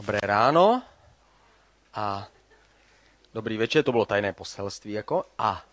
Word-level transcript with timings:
Dobré 0.00 0.18
ráno 0.22 0.82
a 1.94 2.28
dobrý 3.34 3.56
večer, 3.56 3.84
to 3.84 3.92
bylo 3.92 4.04
tajné 4.04 4.32
poselství 4.32 4.92
jako 4.92 5.24
a 5.38 5.64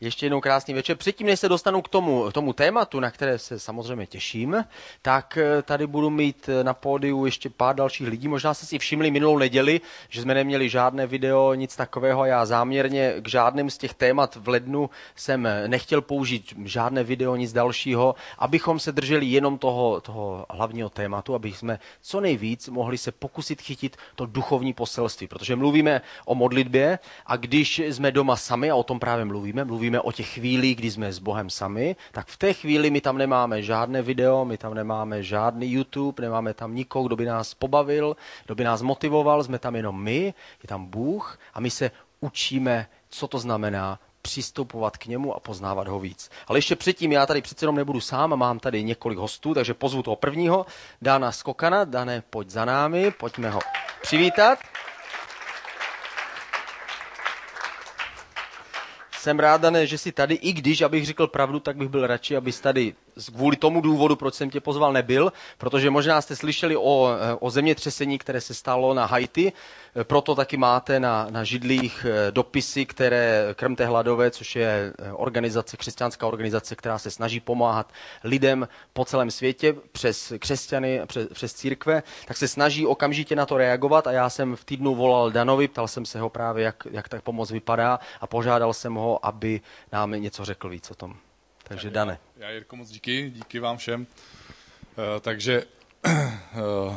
ještě 0.00 0.26
jednou 0.26 0.40
krásný 0.40 0.74
večer. 0.74 0.96
Předtím, 0.96 1.26
než 1.26 1.40
se 1.40 1.48
dostanu 1.48 1.82
k 1.82 1.88
tomu, 1.88 2.30
tomu 2.32 2.52
tématu, 2.52 3.00
na 3.00 3.10
které 3.10 3.38
se 3.38 3.58
samozřejmě 3.58 4.06
těším, 4.06 4.64
tak 5.02 5.38
eh, 5.38 5.62
tady 5.62 5.86
budu 5.86 6.10
mít 6.10 6.48
eh, 6.48 6.64
na 6.64 6.74
pódiu 6.74 7.24
ještě 7.24 7.50
pár 7.50 7.76
dalších 7.76 8.08
lidí. 8.08 8.28
Možná 8.28 8.54
jste 8.54 8.66
si 8.66 8.78
všimli 8.78 9.10
minulou 9.10 9.38
neděli, 9.38 9.80
že 10.08 10.22
jsme 10.22 10.34
neměli 10.34 10.68
žádné 10.68 11.06
video, 11.06 11.54
nic 11.54 11.76
takového. 11.76 12.24
Já 12.24 12.46
záměrně 12.46 13.14
k 13.20 13.28
žádným 13.28 13.70
z 13.70 13.78
těch 13.78 13.94
témat 13.94 14.36
v 14.36 14.48
lednu 14.48 14.90
jsem 15.16 15.48
nechtěl 15.66 16.00
použít 16.00 16.54
žádné 16.64 17.04
video, 17.04 17.36
nic 17.36 17.52
dalšího, 17.52 18.14
abychom 18.38 18.80
se 18.80 18.92
drželi 18.92 19.26
jenom 19.26 19.58
toho, 19.58 20.00
toho 20.00 20.46
hlavního 20.50 20.88
tématu, 20.88 21.34
aby 21.34 21.52
jsme 21.52 21.78
co 22.00 22.20
nejvíc 22.20 22.68
mohli 22.68 22.98
se 22.98 23.12
pokusit 23.12 23.62
chytit 23.62 23.96
to 24.14 24.26
duchovní 24.26 24.72
poselství. 24.72 25.26
Protože 25.26 25.56
mluvíme 25.56 26.00
o 26.24 26.34
modlitbě 26.34 26.98
a 27.26 27.36
když 27.36 27.78
jsme 27.78 28.12
doma 28.12 28.36
sami, 28.36 28.70
a 28.70 28.74
o 28.74 28.82
tom 28.82 29.00
právě 29.00 29.24
mluvíme, 29.24 29.64
mluvíme 29.64 29.89
mluvíme 29.90 30.00
o 30.00 30.12
těch 30.12 30.28
chvílích, 30.28 30.76
kdy 30.76 30.90
jsme 30.90 31.12
s 31.12 31.18
Bohem 31.18 31.50
sami, 31.50 31.96
tak 32.12 32.26
v 32.26 32.36
té 32.36 32.52
chvíli 32.52 32.90
my 32.90 33.00
tam 33.00 33.18
nemáme 33.18 33.62
žádné 33.62 34.02
video, 34.02 34.44
my 34.44 34.58
tam 34.58 34.74
nemáme 34.74 35.22
žádný 35.22 35.72
YouTube, 35.72 36.22
nemáme 36.22 36.54
tam 36.54 36.74
nikoho, 36.74 37.04
kdo 37.04 37.16
by 37.16 37.24
nás 37.24 37.54
pobavil, 37.54 38.16
kdo 38.46 38.54
by 38.54 38.64
nás 38.64 38.82
motivoval, 38.82 39.44
jsme 39.44 39.58
tam 39.58 39.76
jenom 39.76 40.02
my, 40.02 40.34
je 40.62 40.68
tam 40.68 40.86
Bůh 40.86 41.38
a 41.54 41.60
my 41.60 41.70
se 41.70 41.90
učíme, 42.20 42.86
co 43.10 43.28
to 43.28 43.38
znamená 43.38 43.98
přistupovat 44.22 44.96
k 44.96 45.06
němu 45.06 45.34
a 45.34 45.40
poznávat 45.40 45.88
ho 45.88 45.98
víc. 45.98 46.30
Ale 46.46 46.58
ještě 46.58 46.76
předtím, 46.76 47.12
já 47.12 47.26
tady 47.26 47.42
přece 47.42 47.64
jenom 47.64 47.76
nebudu 47.76 48.00
sám, 48.00 48.36
mám 48.36 48.58
tady 48.58 48.84
několik 48.84 49.18
hostů, 49.18 49.54
takže 49.54 49.74
pozvu 49.74 50.02
toho 50.02 50.16
prvního, 50.16 50.66
Dana 51.02 51.32
Skokana. 51.32 51.84
Dane, 51.84 52.22
pojď 52.30 52.50
za 52.50 52.64
námi, 52.64 53.10
pojďme 53.10 53.50
ho 53.50 53.60
přivítat. 54.02 54.69
Jsem 59.20 59.38
rád, 59.38 59.60
Dané, 59.60 59.86
že 59.86 59.98
jsi 59.98 60.12
tady, 60.12 60.34
i 60.34 60.52
když, 60.52 60.80
abych 60.80 61.06
řekl 61.06 61.26
pravdu, 61.26 61.60
tak 61.60 61.76
bych 61.76 61.88
byl 61.88 62.06
radši, 62.06 62.36
abys 62.36 62.60
tady 62.60 62.94
kvůli 63.28 63.56
tomu 63.56 63.80
důvodu, 63.80 64.16
proč 64.16 64.34
jsem 64.34 64.50
tě 64.50 64.60
pozval, 64.60 64.92
nebyl, 64.92 65.32
protože 65.58 65.90
možná 65.90 66.20
jste 66.20 66.36
slyšeli 66.36 66.76
o, 66.76 67.08
o 67.40 67.50
zemětřesení, 67.50 68.18
které 68.18 68.40
se 68.40 68.54
stalo 68.54 68.94
na 68.94 69.06
Haiti, 69.06 69.52
proto 70.02 70.34
taky 70.34 70.56
máte 70.56 71.00
na, 71.00 71.26
na 71.30 71.44
židlích 71.44 72.06
eh, 72.08 72.32
dopisy, 72.32 72.86
které 72.86 73.54
Krmte 73.54 73.86
hladové, 73.86 74.30
což 74.30 74.56
je 74.56 74.92
eh, 74.98 75.12
organizace, 75.12 75.76
křesťanská 75.76 76.26
organizace, 76.26 76.76
která 76.76 76.98
se 76.98 77.10
snaží 77.10 77.40
pomáhat 77.40 77.92
lidem 78.24 78.68
po 78.92 79.04
celém 79.04 79.30
světě 79.30 79.74
přes 79.92 80.32
křesťany, 80.38 81.00
přes, 81.06 81.28
přes 81.28 81.54
církve, 81.54 82.02
tak 82.26 82.36
se 82.36 82.48
snaží 82.48 82.86
okamžitě 82.86 83.36
na 83.36 83.46
to 83.46 83.56
reagovat 83.56 84.06
a 84.06 84.12
já 84.12 84.30
jsem 84.30 84.56
v 84.56 84.64
týdnu 84.64 84.94
volal 84.94 85.30
Danovi, 85.30 85.68
ptal 85.68 85.88
jsem 85.88 86.04
se 86.04 86.20
ho 86.20 86.30
právě, 86.30 86.64
jak, 86.64 86.86
jak 86.90 87.08
ta 87.08 87.20
pomoc 87.20 87.50
vypadá 87.50 87.98
a 88.20 88.26
požádal 88.26 88.72
jsem 88.72 88.94
ho, 88.94 89.26
aby 89.26 89.60
nám 89.92 90.10
něco 90.10 90.44
řekl 90.44 90.68
víc 90.68 90.90
o 90.90 90.94
tom. 90.94 91.29
Takže 91.70 91.90
Dane. 91.90 92.18
Já, 92.36 92.50
Jirko, 92.50 92.76
moc 92.76 92.90
díky, 92.90 93.30
díky 93.34 93.58
vám 93.58 93.76
všem. 93.76 94.00
Uh, 94.00 95.20
takže 95.20 95.64
uh, 96.06 96.94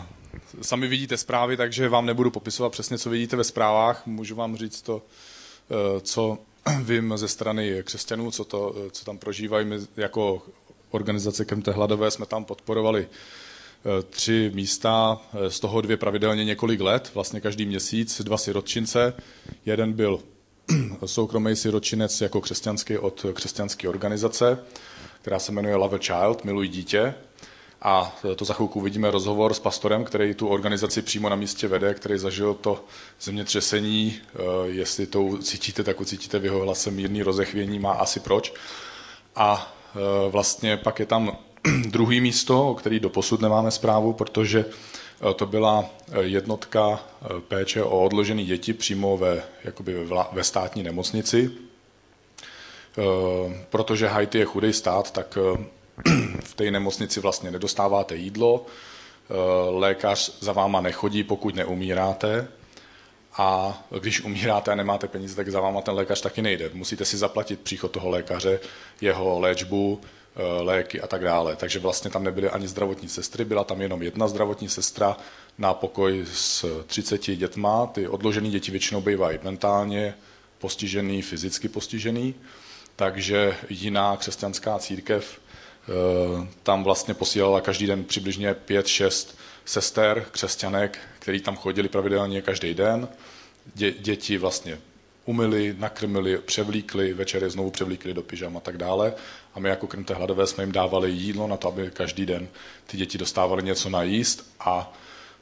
sami 0.61 0.87
vidíte 0.87 1.17
zprávy, 1.17 1.57
takže 1.57 1.89
vám 1.89 2.05
nebudu 2.05 2.31
popisovat 2.31 2.69
přesně, 2.69 2.97
co 2.97 3.09
vidíte 3.09 3.35
ve 3.35 3.43
zprávách. 3.43 4.05
Můžu 4.05 4.35
vám 4.35 4.55
říct 4.55 4.81
to, 4.81 4.95
uh, 4.95 5.99
co 5.99 6.37
vím 6.83 7.17
ze 7.17 7.27
strany 7.27 7.83
křesťanů, 7.83 8.31
co, 8.31 8.45
to, 8.45 8.75
co 8.91 9.05
tam 9.05 9.17
prožívají. 9.17 9.65
My 9.65 9.79
jako 9.97 10.43
organizace 10.89 11.45
Kemte 11.45 11.71
Hladové 11.71 12.11
jsme 12.11 12.25
tam 12.25 12.45
podporovali 12.45 13.07
tři 14.09 14.51
místa, 14.53 15.21
z 15.47 15.59
toho 15.59 15.81
dvě 15.81 15.97
pravidelně 15.97 16.45
několik 16.45 16.81
let, 16.81 17.11
vlastně 17.13 17.41
každý 17.41 17.65
měsíc, 17.65 18.21
dva 18.21 18.37
sirotčince. 18.37 19.13
Jeden 19.65 19.93
byl 19.93 20.19
soukromý 21.05 21.55
siročinec 21.55 22.21
jako 22.21 22.41
křesťanský 22.41 22.97
od 22.97 23.25
křesťanské 23.33 23.89
organizace, 23.89 24.59
která 25.21 25.39
se 25.39 25.51
jmenuje 25.51 25.75
Love 25.75 25.97
a 25.97 26.01
Child, 26.01 26.45
Miluj 26.45 26.67
dítě. 26.67 27.13
A 27.85 28.15
to 28.35 28.45
za 28.45 28.53
chvilku 28.53 28.81
vidíme 28.81 29.11
rozhovor 29.11 29.53
s 29.53 29.59
pastorem, 29.59 30.03
který 30.03 30.33
tu 30.33 30.47
organizaci 30.47 31.01
přímo 31.01 31.29
na 31.29 31.35
místě 31.35 31.67
vede, 31.67 31.93
který 31.93 32.17
zažil 32.19 32.53
to 32.53 32.85
zemětřesení. 33.21 34.19
Eh, 34.35 34.39
jestli 34.65 35.05
to 35.05 35.37
cítíte, 35.37 35.83
tak 35.83 36.01
ucítíte 36.01 36.39
v 36.39 36.45
jeho 36.45 36.59
hlase 36.59 36.91
mírný 36.91 37.23
rozechvění, 37.23 37.79
má 37.79 37.91
asi 37.93 38.19
proč. 38.19 38.53
A 39.35 39.75
eh, 39.95 40.29
vlastně 40.29 40.77
pak 40.77 40.99
je 40.99 41.05
tam 41.05 41.37
druhý 41.87 42.21
místo, 42.21 42.69
o 42.69 42.75
který 42.75 42.99
doposud 42.99 43.41
nemáme 43.41 43.71
zprávu, 43.71 44.13
protože 44.13 44.65
to 45.35 45.45
byla 45.45 45.85
eh, 46.11 46.21
jednotka 46.21 46.99
eh, 46.99 47.27
péče 47.47 47.83
o 47.83 48.03
odložené 48.03 48.43
děti 48.43 48.73
přímo 48.73 49.17
ve, 49.17 49.43
jakoby 49.63 49.93
ve, 49.93 50.15
ve 50.31 50.43
státní 50.43 50.83
nemocnici. 50.83 51.51
Protože 53.69 54.07
Haiti 54.07 54.37
je 54.37 54.45
chudý 54.45 54.73
stát, 54.73 55.11
tak 55.11 55.37
v 56.43 56.55
té 56.55 56.71
nemocnici 56.71 57.19
vlastně 57.19 57.51
nedostáváte 57.51 58.15
jídlo, 58.15 58.65
lékař 59.69 60.37
za 60.39 60.51
váma 60.51 60.81
nechodí, 60.81 61.23
pokud 61.23 61.55
neumíráte, 61.55 62.47
a 63.37 63.81
když 64.01 64.21
umíráte 64.21 64.71
a 64.71 64.75
nemáte 64.75 65.07
peníze, 65.07 65.35
tak 65.35 65.49
za 65.49 65.59
váma 65.59 65.81
ten 65.81 65.93
lékař 65.93 66.21
taky 66.21 66.41
nejde. 66.41 66.69
Musíte 66.73 67.05
si 67.05 67.17
zaplatit 67.17 67.59
příchod 67.59 67.91
toho 67.91 68.09
lékaře, 68.09 68.59
jeho 69.01 69.39
léčbu, 69.39 70.01
Eh, 70.01 70.22
léky 70.61 71.01
a 71.01 71.07
tak 71.07 71.23
dále. 71.23 71.55
Takže 71.55 71.79
vlastně 71.79 72.11
tam 72.11 72.23
nebyly 72.23 72.49
ani 72.49 72.67
zdravotní 72.67 73.09
sestry, 73.09 73.45
byla 73.45 73.63
tam 73.63 73.81
jenom 73.81 74.03
jedna 74.03 74.27
zdravotní 74.27 74.69
sestra 74.69 75.17
na 75.57 75.73
pokoj 75.73 76.25
s 76.33 76.83
30 76.85 77.21
dětma. 77.35 77.87
Ty 77.87 78.07
odložené 78.07 78.49
děti 78.49 78.71
většinou 78.71 79.01
bývají 79.01 79.39
mentálně 79.43 80.13
postižený, 80.59 81.21
fyzicky 81.21 81.69
postižený, 81.69 82.35
takže 82.95 83.55
jiná 83.69 84.17
křesťanská 84.17 84.79
církev 84.79 85.39
eh, 85.39 86.47
tam 86.63 86.83
vlastně 86.83 87.13
posílala 87.13 87.61
každý 87.61 87.87
den 87.87 88.03
přibližně 88.03 88.55
5-6 88.67 89.27
sester, 89.65 90.25
křesťanek, 90.31 90.99
který 91.19 91.41
tam 91.41 91.55
chodili 91.55 91.89
pravidelně 91.89 92.41
každý 92.41 92.73
den. 92.73 93.07
Dě, 93.75 93.91
děti 93.91 94.37
vlastně 94.37 94.79
umyli, 95.25 95.75
nakrmili, 95.77 96.37
převlíkli, 96.37 97.13
večer 97.13 97.43
je 97.43 97.49
znovu 97.49 97.71
převlíkli 97.71 98.13
do 98.13 98.23
pyžam 98.23 98.57
a 98.57 98.59
tak 98.59 98.77
dále. 98.77 99.13
A 99.55 99.59
my 99.59 99.69
jako 99.69 99.87
krmte 99.87 100.13
hladové 100.13 100.47
jsme 100.47 100.63
jim 100.63 100.71
dávali 100.71 101.11
jídlo 101.11 101.47
na 101.47 101.57
to, 101.57 101.67
aby 101.67 101.91
každý 101.93 102.25
den 102.25 102.47
ty 102.87 102.97
děti 102.97 103.17
dostávaly 103.17 103.63
něco 103.63 103.89
najíst 103.89 104.53
a 104.59 104.93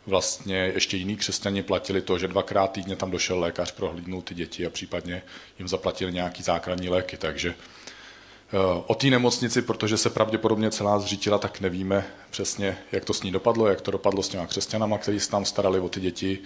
vlastně 0.08 0.56
ještě 0.56 0.98
jiní 0.98 1.18
křesťani 1.18 1.64
platili 1.64 2.02
to, 2.02 2.18
že 2.18 2.28
dvakrát 2.28 2.72
týdně 2.72 2.96
tam 2.96 3.12
došel 3.12 3.40
lékař, 3.40 3.72
prohlídnul 3.72 4.22
ty 4.22 4.36
děti 4.36 4.66
a 4.66 4.70
případně 4.70 5.22
jim 5.60 5.68
zaplatil 5.68 6.12
nějaký 6.12 6.44
základní 6.44 6.90
léky. 6.90 7.18
Takže 7.18 7.50
eh, 7.50 8.58
o 8.88 8.96
té 8.96 9.08
nemocnici, 9.08 9.62
protože 9.62 9.98
se 9.98 10.10
pravděpodobně 10.10 10.72
celá 10.72 11.00
zřítila, 11.00 11.38
tak 11.38 11.60
nevíme 11.60 12.08
přesně, 12.30 12.78
jak 12.92 13.06
to 13.06 13.14
s 13.14 13.24
ní 13.24 13.32
dopadlo, 13.32 13.68
jak 13.68 13.82
to 13.82 13.92
dopadlo 13.92 14.24
s 14.24 14.30
těma 14.30 14.48
křesťanama, 14.48 14.98
kteří 14.98 15.20
se 15.20 15.32
tam 15.32 15.46
starali 15.46 15.80
o 15.80 15.90
ty 15.90 16.00
děti, 16.00 16.40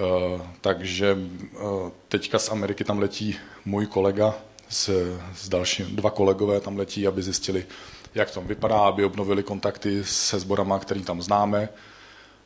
Eh, 0.00 0.40
takže 0.60 1.16
eh, 1.54 1.58
teďka 2.08 2.38
z 2.38 2.48
Ameriky 2.48 2.84
tam 2.84 2.98
letí 2.98 3.36
můj 3.64 3.86
kolega 3.86 4.34
s, 4.70 4.90
s 5.34 5.48
dalším, 5.48 5.96
dva 5.96 6.10
kolegové 6.10 6.60
tam 6.60 6.76
letí, 6.76 7.06
aby 7.06 7.22
zjistili, 7.22 7.66
jak 8.14 8.30
to 8.30 8.40
vypadá, 8.40 8.78
aby 8.78 9.04
obnovili 9.04 9.42
kontakty 9.42 10.04
se 10.04 10.40
sborama, 10.40 10.78
který 10.78 11.02
tam 11.04 11.22
známe, 11.22 11.68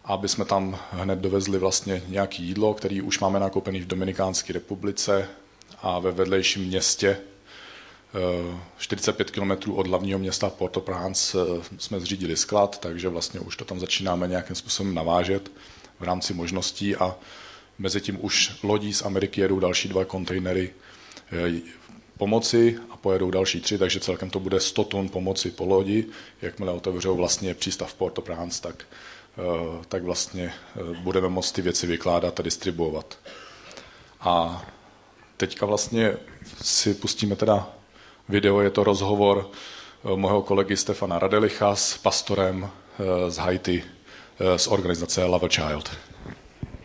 aby 0.04 0.28
jsme 0.28 0.44
tam 0.44 0.78
hned 0.92 1.18
dovezli 1.18 1.58
vlastně 1.58 2.02
nějaké 2.08 2.42
jídlo, 2.42 2.74
který 2.74 3.02
už 3.02 3.18
máme 3.20 3.40
nakoupený 3.40 3.80
v 3.80 3.86
Dominikánské 3.86 4.52
republice 4.52 5.28
a 5.82 5.98
ve 5.98 6.10
vedlejším 6.10 6.64
městě. 6.64 7.16
45 8.78 9.28
eh, 9.28 9.40
km 9.40 9.72
od 9.72 9.86
hlavního 9.86 10.18
města 10.18 10.50
Port-au-Prince 10.50 11.38
jsme 11.78 12.00
zřídili 12.00 12.36
sklad, 12.36 12.80
takže 12.80 13.08
vlastně 13.08 13.40
už 13.40 13.56
to 13.56 13.64
tam 13.64 13.80
začínáme 13.80 14.28
nějakým 14.28 14.56
způsobem 14.56 14.94
navážet 14.94 15.52
v 16.00 16.02
rámci 16.02 16.34
možností 16.34 16.96
a 16.96 17.16
Mezitím 17.78 18.24
už 18.24 18.52
lodí 18.62 18.94
z 18.94 19.02
Ameriky 19.02 19.40
jedou 19.40 19.60
další 19.60 19.88
dva 19.88 20.04
kontejnery 20.04 20.74
eh, 21.32 21.60
pomoci 22.18 22.78
a 22.90 22.96
pojedou 22.96 23.30
další 23.30 23.60
tři, 23.60 23.78
takže 23.78 24.00
celkem 24.00 24.30
to 24.30 24.40
bude 24.40 24.60
100 24.60 24.84
tun 24.84 25.08
pomoci 25.08 25.50
po 25.50 25.64
lodi. 25.66 26.04
Jakmile 26.42 26.72
otevřou 26.72 27.16
vlastně 27.16 27.54
přístav 27.54 27.94
Port-au-Prince, 27.94 28.60
tak, 28.62 28.84
eh, 29.38 29.84
tak 29.88 30.02
vlastně 30.02 30.52
eh, 30.76 30.80
budeme 31.00 31.28
moct 31.28 31.52
ty 31.52 31.62
věci 31.62 31.86
vykládat 31.86 32.40
a 32.40 32.42
distribuovat. 32.42 33.18
A 34.20 34.64
teďka 35.36 35.66
vlastně 35.66 36.16
si 36.62 36.94
pustíme 36.94 37.36
teda 37.36 37.70
video, 38.28 38.60
je 38.60 38.70
to 38.70 38.84
rozhovor 38.84 39.50
mého 40.16 40.42
kolegy 40.42 40.76
Stefana 40.76 41.18
Radelicha 41.18 41.76
s 41.76 41.98
pastorem 41.98 42.70
z 43.28 43.36
Haiti 43.36 43.84
z 44.56 44.66
organizace 44.66 45.24
Love 45.24 45.48
Child. 45.48 45.90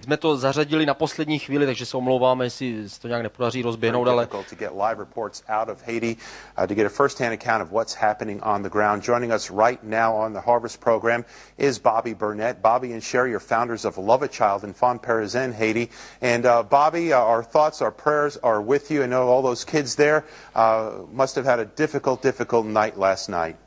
Jsme 0.09 0.17
to 0.17 0.37
zařadili 0.37 0.85
na 0.85 0.93
poslední 0.93 1.39
chvíli, 1.39 1.65
takže 1.65 1.85
se 1.85 1.97
omlouváme, 1.97 2.45
jestli 2.45 2.89
se 2.89 3.01
to 3.01 3.07
nějak 3.07 3.23
nepodaří 3.23 3.61
rozběhnout, 3.61 4.07
ale 4.07 4.25
difficult 4.25 4.49
to 4.49 4.55
get 4.55 4.71
live 4.71 4.95
reports 4.95 5.43
out 5.49 5.69
of 5.69 5.87
Haiti 5.87 6.17
uh, 6.57 6.67
to 6.67 6.75
get 6.75 6.85
a 6.85 6.89
first-hand 6.89 7.33
account 7.33 7.61
of 7.63 7.71
what's 7.71 7.93
happening 7.93 8.41
on 8.43 8.63
the 8.63 8.69
ground. 8.69 9.03
Joining 9.03 9.31
us 9.31 9.51
right 9.51 9.83
now 9.83 10.15
on 10.15 10.33
the 10.33 10.41
Harvest 10.41 10.79
program 10.79 11.25
is 11.57 11.79
Bobby 11.79 12.15
Burnett. 12.15 12.61
Bobby 12.61 12.93
and 12.93 13.03
Sherry 13.03 13.35
are 13.35 13.39
founders 13.39 13.85
of 13.85 13.97
Love 13.97 14.23
a 14.23 14.27
Child 14.27 14.63
in 14.63 14.73
Font-Parisin, 14.73 15.53
Haiti. 15.53 15.91
And 16.21 16.45
uh, 16.45 16.63
Bobby, 16.63 17.13
uh, 17.13 17.19
our 17.19 17.43
thoughts, 17.43 17.79
our 17.81 17.91
prayers 17.91 18.37
are 18.37 18.61
with 18.61 18.89
you. 18.89 19.03
I 19.03 19.05
know 19.05 19.27
all 19.27 19.43
those 19.43 19.63
kids 19.63 19.95
there 19.95 20.25
uh, 20.55 21.05
must 21.11 21.35
have 21.35 21.45
had 21.45 21.59
a 21.59 21.65
difficult, 21.65 22.23
difficult 22.23 22.65
night 22.65 22.97
last 22.97 23.29
night. 23.29 23.57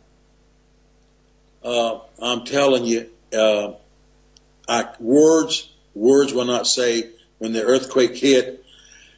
Uh, 1.63 2.01
I'm 2.21 2.45
telling 2.45 2.85
you, 2.85 3.09
uh, 3.33 3.75
I, 4.69 4.95
words 4.99 5.72
words 5.95 6.33
will 6.33 6.45
not 6.45 6.67
say. 6.67 7.11
When 7.39 7.53
the 7.53 7.65
earthquake 7.65 8.15
hit, 8.15 8.65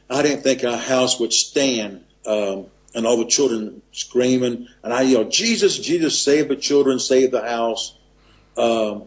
I 0.09 0.23
didn't 0.23 0.41
think 0.41 0.63
our 0.63 0.77
house 0.77 1.19
would 1.19 1.31
stand. 1.31 2.03
Um, 2.25 2.65
and 2.95 3.05
all 3.05 3.17
the 3.17 3.25
children 3.25 3.81
screaming, 3.91 4.67
and 4.81 4.93
I 4.93 5.03
yelled, 5.03 5.29
"Jesus, 5.29 5.77
Jesus, 5.77 6.17
save 6.17 6.47
the 6.47 6.55
children, 6.55 6.97
save 6.97 7.29
the 7.29 7.41
house!" 7.41 7.93
Um, 8.57 9.03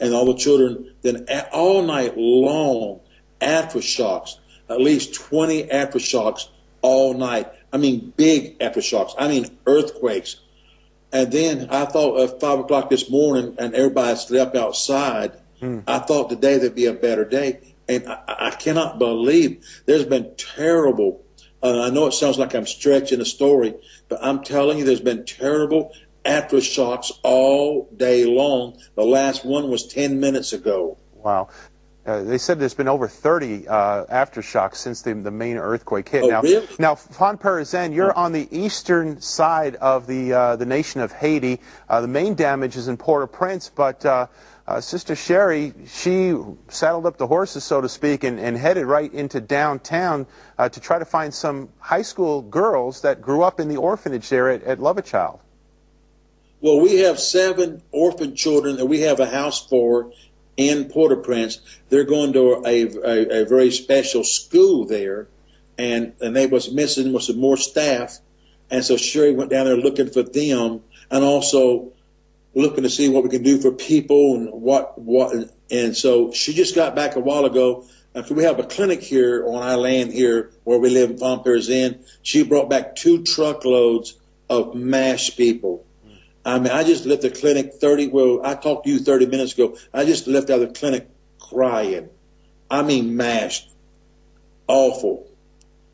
and 0.00 0.12
all 0.12 0.26
the 0.26 0.34
children. 0.34 0.92
Then 1.00 1.26
all 1.52 1.82
night 1.82 2.18
long, 2.18 3.00
aftershocks, 3.40 4.36
at 4.68 4.80
least 4.80 5.14
twenty 5.14 5.62
aftershocks 5.64 6.48
all 6.82 7.14
night. 7.14 7.48
I 7.72 7.76
mean, 7.78 8.12
big 8.16 8.58
aftershocks. 8.58 9.14
I 9.18 9.28
mean, 9.28 9.56
earthquakes. 9.66 10.40
And 11.10 11.32
then 11.32 11.68
I 11.70 11.86
thought 11.86 12.20
at 12.20 12.40
five 12.40 12.58
o'clock 12.58 12.90
this 12.90 13.08
morning, 13.08 13.54
and 13.58 13.74
everybody 13.74 14.16
slept 14.16 14.56
outside. 14.56 15.32
I 15.62 15.98
thought 15.98 16.30
today 16.30 16.58
there'd 16.58 16.74
be 16.74 16.86
a 16.86 16.92
better 16.92 17.24
day, 17.24 17.60
and 17.88 18.08
I, 18.08 18.22
I 18.26 18.50
cannot 18.50 18.98
believe 18.98 19.64
there's 19.86 20.04
been 20.04 20.34
terrible. 20.36 21.24
Uh, 21.62 21.82
I 21.82 21.90
know 21.90 22.06
it 22.06 22.12
sounds 22.12 22.38
like 22.38 22.54
I'm 22.54 22.66
stretching 22.66 23.20
a 23.20 23.24
story, 23.24 23.74
but 24.08 24.20
I'm 24.22 24.42
telling 24.44 24.78
you, 24.78 24.84
there's 24.84 25.00
been 25.00 25.24
terrible 25.24 25.92
aftershocks 26.24 27.10
all 27.22 27.88
day 27.96 28.24
long. 28.24 28.78
The 28.94 29.04
last 29.04 29.44
one 29.44 29.70
was 29.70 29.86
ten 29.86 30.20
minutes 30.20 30.52
ago. 30.52 30.98
Wow. 31.14 31.48
Uh, 32.08 32.22
they 32.22 32.38
said 32.38 32.58
there's 32.58 32.72
been 32.72 32.88
over 32.88 33.06
30 33.06 33.68
uh, 33.68 34.06
aftershocks 34.06 34.76
since 34.76 35.02
the, 35.02 35.12
the 35.12 35.30
main 35.30 35.58
earthquake 35.58 36.08
hit. 36.08 36.24
Oh, 36.24 36.28
now, 36.28 36.40
really? 36.40 36.66
now, 36.78 36.94
Font 36.94 37.38
Parisin, 37.38 37.94
you're 37.94 38.16
on 38.16 38.32
the 38.32 38.48
eastern 38.50 39.20
side 39.20 39.76
of 39.76 40.06
the 40.06 40.32
uh, 40.32 40.56
the 40.56 40.64
nation 40.64 41.02
of 41.02 41.12
Haiti. 41.12 41.60
Uh, 41.86 42.00
the 42.00 42.08
main 42.08 42.34
damage 42.34 42.76
is 42.76 42.88
in 42.88 42.96
Port-au-Prince, 42.96 43.72
but 43.74 44.06
uh, 44.68 44.82
Sister 44.82 45.16
Sherry, 45.16 45.72
she 45.86 46.36
saddled 46.68 47.06
up 47.06 47.16
the 47.16 47.26
horses, 47.26 47.64
so 47.64 47.80
to 47.80 47.88
speak, 47.88 48.22
and, 48.22 48.38
and 48.38 48.54
headed 48.54 48.84
right 48.84 49.10
into 49.14 49.40
downtown 49.40 50.26
uh, 50.58 50.68
to 50.68 50.78
try 50.78 50.98
to 50.98 51.06
find 51.06 51.32
some 51.32 51.70
high 51.78 52.02
school 52.02 52.42
girls 52.42 53.00
that 53.00 53.22
grew 53.22 53.42
up 53.42 53.60
in 53.60 53.68
the 53.68 53.78
orphanage 53.78 54.28
there 54.28 54.50
at, 54.50 54.62
at 54.64 54.78
Love 54.78 54.98
a 54.98 55.02
Child. 55.02 55.40
Well, 56.60 56.80
we 56.80 56.96
have 56.96 57.18
seven 57.18 57.82
orphan 57.92 58.36
children 58.36 58.76
that 58.76 58.84
we 58.84 59.00
have 59.00 59.20
a 59.20 59.26
house 59.26 59.66
for 59.66 60.12
in 60.58 60.84
Port-au-Prince. 60.90 61.60
They're 61.88 62.04
going 62.04 62.34
to 62.34 62.62
a, 62.66 62.88
a, 63.04 63.42
a 63.42 63.44
very 63.46 63.70
special 63.70 64.22
school 64.22 64.84
there, 64.84 65.28
and 65.78 66.12
and 66.20 66.36
they 66.36 66.46
was 66.46 66.70
missing 66.70 67.14
was 67.14 67.28
some 67.28 67.40
more 67.40 67.56
staff, 67.56 68.18
and 68.70 68.84
so 68.84 68.98
Sherry 68.98 69.32
went 69.32 69.48
down 69.48 69.64
there 69.64 69.76
looking 69.76 70.10
for 70.10 70.22
them, 70.22 70.82
and 71.10 71.24
also 71.24 71.90
looking 72.54 72.82
to 72.82 72.90
see 72.90 73.08
what 73.08 73.24
we 73.24 73.30
can 73.30 73.42
do 73.42 73.60
for 73.60 73.72
people 73.72 74.36
and 74.36 74.52
what 74.52 74.98
what. 74.98 75.50
And 75.70 75.96
so 75.96 76.32
she 76.32 76.54
just 76.54 76.74
got 76.74 76.94
back 76.94 77.16
a 77.16 77.20
while 77.20 77.44
ago. 77.44 77.84
After 78.14 78.34
we 78.34 78.42
have 78.44 78.58
a 78.58 78.64
clinic 78.64 79.02
here 79.02 79.46
on 79.46 79.62
our 79.62 79.76
land 79.76 80.12
here 80.12 80.50
where 80.64 80.78
we 80.78 80.90
live 80.90 81.10
in 81.10 81.18
Font-Parisin, 81.18 82.04
she 82.22 82.42
brought 82.42 82.68
back 82.68 82.96
two 82.96 83.22
truckloads 83.22 84.18
of 84.48 84.74
mashed 84.74 85.36
people. 85.36 85.84
I 86.44 86.58
mean, 86.58 86.72
I 86.72 86.82
just 86.82 87.04
left 87.04 87.22
the 87.22 87.30
clinic 87.30 87.74
30, 87.74 88.08
well, 88.08 88.40
I 88.42 88.54
talked 88.54 88.86
to 88.86 88.90
you 88.90 88.98
30 88.98 89.26
minutes 89.26 89.52
ago. 89.52 89.76
I 89.92 90.06
just 90.06 90.26
left 90.26 90.48
out 90.48 90.62
of 90.62 90.72
the 90.72 90.78
clinic 90.78 91.08
crying. 91.38 92.08
I 92.70 92.82
mean, 92.82 93.16
mashed. 93.16 93.70
Awful. 94.66 95.28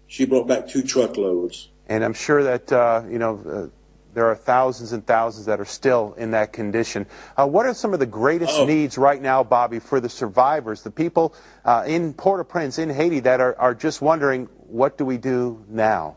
She 0.06 0.26
brought 0.26 0.46
back 0.46 0.68
two 0.68 0.82
truckloads. 0.82 1.68
And 1.88 2.04
I'm 2.04 2.14
sure 2.14 2.44
that, 2.44 2.72
uh, 2.72 3.02
you 3.10 3.18
know, 3.18 3.40
uh, 3.46 3.66
there 4.14 4.26
are 4.26 4.34
thousands 4.34 4.92
and 4.92 5.04
thousands 5.06 5.46
that 5.46 5.60
are 5.60 5.64
still 5.64 6.14
in 6.16 6.30
that 6.30 6.52
condition. 6.52 7.06
Uh, 7.36 7.46
what 7.46 7.66
are 7.66 7.74
some 7.74 7.92
of 7.92 7.98
the 8.00 8.06
greatest 8.06 8.54
Oh. 8.58 8.64
needs 8.64 8.96
right 8.96 9.20
now, 9.20 9.42
Bobby, 9.42 9.80
for 9.80 10.00
the 10.00 10.08
survivors, 10.08 10.82
the 10.82 10.90
people 10.90 11.34
uh, 11.64 11.84
in 11.86 12.14
Port-au-Prince, 12.14 12.78
in 12.78 12.90
Haiti, 12.90 13.20
that 13.20 13.40
are, 13.40 13.56
are 13.58 13.74
just 13.74 14.00
wondering, 14.00 14.48
what 14.68 14.96
do 14.96 15.04
we 15.04 15.18
do 15.18 15.64
now? 15.68 16.16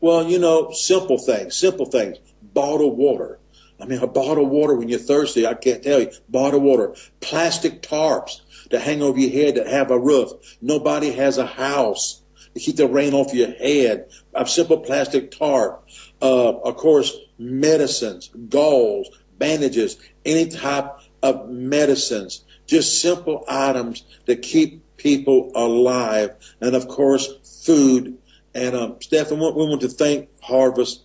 Well, 0.00 0.24
you 0.24 0.38
know, 0.38 0.70
simple 0.72 1.18
things, 1.18 1.56
simple 1.56 1.86
things. 1.86 2.18
Bottled 2.54 2.96
water. 2.96 3.38
I 3.80 3.84
mean, 3.84 3.98
a 4.00 4.06
bottle 4.06 4.44
of 4.44 4.50
water 4.50 4.74
when 4.74 4.88
you're 4.88 4.98
thirsty, 4.98 5.46
I 5.46 5.54
can't 5.54 5.82
tell 5.82 6.00
you. 6.00 6.10
Bottled 6.28 6.62
water. 6.62 6.94
Plastic 7.20 7.82
tarps 7.82 8.40
to 8.70 8.78
hang 8.78 9.02
over 9.02 9.18
your 9.18 9.30
head 9.30 9.56
that 9.56 9.66
have 9.66 9.90
a 9.90 9.98
roof. 9.98 10.30
Nobody 10.60 11.12
has 11.12 11.38
a 11.38 11.46
house 11.46 12.21
to 12.54 12.60
keep 12.60 12.76
the 12.76 12.86
rain 12.86 13.14
off 13.14 13.34
your 13.34 13.52
head. 13.52 14.08
A 14.34 14.46
simple 14.46 14.78
plastic 14.78 15.30
tarp. 15.30 15.86
Uh, 16.20 16.58
of 16.60 16.76
course, 16.76 17.16
medicines, 17.38 18.30
gauze, 18.48 19.08
bandages, 19.38 19.96
any 20.24 20.48
type 20.48 20.90
of 21.22 21.48
medicines. 21.48 22.44
Just 22.66 23.00
simple 23.00 23.44
items 23.48 24.04
to 24.26 24.36
keep 24.36 24.82
people 24.96 25.50
alive. 25.54 26.30
And 26.60 26.74
of 26.74 26.88
course, 26.88 27.28
food. 27.64 28.18
And 28.54 28.76
um, 28.76 28.96
Stephan, 29.00 29.38
we 29.38 29.50
want 29.50 29.80
to 29.80 29.88
thank 29.88 30.28
Harvest 30.42 31.02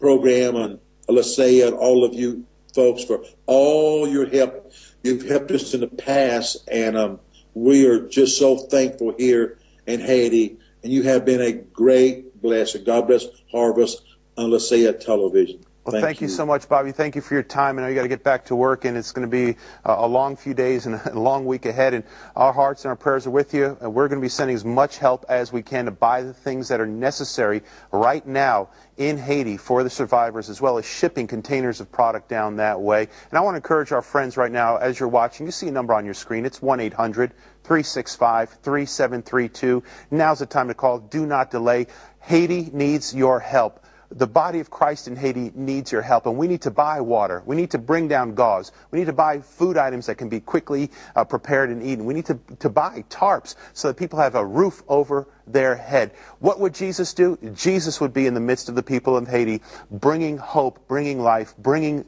Program 0.00 0.56
and 0.56 0.78
Lasea 1.08 1.68
and 1.68 1.76
all 1.76 2.04
of 2.04 2.14
you 2.14 2.44
folks 2.74 3.04
for 3.04 3.24
all 3.46 4.06
your 4.06 4.26
help. 4.26 4.72
You've 5.02 5.26
helped 5.28 5.50
us 5.50 5.74
in 5.74 5.80
the 5.80 5.88
past, 5.88 6.58
and 6.70 6.96
um, 6.96 7.20
we 7.54 7.86
are 7.86 8.06
just 8.08 8.38
so 8.38 8.56
thankful 8.56 9.14
here 9.16 9.58
in 9.86 10.00
Haiti. 10.00 10.57
And 10.82 10.92
you 10.92 11.02
have 11.02 11.24
been 11.24 11.40
a 11.40 11.52
great 11.52 12.40
blessing. 12.40 12.84
God 12.84 13.08
bless 13.08 13.26
Harvest 13.50 14.02
and 14.36 14.52
Lasea 14.52 14.98
Television. 14.98 15.60
Well, 15.92 16.02
thank, 16.02 16.20
you. 16.20 16.28
so 16.28 16.44
much, 16.44 16.68
Bobby. 16.68 16.92
Thank 16.92 17.16
you 17.16 17.22
for 17.22 17.32
your 17.32 17.42
time. 17.42 17.78
I 17.78 17.82
know 17.82 17.88
you 17.88 17.94
got 17.94 18.02
to 18.02 18.08
get 18.08 18.22
back 18.22 18.44
to 18.46 18.56
work, 18.56 18.84
and 18.84 18.94
it's 18.94 19.10
going 19.10 19.26
to 19.26 19.30
be 19.30 19.58
a 19.86 20.06
long 20.06 20.36
few 20.36 20.52
days 20.52 20.84
and 20.84 21.00
a 21.06 21.18
long 21.18 21.46
week 21.46 21.64
ahead. 21.64 21.94
And 21.94 22.04
our 22.36 22.52
hearts 22.52 22.84
and 22.84 22.90
our 22.90 22.96
prayers 22.96 23.26
are 23.26 23.30
with 23.30 23.54
you. 23.54 23.74
And 23.80 23.94
we're 23.94 24.06
going 24.08 24.20
to 24.20 24.24
be 24.24 24.28
sending 24.28 24.54
as 24.54 24.66
much 24.66 24.98
help 24.98 25.24
as 25.30 25.50
we 25.50 25.62
can 25.62 25.86
to 25.86 25.90
buy 25.90 26.22
the 26.22 26.34
things 26.34 26.68
that 26.68 26.78
are 26.78 26.86
necessary 26.86 27.62
right 27.90 28.26
now 28.26 28.68
in 28.98 29.16
Haiti 29.16 29.56
for 29.56 29.82
the 29.82 29.88
survivors, 29.88 30.50
as 30.50 30.60
well 30.60 30.76
as 30.76 30.84
shipping 30.84 31.26
containers 31.26 31.80
of 31.80 31.90
product 31.90 32.28
down 32.28 32.56
that 32.56 32.78
way. 32.78 33.08
And 33.30 33.38
I 33.38 33.40
want 33.40 33.54
to 33.54 33.58
encourage 33.58 33.90
our 33.92 34.02
friends 34.02 34.36
right 34.36 34.52
now, 34.52 34.76
as 34.76 35.00
you're 35.00 35.08
watching, 35.08 35.46
you 35.46 35.52
see 35.52 35.68
a 35.68 35.72
number 35.72 35.94
on 35.94 36.04
your 36.04 36.14
screen. 36.14 36.44
It's 36.44 36.60
1 36.60 36.80
800 36.80 37.32
365 37.64 38.50
3732. 38.62 39.82
Now's 40.10 40.40
the 40.40 40.46
time 40.46 40.68
to 40.68 40.74
call. 40.74 40.98
Do 40.98 41.24
not 41.24 41.50
delay. 41.50 41.86
Haiti 42.20 42.68
needs 42.74 43.14
your 43.14 43.40
help 43.40 43.84
the 44.10 44.26
body 44.26 44.60
of 44.60 44.70
Christ 44.70 45.06
in 45.06 45.16
Haiti 45.16 45.52
needs 45.54 45.92
your 45.92 46.02
help, 46.02 46.26
and 46.26 46.36
we 46.36 46.48
need 46.48 46.62
to 46.62 46.70
buy 46.70 47.00
water. 47.00 47.42
We 47.44 47.56
need 47.56 47.70
to 47.72 47.78
bring 47.78 48.08
down 48.08 48.34
gauze. 48.34 48.72
We 48.90 48.98
need 48.98 49.06
to 49.06 49.12
buy 49.12 49.40
food 49.40 49.76
items 49.76 50.06
that 50.06 50.16
can 50.16 50.28
be 50.28 50.40
quickly 50.40 50.90
uh, 51.14 51.24
prepared 51.24 51.70
and 51.70 51.82
eaten. 51.82 52.04
We 52.06 52.14
need 52.14 52.26
to, 52.26 52.38
to 52.60 52.68
buy 52.68 53.04
tarps 53.10 53.54
so 53.74 53.88
that 53.88 53.96
people 53.96 54.18
have 54.18 54.34
a 54.34 54.44
roof 54.44 54.82
over 54.88 55.28
their 55.46 55.74
head. 55.76 56.12
What 56.38 56.58
would 56.60 56.74
Jesus 56.74 57.12
do? 57.12 57.38
Jesus 57.54 58.00
would 58.00 58.12
be 58.12 58.26
in 58.26 58.34
the 58.34 58.40
midst 58.40 58.68
of 58.68 58.74
the 58.74 58.82
people 58.82 59.16
of 59.16 59.28
Haiti, 59.28 59.62
bringing 59.90 60.38
hope, 60.38 60.88
bringing 60.88 61.20
life, 61.20 61.54
bringing 61.58 62.06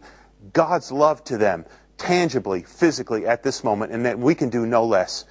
God's 0.53 0.91
love 0.91 1.23
to 1.25 1.37
them 1.37 1.67
tangibly, 2.01 2.63
physically 2.63 3.27
at 3.27 3.43
this 3.43 3.63
moment, 3.63 3.93
and 3.93 4.07
that 4.07 4.19
we 4.19 4.35
can 4.35 4.49
do 4.49 4.65
no 4.65 4.85
less. 4.85 5.27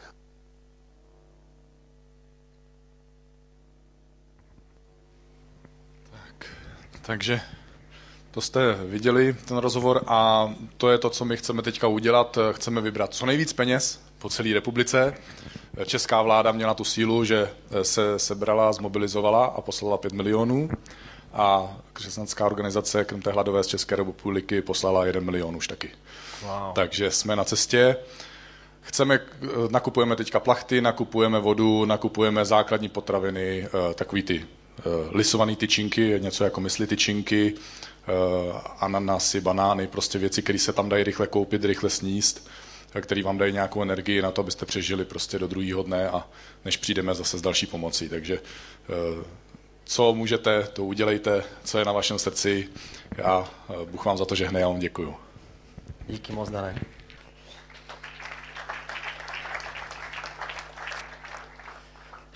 Takže 7.10 7.42
to 8.32 8.42
jste 8.42 8.74
viděli, 8.74 9.34
ten 9.34 9.58
rozhovor, 9.58 10.04
a 10.08 10.50
to 10.78 10.90
je 10.90 10.98
to, 10.98 11.10
co 11.10 11.26
my 11.26 11.38
chceme 11.38 11.62
teďka 11.62 11.88
udělat. 11.88 12.38
Chceme 12.52 12.82
vybrat 12.82 13.14
co 13.14 13.26
nejvíc 13.26 13.54
peněz 13.54 14.02
po 14.20 14.30
celé 14.30 14.54
republice. 14.54 15.14
Česká 15.86 16.22
vláda 16.22 16.52
měla 16.52 16.74
tu 16.74 16.84
sílu, 16.84 17.26
že 17.26 17.50
se 17.82 18.20
sebrala, 18.20 18.74
zmobilizovala 18.74 19.46
a 19.46 19.62
poslala 19.62 19.98
5 19.98 20.14
milionů 20.14 20.70
a 21.34 21.78
křesťanská 21.94 22.46
organizace 22.46 23.06
Krm 23.06 23.22
té 23.22 23.32
hladové 23.32 23.64
z 23.64 23.68
České 23.68 23.96
republiky 23.96 24.62
poslala 24.62 25.06
1 25.06 25.22
milion 25.22 25.56
už 25.56 25.68
taky. 25.68 25.90
Wow. 26.42 26.74
Takže 26.74 27.12
jsme 27.12 27.36
na 27.36 27.44
cestě. 27.44 27.98
Chceme, 28.82 29.20
nakupujeme 29.70 30.16
teďka 30.16 30.40
plachty, 30.40 30.82
nakupujeme 30.82 31.40
vodu, 31.40 31.86
nakupujeme 31.86 32.46
základní 32.46 32.90
potraviny, 32.90 33.68
eh, 33.68 33.94
takový 33.94 34.24
ty 34.24 34.46
eh, 34.46 34.59
lisované 35.12 35.56
tyčinky, 35.56 36.20
něco 36.20 36.44
jako 36.44 36.62
mysli 36.62 36.88
tyčinky, 36.88 37.54
eh, 37.54 38.12
ananasy, 38.80 39.42
banány, 39.42 39.88
prostě 39.88 40.20
věci, 40.20 40.42
které 40.42 40.60
se 40.60 40.74
tam 40.74 40.90
dají 40.90 41.04
rychle 41.04 41.28
koupit, 41.28 41.66
rychle 41.66 41.90
sníst. 41.90 42.50
který 43.02 43.22
vám 43.24 43.38
dají 43.38 43.54
nějakou 43.54 43.82
energii 43.82 44.22
na 44.22 44.32
to, 44.32 44.42
abyste 44.42 44.66
přežili 44.66 45.06
prostě 45.06 45.40
do 45.40 45.48
druhého 45.48 45.84
dne 45.84 46.10
a 46.10 46.28
než 46.66 46.78
přijdeme 46.78 47.16
zase 47.16 47.38
s 47.38 47.42
další 47.42 47.66
pomocí. 47.66 48.10
Takže 48.10 48.40
co 49.84 50.14
můžete, 50.14 50.64
to 50.74 50.86
udělejte, 50.86 51.44
co 51.64 51.78
je 51.80 51.86
na 51.86 51.92
vašem 51.92 52.20
srdci. 52.20 52.70
Já 53.18 53.50
Bůh 53.92 54.06
vám 54.06 54.18
za 54.18 54.26
to 54.26 54.36
žehne, 54.36 54.60
já 54.60 54.68
vám 54.68 54.80
děkuju. 54.80 55.16
Díky 56.08 56.34
moc, 56.34 56.50
Danek. 56.50 56.99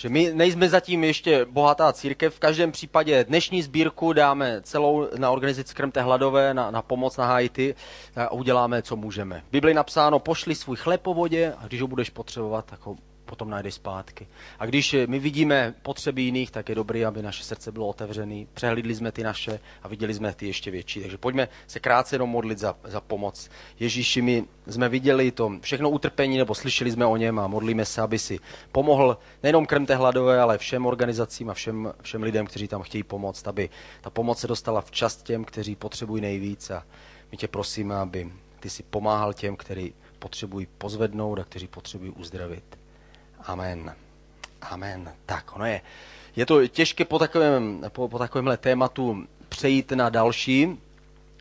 Že 0.03 0.09
my 0.09 0.31
nejsme 0.33 0.69
zatím 0.69 1.03
ještě 1.03 1.45
bohatá 1.45 1.93
církev. 1.93 2.35
V 2.35 2.39
každém 2.39 2.71
případě 2.71 3.23
dnešní 3.23 3.61
sbírku 3.61 4.13
dáme 4.13 4.61
celou 4.61 5.07
na 5.17 5.31
organizaci 5.31 5.73
Krmte 5.75 6.01
hladové, 6.01 6.53
na, 6.53 6.71
na 6.71 6.81
pomoc 6.81 7.17
na 7.17 7.25
Haiti 7.25 7.75
a 8.15 8.31
uděláme, 8.31 8.81
co 8.81 8.95
můžeme. 8.95 9.43
V 9.47 9.51
Bibli 9.51 9.73
napsáno, 9.73 10.19
pošli 10.19 10.55
svůj 10.55 10.77
chleb 10.77 11.01
po 11.01 11.13
vodě 11.13 11.53
a 11.57 11.67
když 11.67 11.81
ho 11.81 11.87
budeš 11.87 12.09
potřebovat, 12.09 12.65
tak 12.65 12.85
ho 12.85 12.95
potom 13.25 13.49
najdeš 13.49 13.73
zpátky. 13.73 14.27
A 14.59 14.65
když 14.65 14.95
my 15.07 15.19
vidíme 15.19 15.73
potřeby 15.81 16.21
jiných, 16.21 16.51
tak 16.51 16.69
je 16.69 16.75
dobré, 16.75 17.05
aby 17.05 17.21
naše 17.21 17.43
srdce 17.43 17.71
bylo 17.71 17.87
otevřené. 17.87 18.45
Přehlídli 18.53 18.95
jsme 18.95 19.11
ty 19.11 19.23
naše 19.23 19.59
a 19.83 19.87
viděli 19.87 20.13
jsme 20.13 20.33
ty 20.33 20.47
ještě 20.47 20.71
větší. 20.71 21.01
Takže 21.01 21.17
pojďme 21.17 21.47
se 21.67 21.79
krátce 21.79 22.15
jenom 22.15 22.29
modlit 22.29 22.59
za, 22.59 22.75
za 22.83 23.01
pomoc. 23.01 23.49
Ježíši, 23.79 24.21
my 24.21 24.45
jsme 24.67 24.89
viděli 24.89 25.31
to 25.31 25.51
všechno 25.61 25.89
utrpení, 25.89 26.37
nebo 26.37 26.55
slyšeli 26.55 26.91
jsme 26.91 27.05
o 27.05 27.17
něm 27.17 27.39
a 27.39 27.47
modlíme 27.47 27.85
se, 27.85 28.01
aby 28.01 28.19
si 28.19 28.39
pomohl 28.71 29.17
nejenom 29.43 29.65
krmte 29.65 29.95
hladové, 29.95 30.41
ale 30.41 30.57
všem 30.57 30.85
organizacím 30.85 31.49
a 31.49 31.53
všem, 31.53 31.93
všem 32.01 32.23
lidem, 32.23 32.45
kteří 32.45 32.67
tam 32.67 32.81
chtějí 32.81 33.03
pomoct, 33.03 33.47
aby 33.47 33.69
ta 34.01 34.09
pomoc 34.09 34.39
se 34.39 34.47
dostala 34.47 34.81
včas 34.81 35.15
těm, 35.15 35.45
kteří 35.45 35.75
potřebují 35.75 36.21
nejvíc. 36.21 36.71
A 36.71 36.85
my 37.31 37.37
tě 37.37 37.47
prosíme, 37.47 37.95
aby 37.95 38.31
ty 38.59 38.69
si 38.69 38.83
pomáhal 38.83 39.33
těm, 39.33 39.55
kteří 39.55 39.93
potřebují 40.19 40.67
pozvednout 40.77 41.39
a 41.39 41.43
kteří 41.43 41.67
potřebují 41.67 42.11
uzdravit. 42.11 42.82
Amen. 43.45 43.95
Amen. 44.61 45.11
Tak, 45.25 45.55
ono 45.55 45.65
je. 45.65 45.81
Je 46.35 46.45
to 46.45 46.67
těžké 46.67 47.05
po 47.05 47.19
takovém, 47.19 47.83
po, 47.89 48.07
po 48.07 48.19
takovémhle 48.19 48.57
tématu 48.57 49.27
přejít 49.49 49.91
na 49.91 50.09
další, 50.09 50.79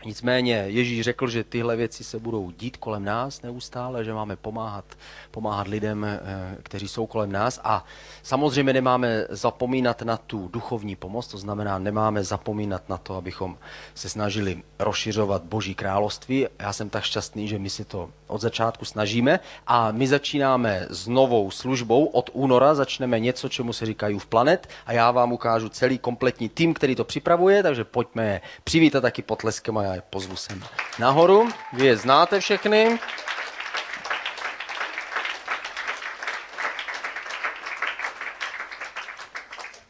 Nicméně 0.04 0.64
Ježíš 0.66 1.04
řekl, 1.04 1.28
že 1.28 1.44
tyhle 1.44 1.76
věci 1.76 2.04
se 2.04 2.18
budou 2.18 2.50
dít 2.50 2.76
kolem 2.76 3.04
nás 3.04 3.42
neustále, 3.42 4.04
že 4.04 4.14
máme 4.14 4.36
pomáhat, 4.36 4.84
pomáhat 5.30 5.68
lidem, 5.68 6.04
eh, 6.04 6.20
kteří 6.62 6.88
jsou 6.88 7.06
kolem 7.06 7.32
nás 7.32 7.60
a 7.64 7.84
samozřejmě 8.22 8.72
nemáme 8.72 9.26
zapomínat 9.28 10.02
na 10.02 10.16
tu 10.16 10.48
duchovní 10.52 10.96
pomoc, 10.96 11.26
to 11.26 11.38
znamená 11.38 11.78
nemáme 11.78 12.24
zapomínat 12.24 12.88
na 12.88 12.96
to, 12.96 13.14
abychom 13.14 13.56
se 13.94 14.08
snažili 14.08 14.62
rozšiřovat 14.78 15.42
Boží 15.42 15.74
království. 15.74 16.46
Já 16.58 16.72
jsem 16.72 16.90
tak 16.90 17.04
šťastný, 17.04 17.48
že 17.48 17.58
my 17.58 17.70
si 17.70 17.84
to 17.84 18.10
od 18.26 18.40
začátku 18.40 18.84
snažíme 18.84 19.40
a 19.66 19.92
my 19.92 20.08
začínáme 20.08 20.86
s 20.90 21.08
novou 21.08 21.50
službou. 21.50 22.04
Od 22.04 22.30
února 22.32 22.74
začneme 22.74 23.20
něco, 23.20 23.48
čemu 23.48 23.72
se 23.72 23.86
říkají 23.86 24.18
v 24.18 24.26
planet 24.26 24.68
a 24.86 24.92
já 24.92 25.10
vám 25.10 25.32
ukážu 25.32 25.68
celý 25.68 25.98
kompletní 25.98 26.48
tým, 26.48 26.74
který 26.74 26.94
to 26.94 27.04
připravuje, 27.04 27.62
takže 27.62 27.84
pojďme 27.84 28.40
přivítat 28.64 29.02
taky 29.02 29.22
potleskem 29.22 29.78
a 29.78 29.82
já 29.92 29.96
je 29.96 30.02
pozvu 30.10 30.36
sem 30.36 30.64
nahoru. 30.98 31.48
Vy 31.72 31.86
je 31.86 31.96
znáte 31.96 32.40
všechny. 32.40 32.98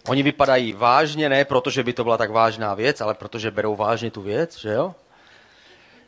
Oni 0.09 0.23
vypadají 0.23 0.73
vážně, 0.73 1.29
ne 1.29 1.45
protože 1.45 1.83
by 1.83 1.93
to 1.93 2.05
byla 2.05 2.17
tak 2.19 2.31
vážná 2.31 2.75
věc, 2.75 3.01
ale 3.01 3.15
protože 3.15 3.51
berou 3.51 3.77
vážně 3.77 4.11
tu 4.11 4.23
věc, 4.23 4.59
že 4.59 4.73
jo? 4.73 4.95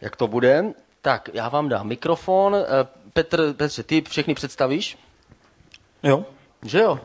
Jak 0.01 0.17
to 0.17 0.29
bude? 0.29 0.65
Tak, 1.03 1.31
já 1.33 1.49
vám 1.49 1.69
dám 1.69 1.87
mikrofon. 1.87 2.57
Eh, 2.57 2.87
Petr, 3.13 3.53
Petře, 3.53 3.83
ty 3.83 4.03
všechny 4.03 4.35
představíš? 4.35 4.99
Jo. 6.03 6.25
Že 6.63 6.81
jo? 6.81 7.01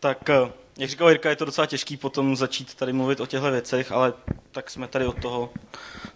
Tak 0.00 0.30
eh, 0.30 0.52
jak 0.78 0.90
říkal 0.90 1.08
Jirka, 1.08 1.30
je 1.30 1.36
to 1.36 1.44
docela 1.44 1.66
těžký 1.66 1.96
potom 1.96 2.36
začít 2.36 2.74
tady 2.74 2.92
mluvit 2.92 3.20
o 3.20 3.26
těchto 3.26 3.50
věcech, 3.50 3.92
ale 3.92 4.12
tak 4.58 4.70
jsme 4.70 4.88
tady 4.88 5.06
od 5.06 5.22
toho. 5.22 5.50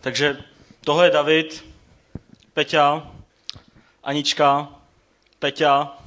Takže 0.00 0.38
tohle 0.84 1.06
je 1.06 1.10
David, 1.10 1.64
Peťa, 2.54 3.12
Anička, 4.02 4.68
Peťa, 5.38 5.98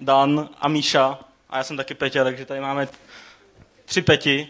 Dan 0.00 0.48
a 0.60 0.68
Míša. 0.68 1.18
A 1.50 1.56
já 1.56 1.64
jsem 1.64 1.76
taky 1.76 1.94
Peťa, 1.94 2.24
takže 2.24 2.44
tady 2.44 2.60
máme 2.60 2.88
tři 3.84 4.02
Peti. 4.02 4.48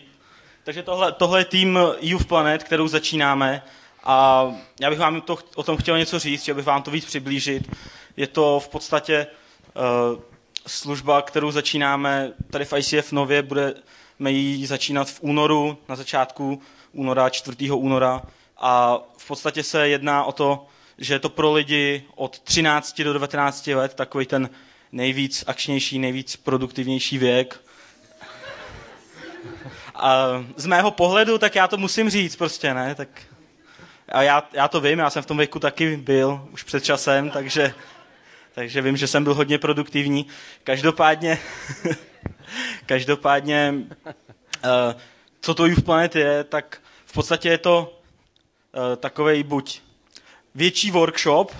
Takže 0.64 0.82
tohle, 0.82 1.12
tohle 1.12 1.40
je 1.40 1.44
tým 1.44 1.78
Youth 2.00 2.26
Planet, 2.26 2.62
kterou 2.62 2.88
začínáme. 2.88 3.62
A 4.04 4.46
já 4.80 4.90
bych 4.90 4.98
vám 4.98 5.20
to, 5.20 5.38
o 5.54 5.62
tom 5.62 5.76
chtěl 5.76 5.98
něco 5.98 6.18
říct, 6.18 6.42
chtěl 6.42 6.54
bych 6.54 6.66
vám 6.66 6.82
to 6.82 6.90
víc 6.90 7.04
přiblížit. 7.04 7.76
Je 8.16 8.26
to 8.26 8.60
v 8.60 8.68
podstatě 8.68 9.26
uh, 9.74 10.22
služba, 10.66 11.22
kterou 11.22 11.50
začínáme 11.50 12.32
tady 12.50 12.64
v 12.64 12.72
ICF 12.72 13.12
nově, 13.12 13.42
budeme 13.42 13.74
ji 14.26 14.66
začínat 14.66 15.10
v 15.10 15.22
únoru, 15.22 15.78
na 15.88 15.96
začátku 15.96 16.62
února, 16.92 17.30
4. 17.30 17.70
února. 17.70 18.22
A 18.56 18.98
v 19.16 19.26
podstatě 19.26 19.62
se 19.62 19.88
jedná 19.88 20.24
o 20.24 20.32
to, 20.32 20.66
že 20.98 21.14
je 21.14 21.18
to 21.18 21.28
pro 21.28 21.52
lidi 21.52 22.04
od 22.14 22.38
13 22.38 23.00
do 23.00 23.12
19 23.12 23.66
let 23.66 23.94
takový 23.94 24.26
ten 24.26 24.50
nejvíc 24.92 25.44
akčnější, 25.46 25.98
nejvíc 25.98 26.36
produktivnější 26.36 27.18
věk. 27.18 27.60
A 29.94 30.26
z 30.56 30.66
mého 30.66 30.90
pohledu, 30.90 31.38
tak 31.38 31.54
já 31.54 31.68
to 31.68 31.76
musím 31.76 32.10
říct 32.10 32.36
prostě, 32.36 32.74
ne? 32.74 32.94
Tak 32.94 33.08
a 34.08 34.22
já, 34.22 34.48
já 34.52 34.68
to 34.68 34.80
vím, 34.80 34.98
já 34.98 35.10
jsem 35.10 35.22
v 35.22 35.26
tom 35.26 35.36
věku 35.36 35.58
taky 35.58 35.96
byl 35.96 36.48
už 36.52 36.62
před 36.62 36.84
časem, 36.84 37.30
takže 37.30 37.74
takže 38.58 38.82
vím, 38.82 38.96
že 38.96 39.06
jsem 39.06 39.24
byl 39.24 39.34
hodně 39.34 39.58
produktivní. 39.58 40.26
Každopádně, 40.64 41.38
každopádně 42.86 43.74
uh, 44.04 45.00
co 45.40 45.54
to 45.54 45.66
Youth 45.66 45.84
Planet 45.84 46.16
je, 46.16 46.44
tak 46.44 46.80
v 47.06 47.12
podstatě 47.12 47.48
je 47.48 47.58
to 47.58 48.00
uh, 48.76 48.96
takový 48.96 49.42
buď 49.42 49.80
větší 50.54 50.90
workshop, 50.90 51.52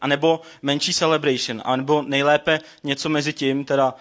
anebo 0.00 0.40
menší 0.62 0.94
celebration, 0.94 1.62
anebo 1.64 2.02
nejlépe 2.02 2.58
něco 2.84 3.08
mezi 3.08 3.32
tím, 3.32 3.64
teda 3.64 3.94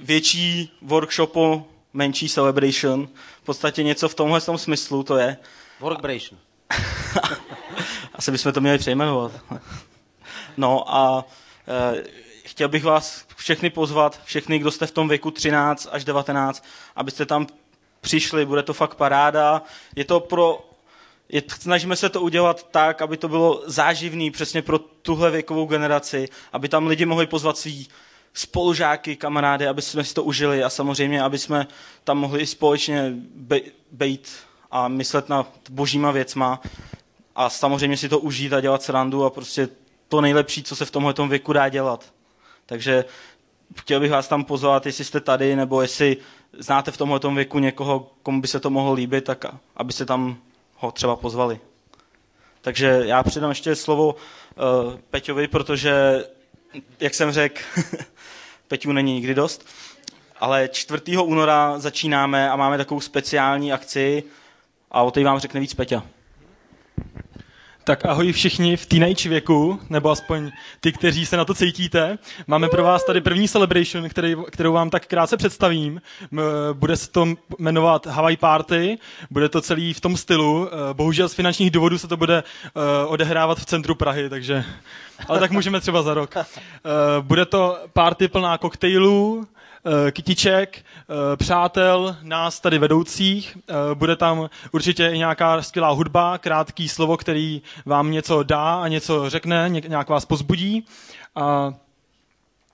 větší 0.00 0.72
workshopu, 0.82 1.66
menší 1.92 2.28
celebration, 2.28 3.08
v 3.42 3.44
podstatě 3.44 3.82
něco 3.82 4.08
v 4.08 4.14
tomhle 4.14 4.40
tom 4.40 4.58
smyslu 4.58 5.02
to 5.02 5.16
je. 5.16 5.36
Workbration. 5.80 6.40
Asi 8.14 8.30
bychom 8.30 8.52
to 8.52 8.60
měli 8.60 8.78
přejmenovat. 8.78 9.32
No 10.56 10.94
a 10.94 11.24
Eh, 11.68 12.02
chtěl 12.56 12.68
bych 12.68 12.84
vás 12.84 13.24
všechny 13.36 13.70
pozvat, 13.70 14.20
všechny, 14.24 14.58
kdo 14.58 14.70
jste 14.70 14.86
v 14.86 14.90
tom 14.90 15.08
věku 15.08 15.30
13 15.30 15.88
až 15.92 16.04
19, 16.04 16.64
abyste 16.96 17.26
tam 17.26 17.46
přišli, 18.00 18.46
bude 18.46 18.62
to 18.62 18.72
fakt 18.72 18.94
paráda. 18.94 19.62
Je 19.96 20.04
to 20.04 20.20
pro, 20.20 20.68
je, 21.28 21.42
snažíme 21.60 21.96
se 21.96 22.08
to 22.08 22.20
udělat 22.20 22.66
tak, 22.70 23.02
aby 23.02 23.16
to 23.16 23.28
bylo 23.28 23.62
záživný 23.66 24.30
přesně 24.30 24.62
pro 24.62 24.78
tuhle 24.78 25.30
věkovou 25.30 25.66
generaci, 25.66 26.28
aby 26.52 26.68
tam 26.68 26.86
lidi 26.86 27.06
mohli 27.06 27.26
pozvat 27.26 27.58
svý 27.58 27.88
spolužáky, 28.34 29.16
kamarády, 29.16 29.66
aby 29.66 29.82
jsme 29.82 30.04
si 30.04 30.14
to 30.14 30.22
užili 30.22 30.64
a 30.64 30.70
samozřejmě, 30.70 31.22
aby 31.22 31.38
jsme 31.38 31.66
tam 32.04 32.18
mohli 32.18 32.40
i 32.40 32.46
společně 32.46 33.12
být 33.92 34.28
a 34.70 34.88
myslet 34.88 35.28
na 35.28 35.46
božíma 35.70 36.10
věcma 36.10 36.60
a 37.34 37.50
samozřejmě 37.50 37.96
si 37.96 38.08
to 38.08 38.18
užít 38.18 38.52
a 38.52 38.60
dělat 38.60 38.82
srandu 38.82 39.24
a 39.24 39.30
prostě 39.30 39.68
to 40.08 40.20
nejlepší, 40.20 40.62
co 40.62 40.76
se 40.76 40.84
v 40.84 40.90
tomhle 40.90 41.14
věku 41.28 41.52
dá 41.52 41.68
dělat. 41.68 42.15
Takže 42.66 43.04
chtěl 43.76 44.00
bych 44.00 44.10
vás 44.10 44.28
tam 44.28 44.44
pozvat, 44.44 44.86
jestli 44.86 45.04
jste 45.04 45.20
tady, 45.20 45.56
nebo 45.56 45.82
jestli 45.82 46.16
znáte 46.58 46.90
v 46.90 46.96
tomhle 46.96 47.20
věku 47.34 47.58
někoho, 47.58 48.10
komu 48.22 48.40
by 48.40 48.48
se 48.48 48.60
to 48.60 48.70
mohlo 48.70 48.92
líbit, 48.92 49.24
tak 49.24 49.44
abyste 49.76 50.04
tam 50.04 50.36
ho 50.76 50.92
třeba 50.92 51.16
pozvali. 51.16 51.60
Takže 52.60 53.02
já 53.04 53.22
přidám 53.22 53.50
ještě 53.50 53.76
slovo 53.76 54.14
uh, 54.14 54.98
Peťovi, 55.10 55.48
protože, 55.48 56.24
jak 57.00 57.14
jsem 57.14 57.32
řekl, 57.32 57.60
Peťů 58.68 58.92
není 58.92 59.14
nikdy 59.14 59.34
dost, 59.34 59.66
ale 60.40 60.68
4. 60.68 61.02
února 61.16 61.78
začínáme 61.78 62.50
a 62.50 62.56
máme 62.56 62.78
takovou 62.78 63.00
speciální 63.00 63.72
akci 63.72 64.22
a 64.90 65.02
o 65.02 65.10
té 65.10 65.24
vám 65.24 65.38
řekne 65.38 65.60
víc 65.60 65.74
Peťa. 65.74 66.15
Tak 67.86 68.06
ahoj 68.06 68.32
všichni 68.32 68.76
v 68.76 68.86
teenage 68.86 69.28
věku, 69.28 69.80
nebo 69.90 70.10
aspoň 70.10 70.50
ty, 70.80 70.92
kteří 70.92 71.26
se 71.26 71.36
na 71.36 71.44
to 71.44 71.54
cítíte. 71.54 72.18
Máme 72.46 72.68
pro 72.68 72.84
vás 72.84 73.04
tady 73.04 73.20
první 73.20 73.48
celebration, 73.48 74.08
který, 74.08 74.36
kterou 74.50 74.72
vám 74.72 74.90
tak 74.90 75.06
krátce 75.06 75.36
představím. 75.36 76.00
Bude 76.72 76.96
se 76.96 77.10
to 77.10 77.26
jmenovat 77.58 78.06
Hawaii 78.06 78.36
Party, 78.36 78.98
bude 79.30 79.48
to 79.48 79.60
celý 79.60 79.92
v 79.92 80.00
tom 80.00 80.16
stylu. 80.16 80.68
Eh, 80.68 80.94
bohužel 80.94 81.28
z 81.28 81.34
finančních 81.34 81.70
důvodů 81.70 81.98
se 81.98 82.08
to 82.08 82.16
bude 82.16 82.42
eh, 82.42 83.06
odehrávat 83.06 83.58
v 83.58 83.66
centru 83.66 83.94
Prahy, 83.94 84.30
takže... 84.30 84.64
Ale 85.28 85.40
tak 85.40 85.50
můžeme 85.50 85.80
třeba 85.80 86.02
za 86.02 86.14
rok. 86.14 86.34
Eh, 86.36 86.46
bude 87.20 87.46
to 87.46 87.78
party 87.92 88.28
plná 88.28 88.58
koktejlů, 88.58 89.46
kytiček, 90.10 90.78
eh, 90.78 91.36
přátel, 91.36 92.16
nás 92.22 92.60
tady 92.60 92.78
vedoucích. 92.78 93.58
Eh, 93.68 93.74
Bude 93.94 94.16
tam 94.16 94.50
určitě 94.72 95.08
i 95.08 95.18
nějaká 95.18 95.62
skvělá 95.62 95.90
hudba, 95.90 96.38
krátký 96.38 96.88
slovo, 96.88 97.16
který 97.16 97.62
vám 97.86 98.10
něco 98.10 98.42
dá 98.42 98.74
a 98.74 98.88
něco 98.88 99.30
řekne, 99.30 99.68
ně- 99.68 99.82
nějak 99.88 100.08
vás 100.08 100.24
pozbudí. 100.24 100.86
A 101.34 101.74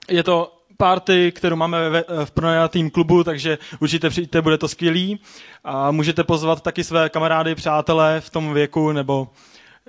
je 0.09 0.23
to 0.23 0.59
party, 0.77 1.31
kterou 1.31 1.55
máme 1.55 1.89
ve, 1.89 2.03
v 2.25 2.31
pronajatým 2.31 2.89
klubu, 2.89 3.23
takže 3.23 3.57
určitě 3.79 4.09
přijďte, 4.09 4.41
bude 4.41 4.57
to 4.57 4.67
skvělý. 4.67 5.19
A 5.63 5.91
můžete 5.91 6.23
pozvat 6.23 6.61
taky 6.61 6.83
své 6.83 7.09
kamarády, 7.09 7.55
přátelé 7.55 8.21
v 8.21 8.29
tom 8.29 8.53
věku 8.53 8.91
nebo 8.91 9.27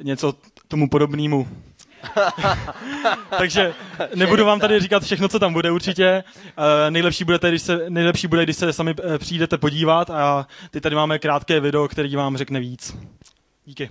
něco 0.03 0.35
tomu 0.69 0.89
podobnému. 0.89 1.49
Takže 3.39 3.75
nebudu 4.15 4.45
vám 4.45 4.61
tady 4.61 4.81
říkat 4.81 5.03
všechno, 5.03 5.29
co 5.29 5.39
tam 5.39 5.53
bude 5.53 5.71
určitě. 5.71 6.05
Eh, 6.07 6.91
nejlepší, 6.91 7.25
budete, 7.25 7.49
když 7.49 7.63
se, 7.63 7.81
nejlepší 7.89 8.27
bude, 8.27 8.45
když 8.45 8.57
se 8.57 8.73
sami 8.73 8.95
eh, 9.15 9.19
přijdete 9.19 9.59
podívat 9.59 10.11
a 10.11 10.47
teď 10.71 10.83
tady 10.83 10.97
máme 10.97 11.19
krátké 11.19 11.61
video, 11.61 11.89
který 11.89 12.17
vám 12.17 12.37
řekne 12.37 12.61
víc. 12.61 12.97
Díky. 13.65 13.91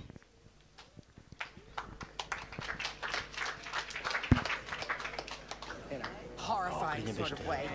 horrifying 6.38 7.16
sort 7.16 7.32
of 7.32 7.46
way. 7.46 7.68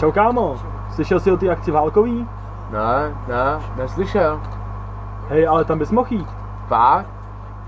Čau 0.00 0.12
kámo, 0.12 0.56
slyšel 0.94 1.20
jsi 1.20 1.32
o 1.32 1.36
té 1.36 1.48
akci 1.48 1.70
válkový? 1.70 2.26
Ne, 2.70 3.14
ne, 3.28 3.60
neslyšel. 3.76 4.59
Hej, 5.30 5.48
ale 5.48 5.64
tam 5.64 5.78
bys 5.78 5.90
mohl 5.90 6.08
jít. 6.10 6.28
Fakt? 6.68 7.06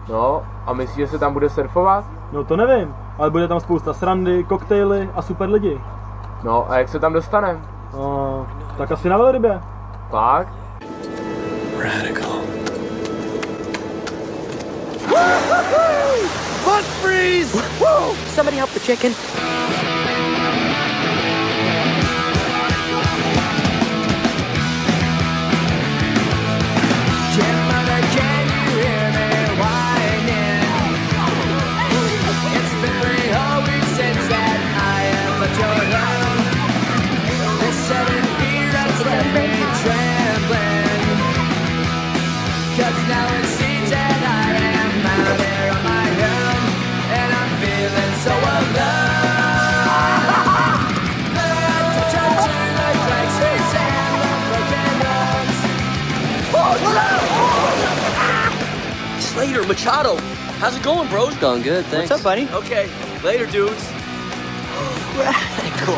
No, 0.08 0.42
a 0.66 0.72
myslíš, 0.72 0.96
že 0.96 1.06
se 1.06 1.18
tam 1.18 1.32
bude 1.32 1.48
surfovat? 1.48 2.04
No 2.32 2.44
to 2.44 2.56
nevím, 2.56 2.94
ale 3.18 3.30
bude 3.30 3.48
tam 3.48 3.60
spousta 3.60 3.92
srandy, 3.92 4.44
koktejly 4.44 5.10
a 5.14 5.22
super 5.22 5.48
lidi. 5.48 5.80
No, 6.42 6.70
a 6.70 6.78
jak 6.78 6.88
se 6.88 6.98
tam 6.98 7.12
dostanem? 7.12 7.66
No, 7.92 8.46
tak 8.76 8.92
asi 8.92 9.08
na 9.08 9.18
velrybě. 9.18 9.60
Fakt? 10.10 10.52
Somebody 18.34 18.56
help 18.56 18.70
the 18.70 18.80
chicken. 18.80 19.12
Machado. 59.72 60.16
How's 60.60 60.76
it 60.76 60.82
going, 60.82 61.08
bros? 61.08 61.34
Going 61.36 61.62
good, 61.62 61.86
thanks. 61.86 62.10
What's 62.10 62.20
up, 62.20 62.22
buddy? 62.22 62.46
Okay, 62.52 62.90
later, 63.24 63.46
dudes. 63.46 63.82
Radical. 65.16 65.94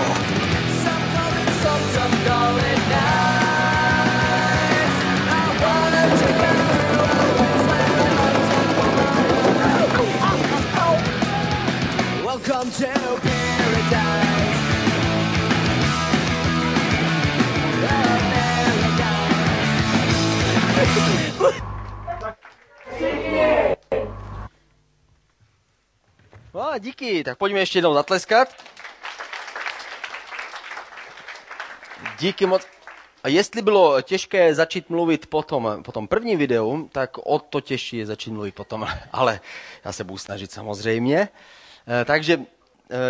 Welcome 12.24 12.70
to 12.70 13.20
paradise. 13.20 14.23
Díky, 26.78 27.24
tak 27.24 27.38
pojďme 27.38 27.58
ještě 27.58 27.78
jednou 27.78 27.94
zatleskat. 27.94 28.48
Díky 32.18 32.46
moc. 32.46 32.62
A 33.22 33.28
jestli 33.28 33.62
bylo 33.62 34.02
těžké 34.02 34.54
začít 34.54 34.90
mluvit 34.90 35.26
po 35.26 35.42
tom, 35.42 35.82
po 35.84 35.92
tom 35.92 36.08
prvním 36.08 36.38
videu, 36.38 36.88
tak 36.92 37.18
o 37.18 37.38
to 37.38 37.60
těžší 37.60 37.96
je 37.96 38.06
začít 38.06 38.30
mluvit 38.30 38.54
potom, 38.54 38.86
ale 39.12 39.40
já 39.84 39.92
se 39.92 40.04
budu 40.04 40.18
snažit 40.18 40.52
samozřejmě. 40.52 41.28
Eh, 41.88 42.04
Takže 42.04 42.38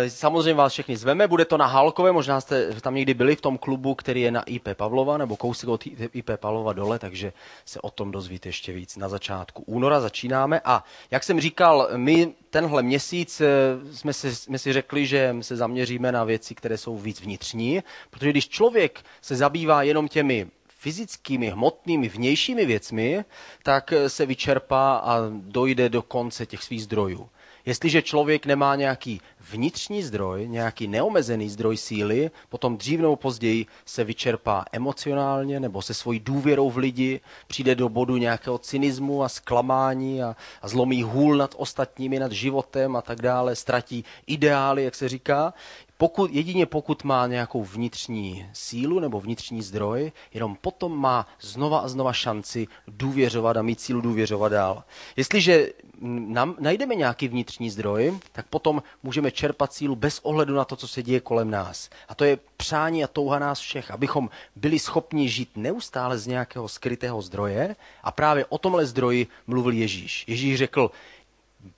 samozřejmě 0.07 0.53
vás 0.53 0.73
všechny 0.73 0.97
zveme, 0.97 1.27
bude 1.27 1.45
to 1.45 1.57
na 1.57 1.65
Halkové, 1.65 2.11
možná 2.11 2.41
jste 2.41 2.73
tam 2.81 2.95
někdy 2.95 3.13
byli 3.13 3.35
v 3.35 3.41
tom 3.41 3.57
klubu, 3.57 3.95
který 3.95 4.21
je 4.21 4.31
na 4.31 4.41
IP 4.43 4.67
Pavlova, 4.73 5.17
nebo 5.17 5.35
kousek 5.35 5.69
od 5.69 5.83
IP 6.13 6.29
Pavlova 6.35 6.73
dole, 6.73 6.99
takže 6.99 7.33
se 7.65 7.81
o 7.81 7.89
tom 7.89 8.11
dozvíte 8.11 8.49
ještě 8.49 8.73
víc. 8.73 8.97
Na 8.97 9.09
začátku 9.09 9.63
února 9.65 9.99
začínáme 9.99 10.61
a 10.65 10.83
jak 11.11 11.23
jsem 11.23 11.41
říkal, 11.41 11.89
my 11.95 12.33
tenhle 12.49 12.83
měsíc 12.83 13.41
eh, 13.41 13.47
jsme 13.93 14.13
si, 14.13 14.35
jsme 14.35 14.59
si 14.59 14.73
řekli, 14.73 15.05
že 15.05 15.35
se 15.41 15.55
zaměříme 15.55 16.11
na 16.11 16.23
věci, 16.23 16.55
které 16.55 16.77
jsou 16.77 16.97
víc 16.97 17.21
vnitřní, 17.21 17.83
protože 18.09 18.29
když 18.29 18.49
člověk 18.49 19.01
se 19.21 19.35
zabývá 19.35 19.83
jenom 19.83 20.07
těmi 20.07 20.47
fyzickými, 20.67 21.49
hmotnými, 21.49 22.09
vnějšími 22.09 22.65
věcmi, 22.65 23.25
tak 23.63 23.93
eh, 23.93 24.09
se 24.09 24.25
vyčerpá 24.25 24.95
a 24.97 25.17
dojde 25.31 25.89
do 25.89 26.01
konce 26.01 26.45
těch 26.45 26.63
svých 26.63 26.83
zdrojů. 26.83 27.29
Jestliže 27.65 28.01
člověk 28.01 28.45
nemá 28.45 28.75
nějaký 28.75 29.21
vnitřní 29.51 30.03
zdroj, 30.03 30.47
nějaký 30.47 30.87
neomezený 30.87 31.49
zdroj 31.49 31.77
síly, 31.77 32.31
potom 32.49 32.77
dřív 32.77 32.99
nebo 32.99 33.15
později 33.15 33.65
se 33.85 34.03
vyčerpá 34.03 34.65
emocionálně 34.71 35.59
nebo 35.59 35.81
se 35.81 35.93
svojí 35.93 36.19
důvěrou 36.19 36.69
v 36.69 36.77
lidi, 36.77 37.19
přijde 37.47 37.75
do 37.75 37.89
bodu 37.89 38.17
nějakého 38.17 38.57
cynismu 38.57 39.23
a 39.23 39.29
zklamání 39.29 40.23
a, 40.23 40.35
a 40.61 40.67
zlomí 40.67 41.03
hůl 41.03 41.37
nad 41.37 41.55
ostatními, 41.57 42.19
nad 42.19 42.31
životem 42.31 42.95
a 42.95 43.01
tak 43.01 43.21
dále, 43.21 43.55
ztratí 43.55 44.05
ideály, 44.27 44.83
jak 44.83 44.95
se 44.95 45.09
říká. 45.09 45.53
Pokud, 45.97 46.31
jedině 46.31 46.65
pokud 46.65 47.03
má 47.03 47.27
nějakou 47.27 47.63
vnitřní 47.63 48.49
sílu 48.53 48.99
nebo 48.99 49.19
vnitřní 49.19 49.61
zdroj, 49.61 50.11
jenom 50.33 50.55
potom 50.55 50.99
má 50.99 51.27
znova 51.41 51.79
a 51.79 51.87
znova 51.87 52.13
šanci 52.13 52.67
důvěřovat 52.87 53.57
a 53.57 53.61
mít 53.61 53.81
sílu 53.81 54.01
důvěřovat 54.01 54.51
dál. 54.51 54.83
Jestliže 55.15 55.69
nám 56.27 56.55
najdeme 56.59 56.95
nějaký 56.95 57.27
vnitřní 57.27 57.69
zdroj, 57.69 58.19
tak 58.31 58.45
potom 58.47 58.83
můžeme 59.03 59.31
čerpat 59.31 59.73
sílu 59.73 59.95
bez 59.95 60.19
ohledu 60.19 60.55
na 60.55 60.65
to, 60.65 60.75
co 60.75 60.87
se 60.87 61.03
děje 61.03 61.19
kolem 61.19 61.51
nás. 61.51 61.89
A 62.07 62.15
to 62.15 62.23
je 62.23 62.39
přání 62.57 63.03
a 63.03 63.07
touha 63.07 63.39
nás 63.39 63.59
všech, 63.59 63.91
abychom 63.91 64.29
byli 64.55 64.79
schopni 64.79 65.29
žít 65.29 65.49
neustále 65.55 66.17
z 66.17 66.27
nějakého 66.27 66.67
skrytého 66.67 67.21
zdroje 67.21 67.75
a 68.03 68.11
právě 68.11 68.45
o 68.45 68.57
tomhle 68.57 68.85
zdroji 68.85 69.27
mluvil 69.47 69.73
Ježíš. 69.73 70.25
Ježíš 70.27 70.57
řekl, 70.57 70.91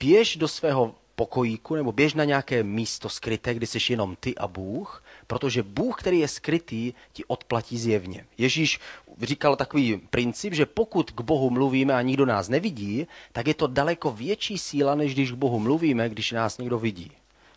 běž 0.00 0.36
do 0.36 0.48
svého 0.48 0.94
pokojíku 1.18 1.74
nebo 1.74 1.92
běž 1.92 2.14
na 2.14 2.24
nějaké 2.24 2.62
místo 2.62 3.08
skryté, 3.08 3.54
kdy 3.54 3.66
jsi 3.66 3.78
jenom 3.90 4.16
ty 4.20 4.34
a 4.34 4.48
Bůh, 4.48 5.02
protože 5.26 5.62
Bůh, 5.62 6.00
který 6.00 6.18
je 6.18 6.28
skrytý, 6.28 6.92
ti 7.12 7.24
odplatí 7.24 7.78
zjevně. 7.78 8.26
Ježíš 8.38 8.80
říkal 9.22 9.56
takový 9.56 9.96
princip, 10.10 10.54
že 10.54 10.66
pokud 10.66 11.10
k 11.10 11.20
Bohu 11.20 11.50
mluvíme 11.50 11.94
a 11.94 12.02
nikdo 12.02 12.26
nás 12.26 12.48
nevidí, 12.48 13.06
tak 13.32 13.46
je 13.46 13.54
to 13.54 13.66
daleko 13.66 14.12
větší 14.12 14.58
síla, 14.58 14.94
než 14.94 15.14
když 15.14 15.32
k 15.32 15.34
Bohu 15.42 15.58
mluvíme, 15.58 16.08
když 16.08 16.32
nás 16.32 16.58
někdo 16.58 16.78
vidí. 16.78 17.10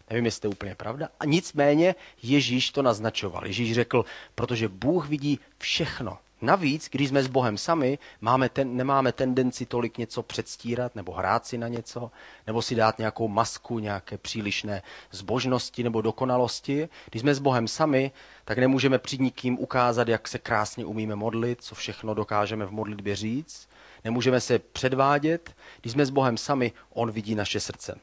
Nevím, 0.09 0.25
jestli 0.25 0.41
to 0.41 0.47
je 0.47 0.51
úplně 0.51 0.75
pravda. 0.75 1.09
A 1.19 1.25
nicméně 1.25 1.95
Ježíš 2.23 2.71
to 2.71 2.81
naznačoval. 2.81 3.47
Ježíš 3.47 3.73
řekl, 3.73 4.05
protože 4.35 4.67
Bůh 4.67 5.09
vidí 5.09 5.39
všechno. 5.57 6.17
Navíc, 6.41 6.89
když 6.91 7.09
jsme 7.09 7.23
s 7.23 7.27
Bohem 7.27 7.57
sami, 7.57 7.99
máme 8.21 8.49
ten, 8.49 8.75
nemáme 8.75 9.11
tendenci 9.11 9.65
tolik 9.65 9.97
něco 9.97 10.23
předstírat 10.23 10.95
nebo 10.95 11.11
hrát 11.11 11.45
si 11.45 11.57
na 11.57 11.67
něco, 11.67 12.11
nebo 12.47 12.61
si 12.61 12.75
dát 12.75 12.97
nějakou 12.97 13.27
masku, 13.27 13.79
nějaké 13.79 14.17
přílišné 14.17 14.81
zbožnosti 15.11 15.83
nebo 15.83 16.01
dokonalosti. 16.01 16.89
Když 17.09 17.21
jsme 17.21 17.35
s 17.35 17.39
Bohem 17.39 17.67
sami, 17.67 18.11
tak 18.45 18.57
nemůžeme 18.57 18.99
před 18.99 19.19
nikým 19.19 19.59
ukázat, 19.59 20.07
jak 20.07 20.27
se 20.27 20.39
krásně 20.39 20.85
umíme 20.85 21.15
modlit, 21.15 21.63
co 21.63 21.75
všechno 21.75 22.13
dokážeme 22.13 22.65
v 22.65 22.71
modlitbě 22.71 23.15
říct. 23.15 23.69
Nemůžeme 24.03 24.41
se 24.41 24.59
předvádět. 24.59 25.55
Když 25.81 25.93
jsme 25.93 26.05
s 26.05 26.09
Bohem 26.09 26.37
sami, 26.37 26.71
On 26.93 27.11
vidí 27.11 27.35
naše 27.35 27.59
srdce. 27.59 27.99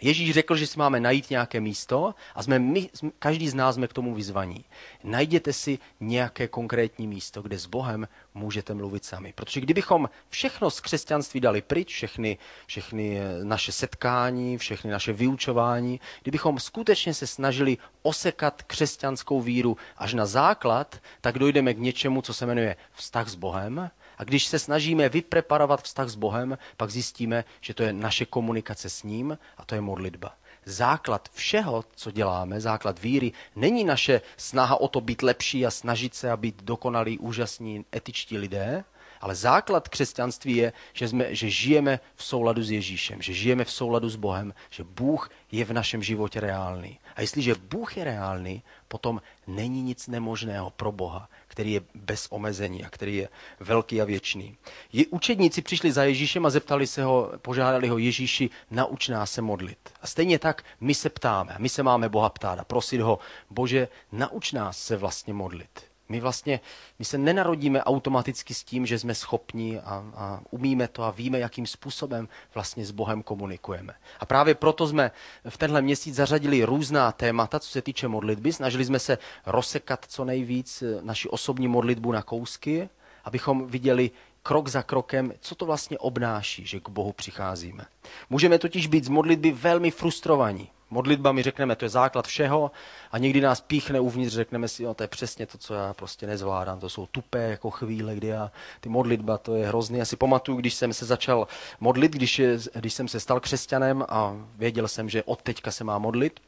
Ježíš 0.00 0.34
řekl, 0.34 0.56
že 0.56 0.66
si 0.66 0.78
máme 0.78 1.00
najít 1.00 1.30
nějaké 1.30 1.60
místo 1.60 2.14
a 2.34 2.42
jsme 2.42 2.58
my, 2.58 2.90
každý 3.18 3.48
z 3.48 3.54
nás 3.54 3.74
jsme 3.74 3.88
k 3.88 3.92
tomu 3.92 4.14
vyzvaní. 4.14 4.64
Najděte 5.04 5.52
si 5.52 5.78
nějaké 6.00 6.48
konkrétní 6.48 7.06
místo, 7.06 7.42
kde 7.42 7.58
s 7.58 7.66
Bohem 7.66 8.08
můžete 8.34 8.74
mluvit 8.74 9.04
sami. 9.04 9.32
Protože 9.36 9.60
kdybychom 9.60 10.08
všechno 10.28 10.70
z 10.70 10.80
křesťanství 10.80 11.40
dali 11.40 11.62
pryč, 11.62 11.94
všechny, 11.94 12.38
všechny 12.66 13.18
eh, 13.18 13.44
naše 13.44 13.72
setkání, 13.72 14.58
všechny 14.58 14.90
naše 14.90 15.12
vyučování, 15.12 16.00
kdybychom 16.22 16.60
skutečně 16.60 17.14
se 17.14 17.26
snažili 17.26 17.78
osekat 18.02 18.62
křesťanskou 18.62 19.40
víru 19.40 19.76
až 19.96 20.14
na 20.14 20.26
základ, 20.26 21.00
tak 21.20 21.38
dojdeme 21.38 21.74
k 21.74 21.78
něčemu, 21.78 22.22
co 22.22 22.34
se 22.34 22.46
jmenuje 22.46 22.76
vztah 22.92 23.28
s 23.28 23.34
Bohem, 23.34 23.90
a 24.18 24.24
když 24.24 24.46
se 24.46 24.58
snažíme 24.58 25.08
vypreparovat 25.08 25.82
vztah 25.82 26.08
s 26.08 26.14
Bohem, 26.14 26.58
pak 26.76 26.90
zjistíme, 26.90 27.44
že 27.60 27.74
to 27.74 27.82
je 27.82 27.92
naše 27.92 28.24
komunikace 28.26 28.90
s 28.90 29.02
ním 29.02 29.38
a 29.56 29.64
to 29.64 29.74
je 29.74 29.80
modlitba. 29.80 30.32
Základ 30.64 31.28
všeho, 31.32 31.84
co 31.96 32.10
děláme, 32.10 32.60
základ 32.60 32.98
víry, 32.98 33.32
není 33.56 33.84
naše 33.84 34.20
snaha 34.36 34.80
o 34.80 34.88
to 34.88 35.00
být 35.00 35.22
lepší 35.22 35.66
a 35.66 35.70
snažit 35.70 36.14
se 36.14 36.30
a 36.30 36.36
být 36.36 36.62
dokonalí, 36.62 37.18
úžasní, 37.18 37.84
etičtí 37.94 38.38
lidé, 38.38 38.84
ale 39.20 39.34
základ 39.34 39.88
křesťanství 39.88 40.56
je, 40.56 40.72
že, 40.92 41.08
jsme, 41.08 41.34
že 41.34 41.50
žijeme 41.50 42.00
v 42.14 42.24
souladu 42.24 42.62
s 42.62 42.70
Ježíšem, 42.70 43.22
že 43.22 43.32
žijeme 43.32 43.64
v 43.64 43.70
souladu 43.70 44.08
s 44.08 44.16
Bohem, 44.16 44.54
že 44.70 44.84
Bůh 44.84 45.30
je 45.52 45.64
v 45.64 45.72
našem 45.72 46.02
životě 46.02 46.40
reálný. 46.40 46.98
A 47.16 47.20
jestliže 47.20 47.54
Bůh 47.54 47.96
je 47.96 48.04
reálný, 48.04 48.62
potom 48.88 49.22
není 49.46 49.82
nic 49.82 50.06
nemožného 50.06 50.70
pro 50.70 50.92
Boha 50.92 51.28
který 51.56 51.72
je 51.72 51.80
bez 51.94 52.26
omezení 52.30 52.84
a 52.84 52.90
který 52.90 53.16
je 53.16 53.28
velký 53.60 54.00
a 54.00 54.04
věčný. 54.04 54.56
Je, 54.92 55.06
učedníci 55.06 55.62
přišli 55.62 55.92
za 55.92 56.04
Ježíšem 56.04 56.46
a 56.46 56.50
zeptali 56.50 56.86
se 56.86 57.02
ho, 57.02 57.32
požádali 57.42 57.88
ho 57.88 57.98
Ježíši, 57.98 58.50
nauč 58.70 59.08
nás 59.08 59.32
se 59.32 59.42
modlit. 59.42 59.78
A 60.00 60.06
stejně 60.06 60.38
tak 60.38 60.64
my 60.80 60.94
se 60.94 61.10
ptáme, 61.10 61.56
my 61.58 61.68
se 61.68 61.82
máme 61.82 62.08
Boha 62.08 62.28
ptát 62.28 62.58
a 62.58 62.64
prosit 62.64 63.00
ho, 63.00 63.18
Bože, 63.50 63.88
nauč 64.12 64.52
nás 64.52 64.78
se 64.78 64.96
vlastně 64.96 65.34
modlit. 65.34 65.95
My 66.08 66.20
vlastně 66.20 66.60
my 66.98 67.04
se 67.04 67.18
nenarodíme 67.18 67.84
automaticky 67.84 68.54
s 68.54 68.64
tím, 68.64 68.86
že 68.86 68.98
jsme 68.98 69.14
schopni 69.14 69.80
a, 69.80 70.04
a 70.16 70.40
umíme 70.50 70.88
to 70.88 71.02
a 71.02 71.10
víme, 71.10 71.38
jakým 71.38 71.66
způsobem 71.66 72.28
vlastně 72.54 72.86
s 72.86 72.90
Bohem 72.90 73.22
komunikujeme. 73.22 73.94
A 74.20 74.26
právě 74.26 74.54
proto 74.54 74.86
jsme 74.86 75.10
v 75.48 75.58
tenhle 75.58 75.82
měsíc 75.82 76.14
zařadili 76.14 76.64
různá 76.64 77.12
témata, 77.12 77.60
co 77.60 77.70
se 77.70 77.82
týče 77.82 78.08
modlitby. 78.08 78.52
Snažili 78.52 78.84
jsme 78.84 78.98
se 78.98 79.18
rozsekat 79.46 80.06
co 80.08 80.24
nejvíc 80.24 80.82
naši 81.00 81.28
osobní 81.28 81.68
modlitbu 81.68 82.12
na 82.12 82.22
kousky, 82.22 82.88
abychom 83.24 83.66
viděli 83.66 84.10
krok 84.42 84.68
za 84.68 84.82
krokem, 84.82 85.32
co 85.40 85.54
to 85.54 85.66
vlastně 85.66 85.98
obnáší, 85.98 86.66
že 86.66 86.80
k 86.80 86.88
Bohu 86.88 87.12
přicházíme. 87.12 87.84
Můžeme 88.30 88.58
totiž 88.58 88.86
být 88.86 89.04
z 89.04 89.08
modlitby 89.08 89.52
velmi 89.52 89.90
frustrovaní. 89.90 90.70
Modlitba 90.90 91.32
mi 91.32 91.42
řekneme, 91.42 91.76
to 91.76 91.84
je 91.84 91.88
základ 91.88 92.26
všeho 92.26 92.70
a 93.12 93.18
někdy 93.18 93.40
nás 93.40 93.60
píchne 93.60 94.00
uvnitř, 94.00 94.34
řekneme 94.34 94.68
si, 94.68 94.84
no, 94.84 94.94
to 94.94 95.02
je 95.02 95.08
přesně 95.08 95.46
to, 95.46 95.58
co 95.58 95.74
já 95.74 95.94
prostě 95.94 96.26
nezvládám. 96.26 96.80
To 96.80 96.88
jsou 96.88 97.06
tupé 97.06 97.50
jako 97.50 97.70
chvíle, 97.70 98.14
kdy 98.14 98.26
já, 98.26 98.50
ty 98.80 98.88
modlitba, 98.88 99.38
to 99.38 99.56
je 99.56 99.66
hrozný. 99.66 99.98
Já 99.98 100.04
si 100.04 100.16
pamatuju, 100.16 100.58
když 100.58 100.74
jsem 100.74 100.92
se 100.92 101.06
začal 101.06 101.48
modlit, 101.80 102.12
když, 102.12 102.38
je, 102.38 102.58
když 102.74 102.94
jsem 102.94 103.08
se 103.08 103.20
stal 103.20 103.40
křesťanem 103.40 104.04
a 104.08 104.36
věděl 104.56 104.88
jsem, 104.88 105.08
že 105.08 105.22
od 105.22 105.42
teďka 105.42 105.70
se 105.70 105.84
má 105.84 105.98
modlit, 105.98 106.40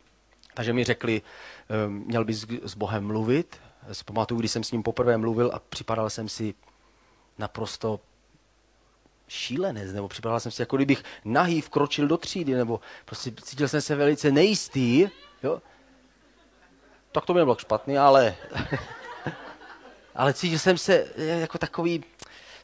takže 0.55 0.72
mi 0.72 0.85
řekli, 0.85 1.22
ehm, 1.68 2.05
měl 2.07 2.24
bys 2.24 2.46
s 2.62 2.74
Bohem 2.74 3.05
mluvit. 3.07 3.61
Si 3.92 4.05
pamatuju, 4.05 4.40
když 4.40 4.51
jsem 4.51 4.64
s 4.64 4.72
ním 4.72 4.83
poprvé 4.83 5.16
mluvil 5.16 5.51
a 5.55 5.59
připadal 5.59 6.11
jsem 6.11 6.29
si 6.29 6.55
naprosto 7.38 8.01
šílenec, 9.28 9.92
nebo 9.92 10.08
připadal 10.08 10.40
jsem 10.40 10.52
si, 10.52 10.62
jako 10.62 10.76
kdybych 10.76 11.04
nahý 11.24 11.60
vkročil 11.60 12.08
do 12.08 12.16
třídy, 12.16 12.54
nebo 12.54 12.80
prostě 13.04 13.32
cítil 13.42 13.68
jsem 13.68 13.80
se 13.80 13.96
velice 13.96 14.30
nejistý, 14.30 15.08
jo. 15.42 15.62
Tak 17.12 17.24
to 17.24 17.34
by 17.34 17.38
nebylo 17.38 17.56
špatný, 17.58 17.98
ale, 17.98 18.34
ale 20.14 20.34
cítil 20.34 20.58
jsem 20.58 20.78
se 20.78 21.06
jako 21.16 21.58
takový, 21.58 22.04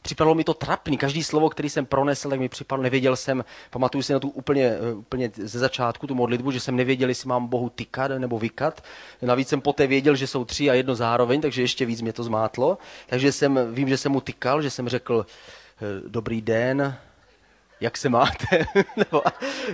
připadalo 0.01 0.35
mi 0.35 0.43
to 0.43 0.53
trapný. 0.53 0.97
Každý 0.97 1.23
slovo, 1.23 1.49
který 1.49 1.69
jsem 1.69 1.85
pronesl, 1.85 2.29
tak 2.29 2.39
mi 2.39 2.49
připadlo, 2.49 2.83
nevěděl 2.83 3.15
jsem, 3.15 3.45
pamatuju 3.69 4.01
si 4.01 4.13
na 4.13 4.19
tu 4.19 4.29
úplně, 4.29 4.77
úplně 4.95 5.31
ze 5.35 5.59
začátku, 5.59 6.07
tu 6.07 6.15
modlitbu, 6.15 6.51
že 6.51 6.59
jsem 6.59 6.75
nevěděl, 6.75 7.09
jestli 7.09 7.29
mám 7.29 7.47
Bohu 7.47 7.69
tykat 7.69 8.11
nebo 8.17 8.39
vykat. 8.39 8.83
Navíc 9.21 9.47
jsem 9.47 9.61
poté 9.61 9.87
věděl, 9.87 10.15
že 10.15 10.27
jsou 10.27 10.45
tři 10.45 10.69
a 10.69 10.73
jedno 10.73 10.95
zároveň, 10.95 11.41
takže 11.41 11.61
ještě 11.61 11.85
víc 11.85 12.01
mě 12.01 12.13
to 12.13 12.23
zmátlo. 12.23 12.77
Takže 13.07 13.31
jsem, 13.31 13.59
vím, 13.73 13.89
že 13.89 13.97
jsem 13.97 14.11
mu 14.11 14.21
tykal, 14.21 14.61
že 14.61 14.69
jsem 14.69 14.89
řekl, 14.89 15.25
Eh, 15.25 15.64
dobrý 16.07 16.41
den, 16.41 16.97
jak 17.81 17.97
se 17.97 18.09
máte? 18.09 18.65
Nebo, 18.97 19.21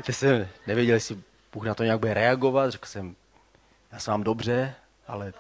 že 0.06 0.14
jsem 0.14 0.48
nevěděl, 0.68 0.96
jestli 0.96 1.18
Bůh 1.54 1.66
na 1.66 1.76
to 1.76 1.84
nějak 1.84 2.00
bude 2.00 2.14
reagovat. 2.14 2.70
Řekl 2.70 2.86
jsem, 2.86 3.16
já 3.92 4.00
jsem 4.00 4.12
vám 4.12 4.24
dobře, 4.24 4.76
ale 5.08 5.34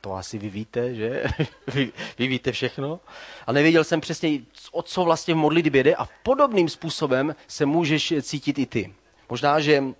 to 0.00 0.14
asi 0.14 0.38
vy 0.38 0.48
víte, 0.48 0.94
že? 0.94 1.24
vy, 1.66 1.92
vy 2.18 2.26
víte 2.26 2.52
všechno. 2.52 3.00
A 3.46 3.52
nevěděl 3.52 3.84
jsem 3.84 4.00
přesně, 4.00 4.40
o 4.72 4.82
co 4.82 5.04
vlastně 5.04 5.34
v 5.34 5.36
modlitbě 5.36 5.82
jde 5.82 5.94
a 5.94 6.08
podobným 6.22 6.68
způsobem 6.68 7.34
se 7.48 7.66
můžeš 7.66 8.14
cítit 8.22 8.58
i 8.58 8.66
ty. 8.66 8.94
Možná, 9.28 9.60
že 9.60 9.82
Eh, 9.82 9.94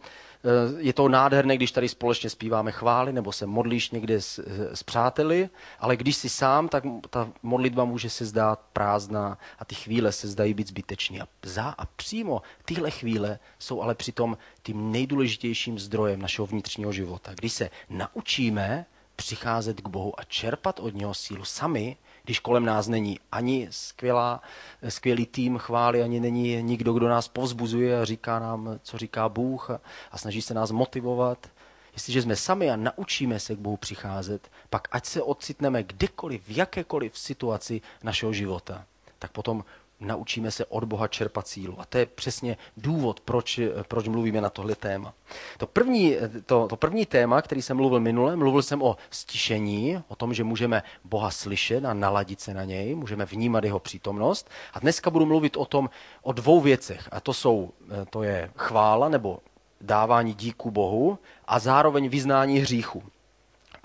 je 0.78 0.92
to 0.92 1.08
nádherné, 1.08 1.56
když 1.56 1.72
tady 1.72 1.88
společně 1.88 2.30
zpíváme 2.30 2.72
chvály 2.72 3.12
nebo 3.12 3.32
se 3.32 3.46
modlíš 3.46 3.90
někde 3.90 4.20
s, 4.20 4.40
s 4.74 4.82
přáteli, 4.82 5.50
ale 5.78 5.96
když 5.96 6.16
jsi 6.16 6.28
sám, 6.28 6.68
tak 6.68 6.84
ta 7.10 7.30
modlitba 7.42 7.84
může 7.84 8.10
se 8.10 8.26
zdát 8.26 8.60
prázdná 8.72 9.38
a 9.58 9.64
ty 9.64 9.74
chvíle 9.74 10.12
se 10.12 10.28
zdají 10.28 10.54
být 10.54 10.68
zbytečný. 10.68 11.20
A, 11.20 11.28
za, 11.42 11.74
a 11.78 11.86
přímo 11.86 12.42
tyhle 12.64 12.90
chvíle 12.90 13.38
jsou 13.58 13.82
ale 13.82 13.94
přitom 13.94 14.38
tím 14.62 14.92
nejdůležitějším 14.92 15.78
zdrojem 15.78 16.22
našeho 16.22 16.46
vnitřního 16.46 16.92
života. 16.92 17.32
Když 17.34 17.52
se 17.52 17.70
naučíme 17.90 18.86
přicházet 19.16 19.80
k 19.80 19.88
Bohu 19.88 20.20
a 20.20 20.24
čerpat 20.24 20.80
od 20.80 20.94
něho 20.94 21.14
sílu 21.14 21.44
sami, 21.44 21.96
když 22.28 22.38
kolem 22.38 22.64
nás 22.64 22.88
není 22.88 23.20
ani 23.32 23.68
skvělá, 23.70 24.42
skvělý 24.88 25.26
tým 25.26 25.58
chvály, 25.58 26.02
ani 26.02 26.20
není 26.20 26.62
nikdo, 26.62 26.92
kdo 26.92 27.08
nás 27.08 27.28
povzbuzuje 27.28 28.00
a 28.00 28.04
říká 28.04 28.38
nám, 28.38 28.78
co 28.82 28.98
říká 28.98 29.28
Bůh 29.28 29.70
a, 29.70 29.80
a 30.12 30.18
snaží 30.18 30.42
se 30.42 30.54
nás 30.54 30.70
motivovat. 30.70 31.50
Jestliže 31.92 32.22
jsme 32.22 32.36
sami 32.36 32.70
a 32.70 32.76
naučíme 32.76 33.40
se 33.40 33.56
k 33.56 33.58
Bohu 33.58 33.76
přicházet, 33.76 34.50
pak 34.70 34.88
ať 34.90 35.06
se 35.06 35.22
ocitneme 35.22 35.82
kdekoliv, 35.82 36.42
v 36.48 36.56
jakékoliv 36.56 37.18
situaci 37.18 37.80
našeho 38.02 38.32
života, 38.32 38.84
tak 39.18 39.32
potom 39.32 39.64
naučíme 40.00 40.50
se 40.50 40.64
od 40.64 40.84
Boha 40.84 41.08
čerpat 41.08 41.48
sílu. 41.48 41.80
A 41.80 41.84
to 41.84 41.98
je 41.98 42.06
přesně 42.06 42.56
důvod, 42.76 43.20
proč, 43.20 43.60
proč 43.88 44.08
mluvíme 44.08 44.40
na 44.40 44.50
tohle 44.50 44.74
téma. 44.74 45.14
To 45.58 45.66
první, 45.66 46.16
to, 46.46 46.68
to 46.68 46.76
první 46.76 47.06
téma, 47.06 47.42
který 47.42 47.62
jsem 47.62 47.76
mluvil 47.76 48.00
minule, 48.00 48.36
mluvil 48.36 48.62
jsem 48.62 48.82
o 48.82 48.96
stišení, 49.10 50.02
o 50.08 50.16
tom, 50.16 50.34
že 50.34 50.44
můžeme 50.44 50.82
Boha 51.04 51.30
slyšet 51.30 51.84
a 51.84 51.94
naladit 51.94 52.40
se 52.40 52.54
na 52.54 52.64
něj, 52.64 52.94
můžeme 52.94 53.24
vnímat 53.24 53.64
jeho 53.64 53.78
přítomnost. 53.78 54.50
A 54.74 54.78
dneska 54.80 55.10
budu 55.10 55.26
mluvit 55.26 55.56
o 55.56 55.64
tom, 55.64 55.90
o 56.22 56.32
dvou 56.32 56.60
věcech. 56.60 57.08
A 57.12 57.20
to 57.20 57.34
jsou, 57.34 57.70
to 58.10 58.22
je 58.22 58.50
chvála 58.56 59.08
nebo 59.08 59.38
dávání 59.80 60.34
díku 60.34 60.70
Bohu 60.70 61.18
a 61.46 61.58
zároveň 61.58 62.08
vyznání 62.08 62.58
hříchu. 62.58 63.02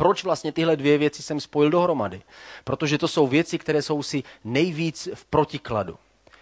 Proč 0.04 0.24
vlastně 0.24 0.52
tyhle 0.52 0.76
dvě 0.76 0.98
věci 0.98 1.24
jsem 1.24 1.40
spojil 1.40 1.72
dohromady? 1.72 2.22
Protože 2.64 2.98
to 2.98 3.08
jsou 3.08 3.28
věci, 3.28 3.58
které 3.58 3.82
jsou 3.82 4.04
si 4.04 4.24
nejvíc 4.44 5.10
v 5.14 5.26
protikladu 5.26 5.98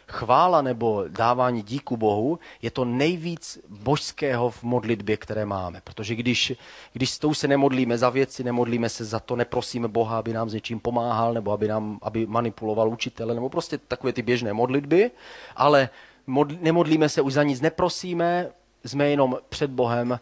chvála 0.08 0.62
nebo 0.62 1.04
dávání 1.08 1.62
díku 1.62 1.98
Bohu 1.98 2.40
je 2.62 2.72
to 2.72 2.86
nejvíc 2.86 3.60
božského 3.70 4.50
v 4.50 4.64
modlitbě, 4.64 5.18
které 5.18 5.46
máme. 5.46 5.82
Protože 5.84 6.16
když, 6.16 6.54
když 6.94 7.10
s 7.10 7.20
tou 7.20 7.34
se 7.34 7.48
nemodlíme 7.48 7.98
za 7.98 8.10
věci, 8.10 8.44
nemodlíme 8.44 8.90
se 8.90 9.06
za 9.06 9.20
to, 9.20 9.36
neprosíme 9.36 9.88
Boha, 9.88 10.18
aby 10.18 10.34
nám 10.34 10.50
s 10.50 10.54
něčím 10.54 10.80
pomáhal, 10.80 11.34
nebo 11.34 11.52
aby, 11.52 11.68
nám, 11.68 12.00
aby 12.02 12.26
manipuloval 12.26 12.90
učitele, 12.90 13.36
nebo 13.36 13.50
prostě 13.50 13.78
takové 13.78 14.14
ty 14.14 14.22
běžné 14.22 14.54
modlitby, 14.54 15.12
ale 15.56 15.90
mod, 16.28 16.62
nemodlíme 16.62 17.10
se 17.10 17.22
už 17.22 17.34
za 17.34 17.44
nic, 17.44 17.62
neprosíme, 17.62 18.50
jsme 18.86 19.10
jenom 19.10 19.38
před 19.50 19.72
Bohem 19.72 20.20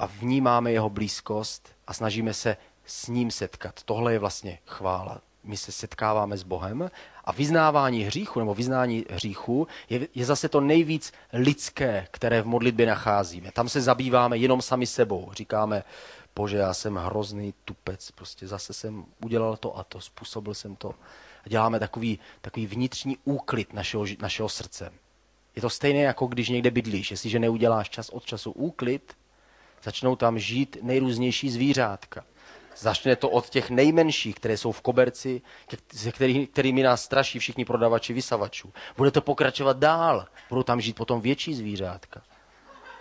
a 0.00 0.06
vnímáme 0.06 0.72
jeho 0.72 0.90
blízkost 0.90 1.68
a 1.86 1.92
snažíme 1.92 2.34
se 2.34 2.56
s 2.90 3.06
ním 3.08 3.30
setkat. 3.30 3.82
Tohle 3.82 4.12
je 4.12 4.18
vlastně 4.18 4.58
chvála 4.66 5.20
my 5.44 5.56
se 5.56 5.72
setkáváme 5.72 6.36
s 6.36 6.42
Bohem 6.42 6.90
a 7.24 7.32
vyznávání 7.32 8.02
hříchu 8.02 8.40
nebo 8.40 8.54
vyznání 8.54 9.04
hříchu 9.10 9.68
je, 9.88 10.08
je 10.14 10.24
zase 10.24 10.48
to 10.48 10.60
nejvíc 10.60 11.12
lidské, 11.32 12.06
které 12.10 12.42
v 12.42 12.46
modlitbě 12.46 12.86
nacházíme. 12.86 13.52
Tam 13.52 13.68
se 13.68 13.80
zabýváme 13.80 14.38
jenom 14.38 14.62
sami 14.62 14.86
sebou. 14.86 15.30
Říkáme, 15.32 15.84
bože, 16.36 16.56
já 16.56 16.74
jsem 16.74 16.96
hrozný 16.96 17.54
tupec, 17.64 18.10
prostě 18.10 18.46
zase 18.46 18.72
jsem 18.72 19.04
udělal 19.24 19.56
to 19.56 19.78
a 19.78 19.84
to, 19.84 20.00
způsobil 20.00 20.54
jsem 20.54 20.76
to. 20.76 20.94
A 21.44 21.48
děláme 21.48 21.78
takový, 21.78 22.18
takový 22.40 22.66
vnitřní 22.66 23.18
úklid 23.24 23.72
našeho, 23.72 24.04
našeho 24.20 24.48
srdce. 24.48 24.92
Je 25.56 25.62
to 25.62 25.70
stejné, 25.70 26.00
jako 26.00 26.26
když 26.26 26.48
někde 26.48 26.70
bydlíš. 26.70 27.10
Jestliže 27.10 27.38
neuděláš 27.38 27.90
čas 27.90 28.08
od 28.08 28.24
času 28.24 28.50
úklid, 28.50 29.16
začnou 29.82 30.16
tam 30.16 30.38
žít 30.38 30.76
nejrůznější 30.82 31.50
zvířátka. 31.50 32.24
Začne 32.80 33.16
to 33.16 33.30
od 33.30 33.48
těch 33.48 33.70
nejmenších, 33.70 34.34
které 34.34 34.56
jsou 34.56 34.72
v 34.72 34.80
koberci, 34.80 35.42
který, 36.12 36.46
kterými 36.46 36.82
nás 36.82 37.04
straší 37.04 37.38
všichni 37.38 37.64
prodavači 37.64 38.12
vysavačů. 38.12 38.72
Bude 38.96 39.10
to 39.10 39.20
pokračovat 39.20 39.76
dál. 39.76 40.26
Budou 40.48 40.62
tam 40.62 40.80
žít 40.80 40.96
potom 40.96 41.20
větší 41.20 41.54
zvířátka. 41.54 42.22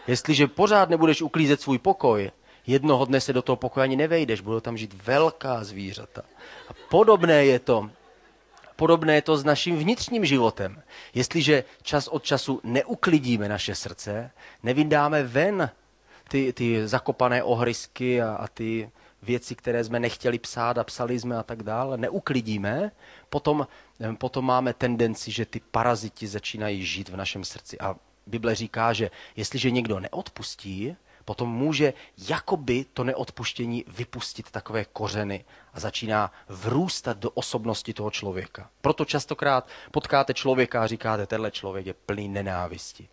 Jestliže 0.08 0.48
pořád 0.48 0.89
nebudeš 0.89 1.22
uklízet 1.22 1.62
svůj 1.62 1.78
pokoj, 1.78 2.32
jednoho 2.68 3.06
dne 3.06 3.22
se 3.22 3.34
do 3.34 3.42
toho 3.42 3.56
pokoje 3.56 3.84
ani 3.84 3.96
nevejdeš, 3.96 4.42
budou 4.42 4.60
tam 4.60 4.78
žít 4.78 4.94
velká 5.04 5.63
zvířata. 5.63 6.22
A 6.70 6.74
podobné 6.89 7.46
je 7.46 7.60
to 7.60 7.89
Podobné 8.76 9.15
je 9.15 9.22
to 9.22 9.38
s 9.38 9.44
naším 9.44 9.78
vnitřním 9.78 10.26
životem. 10.26 10.82
Jestliže 11.13 11.63
čas 11.82 12.08
od 12.08 12.24
času 12.24 12.60
neuklidíme 12.63 13.50
naše 13.50 13.76
srdce, 13.76 14.32
nevydáme 14.63 15.24
ven 15.24 15.70
ty, 16.30 16.54
ty 16.54 16.88
zakopané 16.88 17.44
ohrysky 17.44 18.22
a, 18.22 18.34
a 18.34 18.48
ty 18.48 18.89
věci, 19.22 19.56
které 19.56 19.84
jsme 19.84 20.00
nechtěli 20.00 20.40
psát 20.40 20.78
a 20.78 20.84
psali 20.84 21.20
jsme 21.20 21.38
a 21.38 21.44
tak 21.44 21.64
dále, 21.64 21.98
neuklidíme, 21.98 22.92
potom, 23.30 23.68
potom 24.18 24.46
máme 24.46 24.74
tendenci, 24.74 25.32
že 25.32 25.46
ty 25.46 25.60
paraziti 25.72 26.28
začínají 26.28 26.86
žít 26.86 27.10
v 27.10 27.16
našem 27.16 27.44
srdci. 27.44 27.80
A 27.80 27.96
Bible 28.28 28.56
říká, 28.56 28.94
že 28.94 29.12
jestliže 29.36 29.72
někdo 29.72 30.00
neodpustí, 30.00 30.96
potom 31.26 31.50
může 31.50 31.94
jakoby 32.30 32.86
to 32.94 33.04
neodpuštění 33.04 33.86
vypustit 33.88 34.52
takové 34.52 34.86
kořeny 34.86 35.46
a 35.74 35.80
začíná 35.80 36.32
vrůstat 36.48 37.18
do 37.18 37.30
osobnosti 37.32 37.94
toho 37.94 38.12
člověka. 38.12 38.70
Proto 38.82 39.06
častokrát 39.06 39.68
potkáte 39.92 40.34
člověka 40.34 40.84
a 40.84 40.88
říkáte, 40.88 41.28
tenhle 41.28 41.52
člověk 41.52 41.86
je 41.86 41.94
plný 41.94 42.28
nenávisti. 42.28 43.10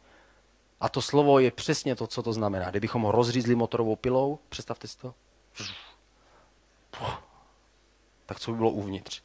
A 0.81 0.88
to 0.88 1.03
slovo 1.03 1.38
je 1.38 1.51
přesně 1.51 1.97
to, 1.97 2.07
co 2.07 2.23
to 2.23 2.33
znamená. 2.33 2.71
Kdybychom 2.71 3.03
ho 3.03 3.12
rozřízli 3.12 3.55
motorovou 3.55 3.97
pilou, 3.97 4.38
představte 4.49 4.88
si 4.88 4.99
to, 4.99 5.14
tak 8.26 8.40
co 8.40 8.50
by 8.50 8.56
bylo 8.56 8.70
uvnitř? 8.70 9.22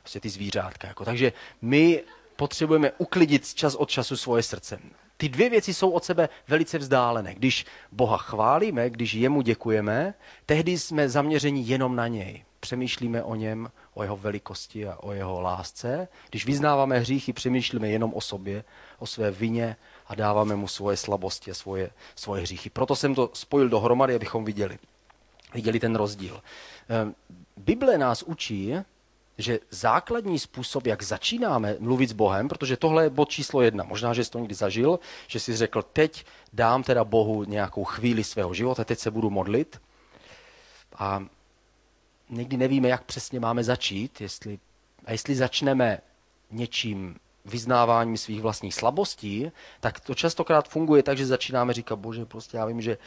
Prostě 0.00 0.20
ty 0.20 0.28
zvířátka. 0.28 0.88
Jako. 0.88 1.04
Takže 1.04 1.32
my 1.62 2.02
potřebujeme 2.36 2.92
uklidit 2.98 3.54
čas 3.54 3.74
od 3.74 3.90
času 3.90 4.16
svoje 4.16 4.42
srdce. 4.42 4.78
Ty 5.16 5.28
dvě 5.28 5.50
věci 5.50 5.74
jsou 5.74 5.90
od 5.90 6.04
sebe 6.04 6.28
velice 6.48 6.78
vzdálené. 6.78 7.34
Když 7.34 7.66
Boha 7.92 8.16
chválíme, 8.16 8.90
když 8.90 9.14
jemu 9.14 9.42
děkujeme, 9.42 10.14
tehdy 10.46 10.78
jsme 10.78 11.08
zaměřeni 11.08 11.62
jenom 11.62 11.96
na 11.96 12.08
něj. 12.08 12.44
Přemýšlíme 12.60 13.22
o 13.22 13.34
něm, 13.34 13.70
o 13.94 14.02
jeho 14.02 14.16
velikosti 14.16 14.88
a 14.88 14.96
o 14.96 15.12
jeho 15.12 15.40
lásce. 15.40 16.08
Když 16.30 16.46
vyznáváme 16.46 16.98
hříchy, 16.98 17.32
přemýšlíme 17.32 17.88
jenom 17.88 18.14
o 18.14 18.20
sobě, 18.20 18.64
o 18.98 19.06
své 19.06 19.30
vině 19.30 19.76
a 20.06 20.14
dáváme 20.14 20.56
mu 20.56 20.68
svoje 20.68 20.96
slabosti 20.96 21.50
a 21.50 21.54
svoje, 21.54 21.90
svoje 22.14 22.42
hříchy. 22.42 22.70
Proto 22.70 22.96
jsem 22.96 23.14
to 23.14 23.30
spojil 23.32 23.68
dohromady, 23.68 24.14
abychom 24.14 24.44
viděli, 24.44 24.78
viděli 25.54 25.80
ten 25.80 25.96
rozdíl. 25.96 26.42
Ehm, 26.88 27.14
Bible 27.56 27.98
nás 27.98 28.22
učí, 28.22 28.74
že 29.38 29.58
základní 29.70 30.38
způsob, 30.38 30.86
jak 30.86 31.02
začínáme 31.02 31.76
mluvit 31.78 32.08
s 32.08 32.12
Bohem, 32.12 32.48
protože 32.48 32.76
tohle 32.76 33.04
je 33.04 33.10
bod 33.10 33.28
číslo 33.28 33.62
jedna, 33.62 33.84
možná, 33.84 34.14
že 34.14 34.24
jsi 34.24 34.30
to 34.30 34.38
někdy 34.38 34.54
zažil, 34.54 34.98
že 35.26 35.40
jsi 35.40 35.56
řekl, 35.56 35.82
teď 35.82 36.24
dám 36.52 36.82
teda 36.82 37.04
Bohu 37.04 37.44
nějakou 37.44 37.84
chvíli 37.84 38.24
svého 38.24 38.54
života, 38.54 38.84
teď 38.84 38.98
se 38.98 39.10
budu 39.10 39.30
modlit. 39.30 39.80
A 40.98 41.24
někdy 42.30 42.56
nevíme, 42.56 42.88
jak 42.88 43.04
přesně 43.04 43.40
máme 43.40 43.64
začít, 43.64 44.20
jestli, 44.20 44.58
a 45.04 45.12
jestli 45.12 45.34
začneme 45.34 45.98
něčím 46.50 47.16
vyznáváním 47.44 48.16
svých 48.16 48.40
vlastních 48.40 48.74
slabostí, 48.74 49.52
tak 49.80 50.00
to 50.00 50.14
častokrát 50.14 50.68
funguje 50.68 51.02
tak, 51.02 51.18
že 51.18 51.26
začínáme 51.26 51.72
říkat, 51.72 51.96
bože, 51.96 52.24
prostě 52.24 52.56
já 52.56 52.66
vím, 52.66 52.80
že 52.80 52.98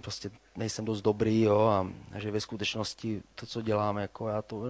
prostě 0.00 0.30
nejsem 0.56 0.84
dost 0.84 1.02
dobrý, 1.02 1.42
jo, 1.42 1.60
a, 1.60 1.86
že 2.18 2.30
ve 2.30 2.40
skutečnosti 2.40 3.22
to, 3.34 3.46
co 3.46 3.62
děláme, 3.62 4.02
jako 4.02 4.28
já 4.28 4.42
to, 4.42 4.64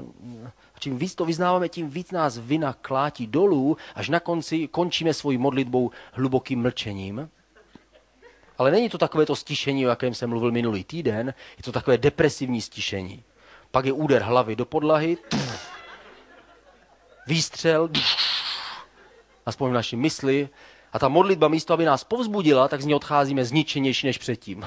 a 0.74 0.78
čím 0.78 0.98
víc 0.98 1.14
to 1.14 1.24
vyznáváme, 1.24 1.68
tím 1.68 1.90
víc 1.90 2.10
nás 2.10 2.38
vina 2.38 2.72
klátí 2.72 3.26
dolů, 3.26 3.76
až 3.94 4.08
na 4.08 4.20
konci 4.20 4.68
končíme 4.68 5.14
svojí 5.14 5.38
modlitbou 5.38 5.90
hlubokým 6.12 6.62
mlčením. 6.62 7.30
Ale 8.58 8.70
není 8.70 8.88
to 8.88 8.98
takové 8.98 9.26
to 9.26 9.36
stišení, 9.36 9.86
o 9.86 9.90
jakém 9.90 10.14
jsem 10.14 10.30
mluvil 10.30 10.50
minulý 10.52 10.84
týden, 10.84 11.34
je 11.56 11.62
to 11.62 11.72
takové 11.72 11.98
depresivní 11.98 12.60
stišení. 12.60 13.24
Pak 13.70 13.84
je 13.84 13.92
úder 13.92 14.22
hlavy 14.22 14.56
do 14.56 14.64
podlahy, 14.64 15.18
výstřel, 17.26 17.88
aspoň 19.46 19.70
v 19.70 19.74
naší 19.74 19.96
mysli, 19.96 20.48
a 20.92 20.98
ta 20.98 21.08
modlitba 21.08 21.48
místo, 21.48 21.74
aby 21.74 21.84
nás 21.84 22.04
povzbudila, 22.04 22.68
tak 22.68 22.82
z 22.82 22.84
ní 22.84 22.94
odcházíme 22.94 23.44
zničenější 23.44 24.06
než 24.06 24.18
předtím. 24.18 24.64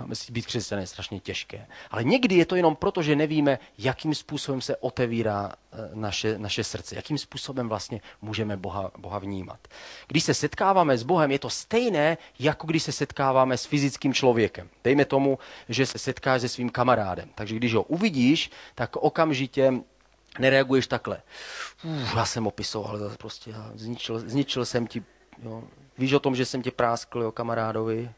Máme 0.00 0.14
si 0.14 0.32
být 0.32 0.46
křesťané 0.46 0.86
strašně 0.86 1.20
těžké. 1.20 1.66
Ale 1.90 2.04
někdy 2.04 2.34
je 2.34 2.46
to 2.46 2.56
jenom 2.56 2.76
proto, 2.76 3.02
že 3.02 3.16
nevíme, 3.16 3.58
jakým 3.78 4.14
způsobem 4.14 4.60
se 4.60 4.76
otevírá 4.76 5.52
eh, 5.72 5.76
naše, 5.94 6.38
naše 6.38 6.64
srdce, 6.64 6.96
jakým 6.96 7.18
způsobem 7.18 7.68
vlastně 7.68 8.00
můžeme 8.22 8.56
Boha, 8.56 8.90
Boha 8.98 9.18
vnímat. 9.18 9.68
Když 10.06 10.24
se 10.24 10.34
setkáváme 10.34 10.98
s 10.98 11.02
Bohem, 11.02 11.30
je 11.30 11.38
to 11.38 11.50
stejné, 11.50 12.18
jako 12.38 12.66
když 12.66 12.82
se 12.82 12.92
setkáváme 12.92 13.58
s 13.58 13.66
fyzickým 13.66 14.14
člověkem. 14.14 14.68
Dejme 14.84 15.04
tomu, 15.04 15.38
že 15.68 15.86
se 15.86 15.98
setkáš 15.98 16.40
se 16.40 16.48
svým 16.48 16.70
kamarádem. 16.70 17.28
Takže 17.34 17.56
když 17.56 17.74
ho 17.74 17.82
uvidíš, 17.82 18.50
tak 18.74 18.96
okamžitě 18.96 19.72
nereaguješ 20.38 20.86
takhle. 20.86 21.22
Uf, 21.84 22.16
já 22.16 22.24
jsem 22.24 22.46
opisoval, 22.46 22.96
ale 22.96 23.16
prostě 23.16 23.50
já 23.50 23.70
zničil, 23.74 24.18
zničil 24.18 24.64
jsem 24.64 24.86
ti, 24.86 25.04
jo. 25.42 25.64
víš 25.98 26.12
o 26.12 26.20
tom, 26.20 26.36
že 26.36 26.46
jsem 26.46 26.62
tě 26.62 26.70
práskl, 26.70 27.22
jo, 27.22 27.32
kamarádovi. 27.32 28.10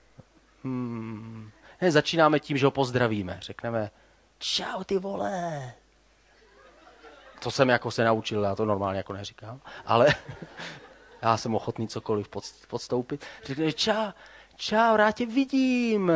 Hmm. 0.65 1.51
Ne, 1.81 1.91
začínáme 1.91 2.41
tím, 2.41 2.57
že 2.57 2.67
ho 2.67 2.71
pozdravíme. 2.71 3.39
Řekneme, 3.43 3.91
čau 4.39 4.85
ty 4.85 4.99
vole. 4.99 5.73
To 7.41 7.51
jsem 7.51 7.69
jako 7.69 7.91
se 7.91 8.05
naučil, 8.05 8.45
já 8.45 8.55
to 8.55 8.65
normálně 8.65 8.99
jako 8.99 9.13
neříkám, 9.13 9.61
ale 9.87 10.15
já 11.23 11.37
jsem 11.37 11.55
ochotný 11.55 11.89
cokoliv 11.89 12.29
podstoupit. 12.69 13.25
Řekne, 13.45 13.73
čau, 13.73 14.11
čau, 14.57 14.97
rád 14.97 15.13
tě 15.13 15.27
vidím. 15.27 16.13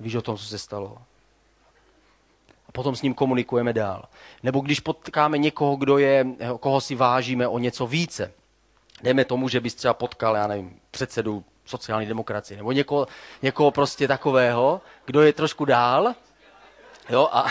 Víš 0.00 0.14
o 0.14 0.22
tom, 0.22 0.36
co 0.36 0.44
se 0.44 0.58
stalo? 0.58 1.02
A 2.70 2.72
potom 2.72 2.96
s 2.96 3.02
ním 3.02 3.14
komunikujeme 3.14 3.72
dál. 3.72 4.04
Nebo 4.42 4.60
když 4.60 4.80
potkáme 4.80 5.38
někoho, 5.38 5.76
kdo 5.76 5.98
je, 5.98 6.26
koho 6.60 6.80
si 6.80 6.94
vážíme 6.94 7.48
o 7.48 7.58
něco 7.58 7.86
více. 7.86 8.32
Dejme 9.02 9.24
tomu, 9.24 9.48
že 9.48 9.60
bys 9.60 9.74
třeba 9.74 9.94
potkal, 9.94 10.36
já 10.36 10.46
nevím, 10.46 10.80
předsedu 10.90 11.44
sociální 11.64 12.06
demokracie, 12.06 12.56
nebo 12.56 12.72
někoho, 12.72 13.06
někoho 13.42 13.70
prostě 13.70 14.08
takového, 14.08 14.80
kdo 15.04 15.22
je 15.22 15.32
trošku 15.32 15.64
dál, 15.64 16.14
jo, 17.08 17.28
a 17.32 17.46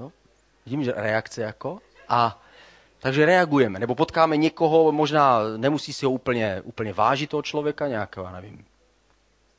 jo, 0.00 0.12
vidím, 0.66 0.84
že 0.84 0.92
reakce 0.96 1.42
jako, 1.42 1.78
a 2.08 2.42
takže 3.00 3.26
reagujeme, 3.26 3.78
nebo 3.78 3.94
potkáme 3.94 4.36
někoho, 4.36 4.92
možná 4.92 5.38
nemusí 5.56 5.92
si 5.92 6.06
ho 6.06 6.12
úplně, 6.12 6.60
úplně 6.64 6.92
vážit 6.92 7.30
toho 7.30 7.42
člověka, 7.42 7.86
nějakého, 7.88 8.30
nevím, 8.30 8.64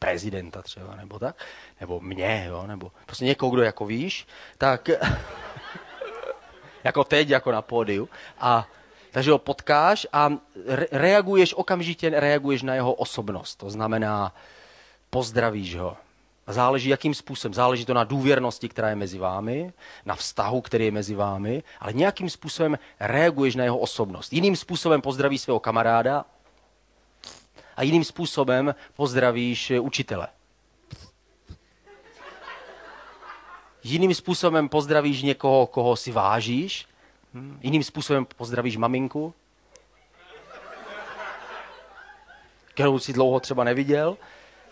prezidenta 0.04 0.62
třeba, 0.62 0.96
nebo 0.96 1.20
tak, 1.20 1.36
nebo 1.82 2.00
mě, 2.00 2.46
jo, 2.48 2.68
nebo 2.68 2.92
prostě 3.06 3.26
někoho, 3.26 3.52
kdo 3.52 3.62
jako 3.62 3.86
víš, 3.86 4.28
tak 4.58 4.90
jako 6.84 7.04
teď, 7.04 7.30
jako 7.30 7.52
na 7.52 7.62
pódiu. 7.62 8.10
A 8.40 8.68
takže 9.12 9.32
ho 9.32 9.38
potkáš 9.38 10.08
a 10.14 10.30
re- 10.66 10.88
reaguješ 10.92 11.54
okamžitě, 11.54 12.10
reaguješ 12.10 12.62
na 12.64 12.76
jeho 12.76 12.94
osobnost. 12.94 13.56
To 13.56 13.70
znamená, 13.70 14.36
pozdravíš 15.10 15.76
ho. 15.76 15.98
Záleží, 16.48 16.90
jakým 16.90 17.14
způsobem. 17.14 17.54
Záleží 17.54 17.86
to 17.86 17.94
na 17.94 18.04
důvěrnosti, 18.04 18.70
která 18.70 18.90
je 18.90 18.96
mezi 18.96 19.18
vámi, 19.18 19.74
na 20.06 20.16
vztahu, 20.16 20.62
který 20.62 20.86
je 20.86 20.92
mezi 20.92 21.16
vámi, 21.16 21.64
ale 21.80 21.94
nějakým 21.94 22.30
způsobem 22.30 22.80
reaguješ 23.00 23.56
na 23.56 23.64
jeho 23.64 23.78
osobnost. 23.78 24.34
Jiným 24.34 24.56
způsobem 24.56 25.02
pozdravíš 25.02 25.42
svého 25.42 25.60
kamaráda 25.60 26.26
a 27.76 27.84
jiným 27.84 28.04
způsobem 28.04 28.76
pozdravíš 28.96 29.72
učitele. 29.72 30.28
Jiným 33.84 34.14
způsobem 34.14 34.70
pozdravíš 34.70 35.22
někoho, 35.22 35.68
koho 35.68 35.96
si 35.96 36.12
vážíš. 36.12 36.86
Jiným 37.62 37.84
způsobem 37.84 38.26
pozdravíš 38.38 38.78
maminku, 38.78 39.34
kterou 42.74 43.00
si 43.00 43.14
dlouho 43.14 43.40
třeba 43.40 43.64
neviděl. 43.64 44.18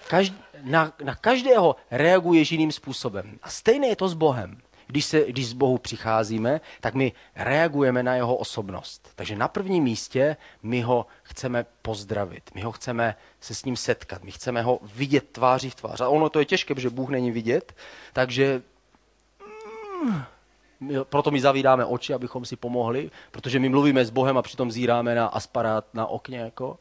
Každ- 0.09 0.33
na, 0.61 0.93
na 1.03 1.15
každého 1.15 1.75
reaguješ 1.91 2.51
jiným 2.51 2.71
způsobem. 2.71 3.39
A 3.43 3.49
stejné 3.49 3.87
je 3.87 3.95
to 3.95 4.09
s 4.09 4.13
Bohem. 4.13 4.61
Když, 4.91 5.05
se, 5.05 5.25
když 5.27 5.47
z 5.47 5.53
Bohu 5.53 5.77
přicházíme, 5.77 6.61
tak 6.81 6.93
my 6.93 7.13
reagujeme 7.35 8.03
na 8.03 8.15
jeho 8.15 8.35
osobnost. 8.35 9.11
Takže 9.15 9.35
na 9.35 9.47
prvním 9.47 9.83
místě 9.83 10.37
my 10.63 10.81
ho 10.81 11.05
chceme 11.23 11.65
pozdravit, 11.81 12.49
my 12.55 12.61
ho 12.61 12.71
chceme 12.71 13.15
se 13.39 13.55
s 13.55 13.65
ním 13.65 13.75
setkat, 13.75 14.23
my 14.23 14.31
chceme 14.31 14.61
ho 14.61 14.79
vidět 14.95 15.29
tváří 15.31 15.69
v 15.69 15.75
tvář. 15.75 16.01
A 16.01 16.09
ono 16.09 16.29
to 16.29 16.39
je 16.39 16.45
těžké, 16.45 16.75
protože 16.75 16.89
Bůh 16.89 17.09
není 17.09 17.31
vidět, 17.31 17.75
takže 18.13 18.61
proto 21.03 21.31
my 21.31 21.41
zavídáme 21.41 21.85
oči, 21.85 22.13
abychom 22.13 22.45
si 22.45 22.55
pomohli, 22.55 23.11
protože 23.31 23.59
my 23.59 23.69
mluvíme 23.69 24.05
s 24.05 24.09
Bohem 24.09 24.37
a 24.37 24.41
přitom 24.41 24.71
zíráme 24.71 25.15
na 25.15 25.27
asparát 25.27 25.85
na 25.93 26.05
okně. 26.05 26.39
Jako. 26.39 26.79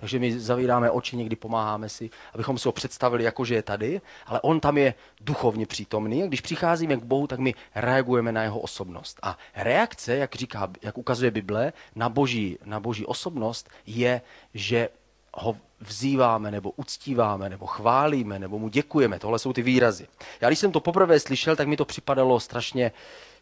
Takže 0.00 0.18
my 0.18 0.40
zavíráme 0.40 0.90
oči, 0.90 1.16
někdy 1.16 1.36
pomáháme 1.36 1.88
si, 1.88 2.10
abychom 2.34 2.58
si 2.58 2.68
ho 2.68 2.72
představili 2.72 3.24
jako, 3.24 3.44
že 3.44 3.54
je 3.54 3.62
tady, 3.62 4.00
ale 4.26 4.40
on 4.40 4.60
tam 4.60 4.78
je 4.78 4.94
duchovně 5.20 5.66
přítomný 5.66 6.22
a 6.22 6.26
když 6.26 6.40
přicházíme 6.40 6.96
k 6.96 7.02
Bohu, 7.02 7.26
tak 7.26 7.38
my 7.38 7.54
reagujeme 7.74 8.32
na 8.32 8.42
jeho 8.42 8.60
osobnost. 8.60 9.18
A 9.22 9.38
reakce, 9.56 10.16
jak 10.16 10.34
říká, 10.34 10.68
jak 10.82 10.98
ukazuje 10.98 11.30
Bible, 11.30 11.72
na 11.94 12.08
boží, 12.08 12.58
na 12.64 12.80
boží 12.80 13.06
osobnost 13.06 13.70
je, 13.86 14.20
že 14.54 14.88
ho 15.34 15.56
vzýváme, 15.80 16.50
nebo 16.50 16.70
uctíváme, 16.70 17.48
nebo 17.48 17.66
chválíme, 17.66 18.38
nebo 18.38 18.58
mu 18.58 18.68
děkujeme. 18.68 19.18
Tohle 19.18 19.38
jsou 19.38 19.52
ty 19.52 19.62
výrazy. 19.62 20.06
Já 20.40 20.48
když 20.48 20.58
jsem 20.58 20.72
to 20.72 20.80
poprvé 20.80 21.20
slyšel, 21.20 21.56
tak 21.56 21.68
mi 21.68 21.76
to 21.76 21.84
připadalo 21.84 22.40
strašně 22.40 22.92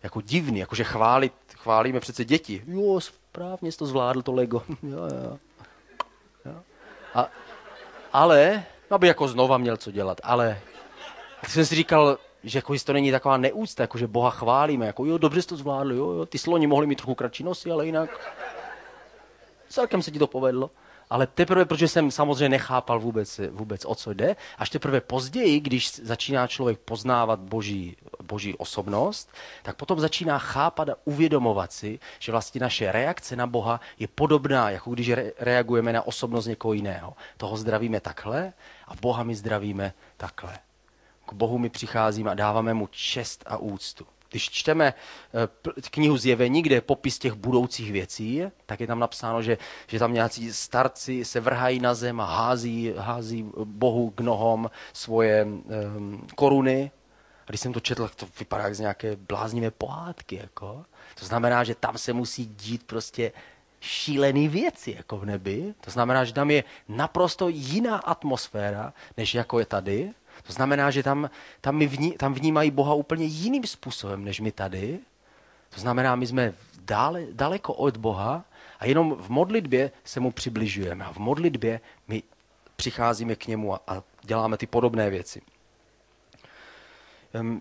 jako 0.03 0.21
divný, 0.21 0.59
jakože 0.59 0.85
chválit, 0.85 1.33
chválíme 1.57 2.01
přece 2.01 2.25
děti. 2.25 2.63
Jo, 2.67 3.01
správně 3.01 3.73
jsi 3.73 3.79
to 3.79 3.87
zvládl, 3.87 4.23
to 4.23 4.33
Lego. 4.33 4.63
jo, 4.83 5.09
jo. 5.25 5.39
A, 7.19 7.31
ale, 8.13 8.65
aby 8.91 9.07
jako 9.07 9.29
znova 9.29 9.59
měl 9.59 9.77
co 9.77 9.91
dělat, 9.91 10.21
ale 10.23 10.61
tak 11.41 11.51
jsem 11.51 11.67
si 11.67 11.75
říkal, 11.75 12.19
že 12.45 12.59
jako 12.59 12.75
to 12.85 12.93
není 12.93 13.11
taková 13.11 13.37
neúcta, 13.37 13.83
jako 13.83 13.99
že 13.99 14.07
Boha 14.07 14.31
chválíme, 14.31 14.87
jako 14.87 15.05
jo, 15.05 15.19
dobře 15.19 15.43
jsi 15.43 15.49
to 15.49 15.57
zvládl, 15.57 15.93
jo, 15.93 16.11
jo, 16.11 16.27
ty 16.27 16.39
sloni 16.39 16.67
mohli 16.67 16.87
mít 16.87 16.97
trochu 16.97 17.15
kratší 17.15 17.45
nosy, 17.45 17.71
ale 17.71 17.87
jinak 17.87 18.11
celkem 19.69 20.03
se 20.03 20.11
ti 20.11 20.19
to 20.19 20.27
povedlo 20.27 20.71
ale 21.11 21.27
teprve, 21.27 21.65
protože 21.65 21.89
jsem 21.89 22.11
samozřejmě 22.11 22.49
nechápal 22.49 23.01
vůbec, 23.01 23.41
vůbec 23.51 23.85
o 23.85 23.95
co 23.95 24.13
jde, 24.13 24.37
až 24.59 24.71
teprve 24.71 25.01
později, 25.01 25.61
když 25.61 25.95
začíná 25.95 26.47
člověk 26.47 26.79
poznávat 26.79 27.41
boží, 27.41 27.97
boží 28.23 28.55
osobnost, 28.55 29.31
tak 29.63 29.77
potom 29.77 30.01
začíná 30.01 30.39
chápat 30.39 30.89
a 30.89 30.97
uvědomovat 31.05 31.73
si, 31.73 31.99
že 32.19 32.33
vlastně 32.33 32.61
naše 32.61 32.93
reakce 32.93 33.37
na 33.37 33.47
Boha 33.47 33.81
je 33.99 34.09
podobná, 34.09 34.71
jako 34.71 34.91
když 34.91 35.11
re- 35.11 35.33
reagujeme 35.39 35.93
na 35.93 36.07
osobnost 36.07 36.47
někoho 36.47 36.73
jiného. 36.73 37.15
Toho 37.37 37.57
zdravíme 37.57 38.01
takhle 38.01 38.53
a 38.89 38.95
Boha 39.01 39.23
my 39.23 39.35
zdravíme 39.35 39.93
takhle. 40.17 40.59
K 41.27 41.33
Bohu 41.33 41.59
my 41.59 41.71
přicházíme 41.71 42.31
a 42.31 42.35
dáváme 42.35 42.75
mu 42.75 42.89
čest 42.91 43.45
a 43.47 43.57
úctu. 43.57 44.07
Když 44.31 44.51
čteme 44.51 44.95
eh, 44.95 45.81
knihu 45.91 46.17
Zjevení, 46.17 46.63
kde 46.63 46.75
je 46.75 46.81
popis 46.81 47.19
těch 47.19 47.33
budoucích 47.33 47.93
věcí, 47.93 48.43
tak 48.67 48.81
je 48.81 48.87
tam 48.87 48.99
napsáno, 48.99 49.43
že, 49.43 49.59
že 49.87 49.99
tam 49.99 50.15
nějací 50.15 50.53
starci 50.53 51.25
se 51.25 51.41
vrhají 51.41 51.81
na 51.81 51.95
zem 51.95 52.21
a 52.21 52.25
hází, 52.25 52.95
hází 52.97 53.51
Bohu 53.65 54.11
k 54.11 54.21
nohom 54.21 54.71
svoje 54.93 55.45
um, 55.45 56.27
koruny. 56.35 56.91
A 57.47 57.51
když 57.51 57.61
jsem 57.61 57.73
to 57.73 57.81
četl, 57.81 58.11
to 58.17 58.27
vypadá 58.39 58.65
jak 58.65 58.75
z 58.75 58.81
nějaké 58.81 59.17
bláznivé 59.17 59.71
pohádky. 59.71 60.37
Jako. 60.37 60.85
To 61.21 61.27
znamená, 61.27 61.65
že 61.65 61.75
tam 61.75 61.99
se 61.99 62.13
musí 62.13 62.47
dít 62.47 62.83
prostě 62.83 63.33
šílený 63.81 64.49
věci 64.49 64.95
jako 64.97 65.19
v 65.19 65.27
nebi. 65.27 65.75
To 65.81 65.91
znamená, 65.91 66.25
že 66.25 66.33
tam 66.33 66.51
je 66.51 66.65
naprosto 66.89 67.49
jiná 67.49 67.97
atmosféra, 67.97 68.93
než 69.17 69.35
jako 69.35 69.59
je 69.59 69.67
tady. 69.67 70.11
To 70.43 70.53
znamená, 70.53 70.91
že 70.91 71.03
tam, 71.03 71.31
tam, 71.61 71.77
my 71.77 71.87
vní, 71.87 72.13
tam 72.13 72.35
vnímají 72.35 72.71
Boha 72.71 72.95
úplně 72.95 73.25
jiným 73.25 73.67
způsobem, 73.67 74.25
než 74.25 74.41
my 74.41 74.53
tady. 74.53 74.99
To 75.75 75.81
znamená, 75.81 76.17
my 76.17 76.27
jsme 76.27 76.55
dále, 76.81 77.23
daleko 77.33 77.75
od 77.75 77.97
Boha 77.97 78.45
a 78.79 78.87
jenom 78.87 79.17
v 79.17 79.29
modlitbě 79.29 79.91
se 80.05 80.21
mu 80.21 80.31
přibližujeme. 80.31 81.05
A 81.05 81.13
v 81.13 81.19
modlitbě 81.19 81.81
my 82.09 82.23
přicházíme 82.77 83.37
k 83.37 83.47
němu 83.47 83.75
a, 83.75 83.81
a 83.87 84.03
děláme 84.23 84.57
ty 84.57 84.67
podobné 84.67 85.11
věci. 85.11 85.43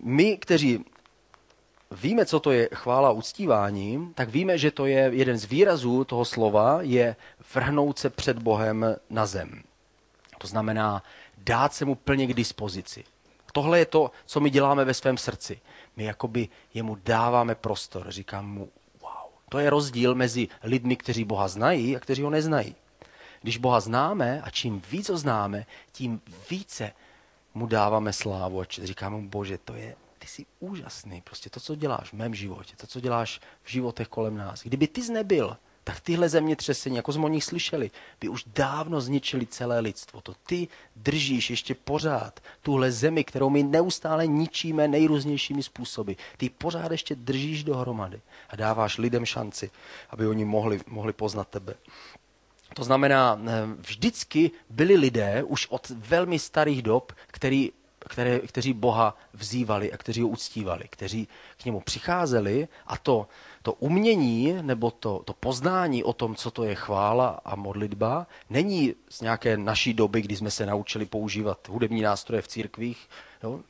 My, 0.02 0.36
kteří 0.36 0.84
víme, 1.90 2.26
co 2.26 2.40
to 2.40 2.50
je 2.50 2.68
chvála 2.74 3.10
uctívání, 3.10 4.12
tak 4.14 4.28
víme, 4.28 4.58
že 4.58 4.70
to 4.70 4.86
je 4.86 5.10
jeden 5.12 5.38
z 5.38 5.44
výrazů 5.44 6.04
toho 6.04 6.24
slova, 6.24 6.78
je 6.82 7.16
vrhnout 7.54 7.98
se 7.98 8.10
před 8.10 8.38
Bohem 8.38 8.96
na 9.10 9.26
zem. 9.26 9.62
To 10.38 10.46
znamená 10.46 11.02
dát 11.48 11.74
se 11.74 11.84
mu 11.84 11.94
plně 11.94 12.26
k 12.26 12.34
dispozici. 12.34 13.04
Tohle 13.52 13.78
je 13.78 13.86
to, 13.86 14.10
co 14.26 14.40
my 14.40 14.50
děláme 14.50 14.84
ve 14.84 14.94
svém 14.94 15.18
srdci. 15.18 15.60
My 15.96 16.04
jakoby 16.04 16.48
jemu 16.74 16.96
dáváme 17.04 17.54
prostor. 17.54 18.10
Říkám 18.10 18.50
mu, 18.50 18.68
wow. 19.00 19.32
To 19.48 19.58
je 19.58 19.70
rozdíl 19.70 20.14
mezi 20.14 20.48
lidmi, 20.62 20.96
kteří 20.96 21.24
Boha 21.24 21.48
znají 21.48 21.96
a 21.96 22.00
kteří 22.00 22.22
ho 22.22 22.30
neznají. 22.30 22.74
Když 23.42 23.58
Boha 23.58 23.80
známe 23.80 24.42
a 24.42 24.50
čím 24.50 24.82
víc 24.90 25.08
ho 25.08 25.16
známe, 25.16 25.66
tím 25.92 26.20
více 26.50 26.92
mu 27.54 27.66
dáváme 27.66 28.12
slávu 28.12 28.60
a 28.60 29.08
mu, 29.08 29.28
bože, 29.28 29.58
to 29.58 29.74
je, 29.74 29.96
ty 30.18 30.26
jsi 30.26 30.46
úžasný, 30.60 31.20
prostě 31.20 31.50
to, 31.50 31.60
co 31.60 31.74
děláš 31.74 32.10
v 32.10 32.12
mém 32.12 32.34
životě, 32.34 32.76
to, 32.76 32.86
co 32.86 33.00
děláš 33.00 33.40
v 33.62 33.70
životech 33.70 34.08
kolem 34.08 34.36
nás. 34.36 34.62
Kdyby 34.62 34.86
ty 34.86 35.12
nebyl, 35.12 35.56
tak 35.88 36.00
tyhle 36.00 36.28
zemětřesení, 36.28 36.96
jako 36.96 37.12
jsme 37.12 37.24
o 37.24 37.28
nich 37.28 37.44
slyšeli, 37.44 37.90
by 38.20 38.28
už 38.28 38.44
dávno 38.46 39.00
zničili 39.00 39.46
celé 39.46 39.80
lidstvo. 39.80 40.20
To 40.20 40.34
ty 40.46 40.68
držíš 40.96 41.50
ještě 41.50 41.74
pořád 41.74 42.40
tuhle 42.62 42.92
zemi, 42.92 43.24
kterou 43.24 43.50
my 43.50 43.62
neustále 43.62 44.26
ničíme 44.26 44.88
nejrůznějšími 44.88 45.62
způsoby. 45.62 46.12
Ty 46.36 46.48
pořád 46.48 46.92
ještě 46.92 47.14
držíš 47.14 47.64
dohromady 47.64 48.20
a 48.50 48.56
dáváš 48.56 48.98
lidem 48.98 49.24
šanci, 49.24 49.70
aby 50.10 50.26
oni 50.26 50.44
mohli, 50.44 50.80
mohli 50.86 51.12
poznat 51.12 51.48
tebe. 51.48 51.74
To 52.74 52.84
znamená, 52.84 53.40
eh, 53.40 53.50
vždycky 53.78 54.50
byli 54.70 54.96
lidé 54.96 55.42
už 55.42 55.66
od 55.70 55.90
velmi 55.90 56.38
starých 56.38 56.82
dob, 56.82 57.12
který 57.26 57.72
které, 57.98 58.38
kteří 58.38 58.72
Boha 58.72 59.16
vzývali 59.32 59.92
a 59.92 59.96
kteří 59.96 60.20
ho 60.20 60.28
uctívali, 60.28 60.84
kteří 60.90 61.28
k 61.56 61.64
němu 61.64 61.80
přicházeli 61.80 62.68
a 62.86 62.96
to, 62.96 63.28
to 63.62 63.72
umění 63.72 64.54
nebo 64.62 64.90
to, 64.90 65.22
to 65.24 65.32
poznání 65.32 66.04
o 66.04 66.12
tom, 66.12 66.34
co 66.34 66.50
to 66.50 66.64
je 66.64 66.74
chvála 66.74 67.40
a 67.44 67.56
modlitba, 67.56 68.26
není 68.50 68.94
z 69.08 69.20
nějaké 69.20 69.56
naší 69.56 69.94
doby, 69.94 70.22
kdy 70.22 70.36
jsme 70.36 70.50
se 70.50 70.66
naučili 70.66 71.06
používat 71.06 71.68
hudební 71.68 72.02
nástroje 72.02 72.42
v 72.42 72.48
církvích, 72.48 73.08
jo? 73.42 73.60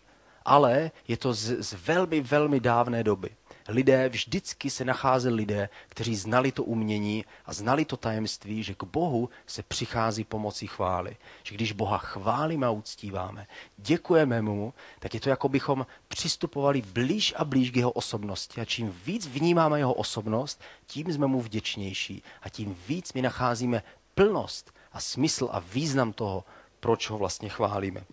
ale 0.45 0.91
je 1.09 1.17
to 1.17 1.33
z, 1.33 1.63
z 1.63 1.87
velmi, 1.87 2.21
velmi 2.21 2.61
dávné 2.61 3.05
doby 3.05 3.31
lidé, 3.69 4.09
vždycky 4.09 4.71
se 4.71 4.85
nacházeli 4.85 5.35
lidé, 5.35 5.69
kteří 5.89 6.17
znali 6.17 6.53
to 6.53 6.65
umění 6.65 7.25
a 7.47 7.53
znali 7.53 7.85
to 7.85 7.97
tajemství, 7.97 8.63
že 8.63 8.75
k 8.75 8.85
Bohu 8.85 9.29
se 9.47 9.63
přichází 9.63 10.25
pomocí 10.25 10.67
chvály. 10.67 11.17
Že 11.43 11.55
když 11.55 11.73
Boha 11.73 11.99
chválíme 11.99 12.67
a 12.67 12.71
uctíváme, 12.71 13.47
děkujeme 13.77 14.43
mu, 14.43 14.75
tak 14.99 15.15
je 15.15 15.21
to 15.21 15.29
jako 15.29 15.49
bychom 15.49 15.87
přistupovali 16.09 16.83
blíž 16.83 17.35
a 17.37 17.45
blíž 17.45 17.71
k 17.71 17.77
jeho 17.77 17.91
osobnosti. 17.91 18.61
A 18.61 18.65
čím 18.65 18.95
víc 19.05 19.27
vnímáme 19.27 19.79
jeho 19.79 19.95
osobnost, 19.95 20.61
tím 20.87 21.13
jsme 21.13 21.27
mu 21.27 21.41
vděčnější 21.41 22.23
a 22.43 22.49
tím 22.49 22.77
víc 22.89 23.13
my 23.13 23.23
nacházíme 23.23 23.83
plnost 24.15 24.75
a 24.93 25.01
smysl 25.01 25.49
a 25.53 25.59
význam 25.59 26.13
toho, 26.13 26.45
proč 26.81 27.11
ho 27.11 27.19
vlastně 27.19 27.49
chválíme. 27.49 28.05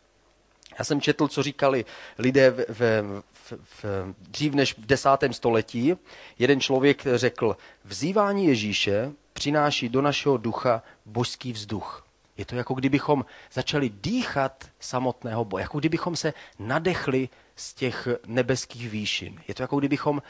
Já 0.79 0.85
jsem 0.85 1.01
četl, 1.01 1.27
co 1.27 1.43
říkali 1.43 1.85
lidé 2.17 2.51
v, 2.51 2.65
v, 2.69 3.21
v, 3.33 3.53
v, 3.83 3.85
dřív 4.19 4.53
než 4.53 4.73
v 4.73 4.85
desátém 4.85 5.33
století. 5.33 5.93
Jeden 6.39 6.61
člověk 6.61 7.03
řekl, 7.15 7.57
vzývání 7.83 8.45
Ježíše 8.45 9.11
přináší 9.33 9.89
do 9.89 10.01
našeho 10.01 10.38
ducha 10.38 10.83
božský 11.05 11.53
vzduch. 11.53 12.05
Je 12.38 12.45
to 12.45 12.55
jako 12.55 12.73
kdybychom 12.73 13.25
začali 13.51 13.89
dýchat 13.89 14.65
samotného 14.79 15.45
Boha, 15.45 15.61
jako 15.61 15.79
kdybychom 15.79 16.15
se 16.15 16.33
nadechli 16.59 17.29
z 17.55 17.73
těch 17.73 18.07
nebeských 18.27 18.89
výšin. 18.89 19.41
Je 19.47 19.53
to 19.53 19.63
jako 19.63 19.79
kdybychom 19.79 20.21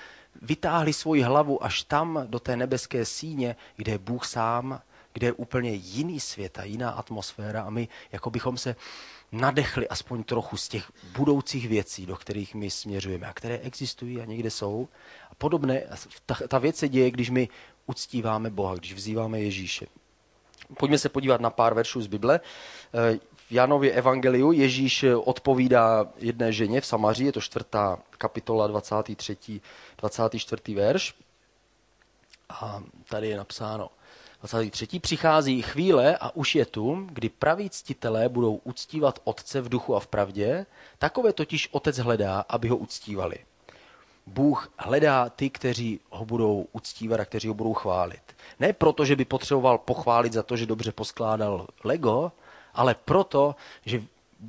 vytáhli 0.41 0.93
svoji 0.93 1.21
hlavu 1.21 1.63
až 1.63 1.83
tam 1.83 2.23
do 2.25 2.39
té 2.39 2.55
nebeské 2.55 3.05
síně, 3.05 3.55
kde 3.75 3.91
je 3.91 3.97
Bůh 3.97 4.25
sám, 4.25 4.81
kde 5.13 5.27
je 5.27 5.33
úplně 5.33 5.71
jiný 5.71 6.19
svět 6.19 6.59
a 6.59 6.63
jiná 6.63 6.89
atmosféra 6.89 7.61
a 7.63 7.69
my 7.69 7.87
jako 8.11 8.29
bychom 8.29 8.57
se 8.57 8.75
nadechli 9.35 9.87
aspoň 9.87 10.23
trochu 10.23 10.57
z 10.57 10.67
těch 10.67 10.91
budoucích 11.17 11.67
věcí, 11.67 12.05
do 12.05 12.15
kterých 12.15 12.55
my 12.55 12.69
směřujeme 12.69 13.27
a 13.27 13.33
které 13.33 13.57
existují 13.57 14.21
a 14.21 14.25
někde 14.25 14.49
jsou. 14.49 14.87
A 15.31 15.35
podobné, 15.35 15.83
ta, 16.25 16.35
ta 16.47 16.57
věc 16.57 16.75
se 16.75 16.89
děje, 16.89 17.11
když 17.11 17.29
my 17.29 17.49
uctíváme 17.85 18.49
Boha, 18.49 18.75
když 18.75 18.93
vzýváme 18.93 19.41
Ježíše. 19.41 19.87
Pojďme 20.79 20.97
se 20.97 21.09
podívat 21.09 21.41
na 21.41 21.49
pár 21.49 21.73
veršů 21.73 22.01
z 22.01 22.07
Bible. 22.07 22.39
V 23.33 23.51
Janově 23.51 23.91
evangeliu 23.91 24.51
Ježíš 24.51 25.05
odpovídá 25.23 26.07
jedné 26.17 26.53
ženě 26.53 26.81
v 26.81 26.85
Samaří, 26.85 27.25
je 27.25 27.31
to 27.31 27.41
čtvrtá 27.41 27.99
kapitola 28.17 28.67
23. 28.67 29.61
24. 29.97 30.75
verš. 30.75 31.13
A 32.49 32.83
tady 33.09 33.29
je 33.29 33.37
napsáno, 33.37 33.89
23. 34.47 34.99
přichází 34.99 35.61
chvíle 35.61 36.17
a 36.17 36.35
už 36.35 36.55
je 36.55 36.65
tu, 36.65 37.07
kdy 37.11 37.29
praví 37.29 37.69
ctitelé 37.69 38.29
budou 38.29 38.61
uctívat 38.63 39.19
Otce 39.23 39.61
v 39.61 39.69
duchu 39.69 39.95
a 39.95 39.99
v 39.99 40.07
pravdě, 40.07 40.65
takové 40.97 41.33
totiž 41.33 41.69
Otec 41.71 41.97
hledá, 41.97 42.45
aby 42.49 42.67
ho 42.67 42.77
uctívali. 42.77 43.37
Bůh 44.27 44.73
hledá 44.77 45.29
ty, 45.29 45.49
kteří 45.49 45.99
ho 46.09 46.25
budou 46.25 46.67
uctívat 46.71 47.19
a 47.19 47.25
kteří 47.25 47.47
ho 47.47 47.53
budou 47.53 47.73
chválit. 47.73 48.21
Ne 48.59 48.73
proto, 48.73 49.05
že 49.05 49.15
by 49.15 49.25
potřeboval 49.25 49.77
pochválit 49.77 50.33
za 50.33 50.43
to, 50.43 50.57
že 50.57 50.65
dobře 50.65 50.91
poskládal 50.91 51.67
Lego, 51.83 52.31
ale 52.73 52.95
proto, 53.05 53.55
že 53.85 54.01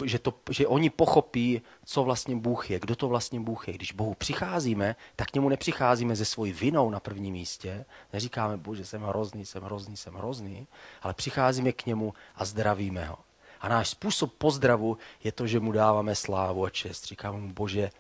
že, 0.05 0.19
to, 0.19 0.35
že 0.51 0.67
oni 0.67 0.91
pochopí, 0.91 1.63
co 1.85 2.05
vlastně 2.05 2.37
Bůh 2.37 2.71
je, 2.71 2.81
kdo 2.81 2.97
to 2.97 3.09
vlastně 3.09 3.41
Bůh 3.41 3.69
je. 3.69 3.75
Když 3.75 3.93
Bohu 3.93 4.15
přicházíme, 4.15 4.97
tak 5.17 5.31
k 5.31 5.35
němu 5.35 5.49
nepřicházíme 5.49 6.17
ze 6.17 6.25
svojí 6.25 6.53
vinou 6.53 6.91
na 6.91 7.01
prvním 7.01 7.33
místě. 7.33 7.85
Neříkáme, 8.13 8.57
bože, 8.57 8.85
jsem 8.85 9.03
hrozný, 9.03 9.47
jsem 9.47 9.63
hrozný, 9.63 9.97
jsem 9.97 10.15
hrozný, 10.15 10.67
ale 11.03 11.15
přicházíme 11.15 11.73
k 11.73 11.87
němu 11.87 12.15
a 12.37 12.45
zdravíme 12.45 13.05
ho. 13.05 13.19
A 13.61 13.69
náš 13.69 13.89
způsob 13.89 14.33
pozdravu 14.33 14.99
je 15.25 15.33
to, 15.33 15.47
že 15.47 15.61
mu 15.61 15.73
dáváme 15.73 16.15
slávu 16.15 16.65
a 16.65 16.71
čest. 16.71 17.07
Říkáme 17.07 17.39
mu, 17.39 17.53
bože, 17.53 17.91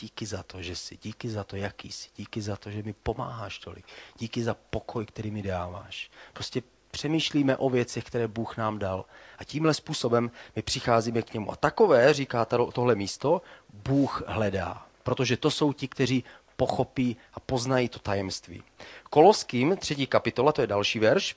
díky 0.00 0.26
za 0.26 0.42
to, 0.42 0.62
že 0.62 0.76
jsi, 0.76 0.98
díky 1.02 1.30
za 1.30 1.44
to, 1.44 1.56
jaký 1.56 1.92
jsi, 1.92 2.08
díky 2.16 2.42
za 2.42 2.56
to, 2.56 2.70
že 2.70 2.82
mi 2.82 2.92
pomáháš 2.92 3.58
tolik, 3.58 3.86
díky 4.18 4.44
za 4.44 4.54
pokoj, 4.54 5.06
který 5.06 5.30
mi 5.30 5.42
dáváš. 5.42 6.10
Prostě 6.32 6.62
přemýšlíme 6.92 7.56
o 7.56 7.70
věcech, 7.70 8.04
které 8.04 8.28
Bůh 8.28 8.56
nám 8.56 8.78
dal. 8.78 9.04
A 9.38 9.44
tímhle 9.44 9.74
způsobem 9.74 10.30
my 10.56 10.62
přicházíme 10.62 11.22
k 11.22 11.34
němu. 11.34 11.52
A 11.52 11.56
takové, 11.56 12.14
říká 12.14 12.44
tohle 12.44 12.94
místo, 12.94 13.42
Bůh 13.88 14.22
hledá. 14.26 14.86
Protože 15.02 15.36
to 15.36 15.50
jsou 15.50 15.72
ti, 15.72 15.88
kteří 15.88 16.24
pochopí 16.56 17.16
a 17.34 17.40
poznají 17.40 17.88
to 17.88 17.98
tajemství. 17.98 18.62
Koloským, 19.10 19.76
třetí 19.76 20.06
kapitola, 20.06 20.52
to 20.52 20.60
je 20.60 20.66
další 20.66 20.98
verš, 20.98 21.36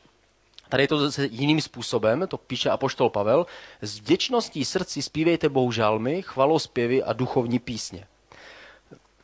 Tady 0.70 0.84
je 0.84 0.88
to 0.88 1.00
zase 1.00 1.26
jiným 1.26 1.62
způsobem, 1.62 2.28
to 2.28 2.38
píše 2.38 2.70
apoštol 2.70 3.10
Pavel. 3.10 3.46
S 3.82 4.00
vděčností 4.00 4.66
srdci 4.66 5.02
zpívejte 5.02 5.50
Bohu 5.50 5.72
žalmy, 5.72 6.22
chvalospěvy 6.22 7.04
a 7.04 7.14
duchovní 7.14 7.60
písně. 7.60 8.08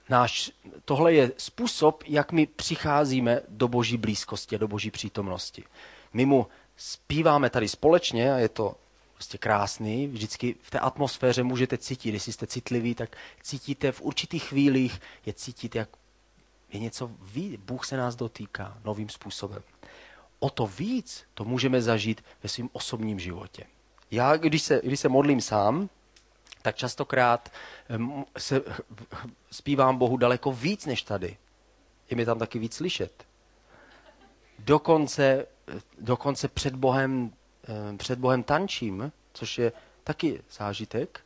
Náš, 0.10 0.52
tohle 0.86 1.14
je 1.14 1.32
způsob, 1.38 2.04
jak 2.08 2.32
my 2.32 2.46
přicházíme 2.46 3.42
do 3.48 3.68
boží 3.68 3.98
blízkosti 3.98 4.56
a 4.56 4.60
do 4.60 4.68
boží 4.68 4.92
přítomnosti. 4.92 5.64
My 6.14 6.26
mu 6.26 6.48
zpíváme 6.76 7.50
tady 7.50 7.68
společně 7.68 8.34
a 8.34 8.38
je 8.38 8.50
to 8.50 8.76
prostě 9.14 9.38
krásný. 9.38 10.08
Vždycky 10.08 10.56
v 10.62 10.70
té 10.70 10.80
atmosféře 10.80 11.44
můžete 11.44 11.78
cítit, 11.78 12.14
jestli 12.14 12.34
jste 12.34 12.48
citliví, 12.48 12.96
tak 12.96 13.18
cítíte 13.42 13.92
v 13.92 14.02
určitých 14.02 14.44
chvílích, 14.44 15.02
je 15.26 15.34
cítit, 15.34 15.76
jak 15.76 15.90
je 16.70 16.80
něco 16.80 17.12
ví, 17.22 17.58
Bůh 17.58 17.86
se 17.86 17.98
nás 17.98 18.16
dotýká 18.16 18.78
novým 18.84 19.10
způsobem. 19.10 19.64
O 20.40 20.50
to 20.50 20.68
víc 20.68 21.24
to 21.34 21.46
můžeme 21.46 21.82
zažít 21.82 22.24
ve 22.44 22.50
svém 22.50 22.70
osobním 22.74 23.20
životě. 23.20 23.64
Já, 24.12 24.38
když 24.38 24.62
se, 24.62 24.82
když 24.84 25.00
se 25.00 25.10
modlím 25.10 25.42
sám, 25.42 25.90
tak 26.62 26.76
častokrát 26.76 27.52
se 28.38 28.62
zpívám 29.52 29.98
Bohu 29.98 30.18
daleko 30.18 30.52
víc 30.52 30.86
než 30.86 31.02
tady. 31.02 31.38
Je 32.10 32.18
mi 32.18 32.26
tam 32.26 32.40
taky 32.40 32.60
víc 32.60 32.76
slyšet. 32.76 33.26
Dokonce, 34.66 35.46
dokonce 36.00 36.48
před, 36.48 36.76
Bohem, 36.76 37.34
před 37.98 38.20
Bohem 38.20 38.44
tančím, 38.44 39.12
což 39.34 39.58
je 39.58 39.72
taky 40.04 40.44
zážitek. 40.52 41.22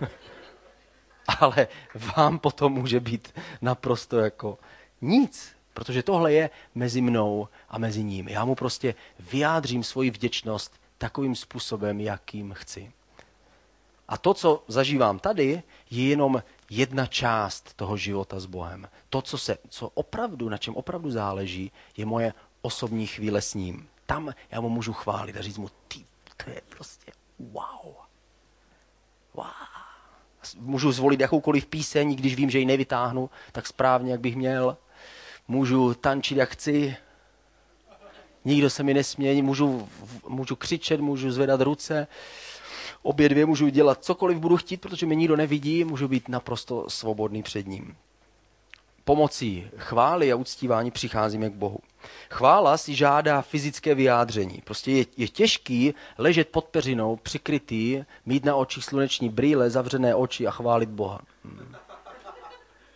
Ale 1.40 1.68
vám 2.16 2.38
potom 2.38 2.72
může 2.72 3.00
být 3.00 3.34
naprosto 3.60 4.18
jako 4.18 4.58
nic, 5.00 5.52
protože 5.74 6.02
tohle 6.02 6.32
je 6.32 6.50
mezi 6.74 7.00
mnou 7.00 7.48
a 7.68 7.78
mezi 7.78 8.04
ním. 8.04 8.28
Já 8.28 8.44
mu 8.44 8.54
prostě 8.54 8.94
vyjádřím 9.20 9.84
svoji 9.84 10.10
vděčnost 10.10 10.80
takovým 10.98 11.34
způsobem, 11.34 12.00
jakým 12.00 12.52
chci. 12.52 12.92
A 14.08 14.18
to, 14.18 14.34
co 14.34 14.64
zažívám 14.68 15.18
tady, 15.18 15.62
je 15.90 16.08
jenom 16.08 16.42
jedna 16.70 17.06
část 17.06 17.74
toho 17.74 17.96
života 17.96 18.40
s 18.40 18.46
Bohem. 18.46 18.88
To, 19.08 19.22
co, 19.22 19.38
se, 19.38 19.58
co 19.68 19.88
opravdu, 19.88 20.48
na 20.48 20.58
čem 20.58 20.76
opravdu 20.76 21.10
záleží, 21.10 21.72
je 21.96 22.06
moje 22.06 22.32
osobní 22.62 23.06
chvíle 23.06 23.42
s 23.42 23.54
ním. 23.54 23.88
Tam 24.06 24.34
já 24.50 24.60
mu 24.60 24.68
můžu 24.68 24.92
chválit 24.92 25.36
a 25.36 25.42
říct 25.42 25.58
mu, 25.58 25.68
ty, 25.88 26.04
to 26.44 26.50
je 26.50 26.60
prostě 26.68 27.12
wow. 27.38 27.94
Wow. 29.34 29.46
Můžu 30.56 30.92
zvolit 30.92 31.20
jakoukoliv 31.20 31.66
píseň, 31.66 32.16
když 32.16 32.34
vím, 32.34 32.50
že 32.50 32.58
ji 32.58 32.64
nevytáhnu 32.64 33.30
tak 33.52 33.66
správně, 33.66 34.12
jak 34.12 34.20
bych 34.20 34.36
měl. 34.36 34.76
Můžu 35.48 35.94
tančit, 35.94 36.38
jak 36.38 36.50
chci. 36.50 36.96
Nikdo 38.44 38.70
se 38.70 38.82
mi 38.82 38.94
nesměje, 38.94 39.42
můžu, 39.42 39.88
můžu 40.28 40.56
křičet, 40.56 41.00
můžu 41.00 41.30
zvedat 41.30 41.60
ruce 41.60 42.06
obě 43.02 43.28
dvě 43.28 43.46
můžu 43.46 43.68
dělat 43.68 44.04
cokoliv 44.04 44.38
budu 44.38 44.56
chtít, 44.56 44.80
protože 44.80 45.06
mě 45.06 45.14
nikdo 45.14 45.36
nevidí, 45.36 45.84
můžu 45.84 46.08
být 46.08 46.28
naprosto 46.28 46.90
svobodný 46.90 47.42
před 47.42 47.66
ním. 47.66 47.96
Pomocí 49.08 49.70
chvály 49.76 50.32
a 50.32 50.36
uctívání 50.36 50.90
přicházíme 50.90 51.50
k 51.50 51.52
Bohu. 51.52 51.78
Chvála 52.30 52.76
si 52.76 52.94
žádá 52.94 53.42
fyzické 53.42 53.94
vyjádření. 53.94 54.62
Prostě 54.64 54.92
je, 54.92 55.04
je 55.16 55.28
těžký 55.28 55.94
ležet 56.18 56.48
pod 56.48 56.64
peřinou, 56.64 57.16
přikrytý, 57.16 58.04
mít 58.26 58.44
na 58.44 58.56
očích 58.56 58.84
sluneční 58.84 59.28
brýle, 59.28 59.70
zavřené 59.70 60.14
oči 60.14 60.46
a 60.46 60.50
chválit 60.50 60.88
Boha. 60.88 61.20
Hmm. 61.44 61.74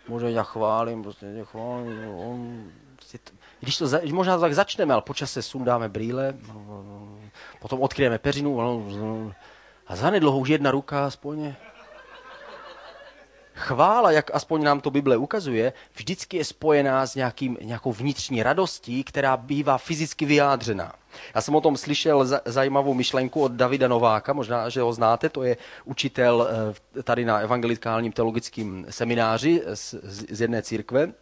Možná 0.09 0.29
já 0.29 0.43
chválím, 0.43 1.03
prostě 1.03 1.27
já 1.27 1.45
chválím. 1.45 2.09
On, 2.09 2.71
prostě 2.97 3.19
to, 3.19 3.33
když 3.61 3.79
to, 3.79 3.87
možná 4.13 4.39
tak 4.39 4.55
začneme, 4.55 4.95
ale 4.95 5.03
počas 5.03 5.33
se 5.33 5.43
sundáme 5.43 5.89
brýle, 5.89 6.35
potom 7.61 7.81
odkryjeme 7.81 8.19
peřinu, 8.19 8.61
a 9.87 9.97
zanedlouho 9.97 10.39
už 10.39 10.49
jedna 10.49 10.71
ruka 10.71 11.07
aspoň 11.07 11.55
Chvála, 13.63 14.11
jak 14.11 14.31
aspoň 14.35 14.63
nám 14.63 14.81
to 14.81 14.91
Bible 14.91 15.17
ukazuje, 15.17 15.73
vždycky 15.95 16.37
je 16.37 16.45
spojená 16.45 17.07
s 17.07 17.15
nějakým, 17.15 17.57
nějakou 17.61 17.93
vnitřní 17.93 18.43
radostí, 18.43 19.05
která 19.05 19.37
bývá 19.37 19.79
fyzicky 19.79 20.25
vyjádřená. 20.25 20.93
Já 21.35 21.41
jsem 21.41 21.55
o 21.55 21.61
tom 21.61 21.77
slyšel 21.77 22.27
zajímavou 22.45 22.95
myšlenku 22.95 23.43
od 23.43 23.53
Davida 23.53 23.89
Nováka, 23.89 24.33
možná, 24.33 24.69
že 24.69 24.81
ho 24.81 24.93
znáte, 24.93 25.29
to 25.29 25.43
je 25.43 25.57
učitel 25.85 26.49
eh, 26.99 27.03
tady 27.03 27.25
na 27.25 27.39
evangelikálním 27.39 28.13
teologickém 28.13 28.87
semináři 28.91 29.63
z, 29.75 30.41
jedné 30.41 30.63
církve. 30.63 31.03
Eh, 31.03 31.13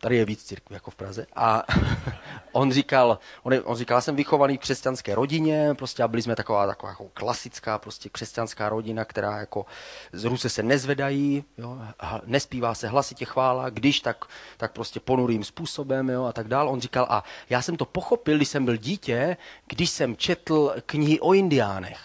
tady 0.00 0.16
je 0.16 0.24
víc 0.24 0.44
církví 0.44 0.74
jako 0.74 0.90
v 0.90 0.94
Praze. 0.94 1.26
A 1.36 1.62
on 2.52 2.72
říkal, 2.72 3.18
on, 3.42 3.54
on 3.64 3.76
říkal, 3.76 3.96
já 3.96 4.00
jsem 4.00 4.16
vychovaný 4.16 4.56
v 4.56 4.60
křesťanské 4.60 5.14
rodině, 5.14 5.74
prostě 5.74 6.02
a 6.02 6.08
byli 6.08 6.22
jsme 6.22 6.36
taková, 6.36 6.66
taková 6.66 6.90
jako 6.92 7.08
klasická 7.14 7.78
prostě 7.78 8.08
křesťanská 8.08 8.68
rodina, 8.68 9.04
která 9.04 9.38
jako 9.38 9.66
z 10.12 10.24
ruce 10.24 10.48
se 10.48 10.62
nezvedají, 10.62 11.44
jo, 11.58 11.78
nespívá 12.24 12.74
se 12.74 12.88
hlasitě 12.88 13.24
chvála, 13.24 13.70
když 13.70 14.00
tak, 14.00 14.24
tak 14.56 14.72
prostě 14.72 15.00
ponurým 15.00 15.44
způsobem 15.44 16.10
jo, 16.10 16.24
a 16.24 16.32
tak 16.32 16.48
dál. 16.48 16.68
On 16.68 16.80
říkal, 16.80 17.06
a 17.08 17.24
já 17.50 17.62
jsem 17.62 17.76
to 17.76 17.84
pochopil, 17.84 18.36
když 18.36 18.48
jsem 18.48 18.64
byl 18.64 18.76
dítě, 18.76 19.36
když 19.66 19.90
jsem 19.90 20.16
četl 20.16 20.74
knihy 20.86 21.20
o 21.20 21.32
indiánech. 21.32 22.00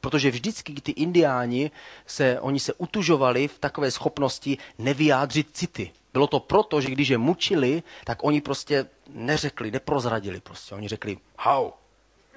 Protože 0.00 0.30
vždycky 0.30 0.74
ty 0.74 0.92
indiáni, 0.92 1.70
se, 2.06 2.40
oni 2.40 2.60
se 2.60 2.72
utužovali 2.74 3.48
v 3.48 3.58
takové 3.58 3.90
schopnosti 3.90 4.58
nevyjádřit 4.78 5.48
city. 5.52 5.92
Bylo 6.18 6.26
to 6.26 6.40
proto, 6.40 6.80
že 6.80 6.90
když 6.90 7.08
je 7.08 7.18
mučili, 7.18 7.82
tak 8.04 8.24
oni 8.24 8.40
prostě 8.40 8.86
neřekli, 9.06 9.70
neprozradili 9.70 10.40
prostě. 10.40 10.74
Oni 10.74 10.88
řekli, 10.88 11.18
hau, 11.38 11.70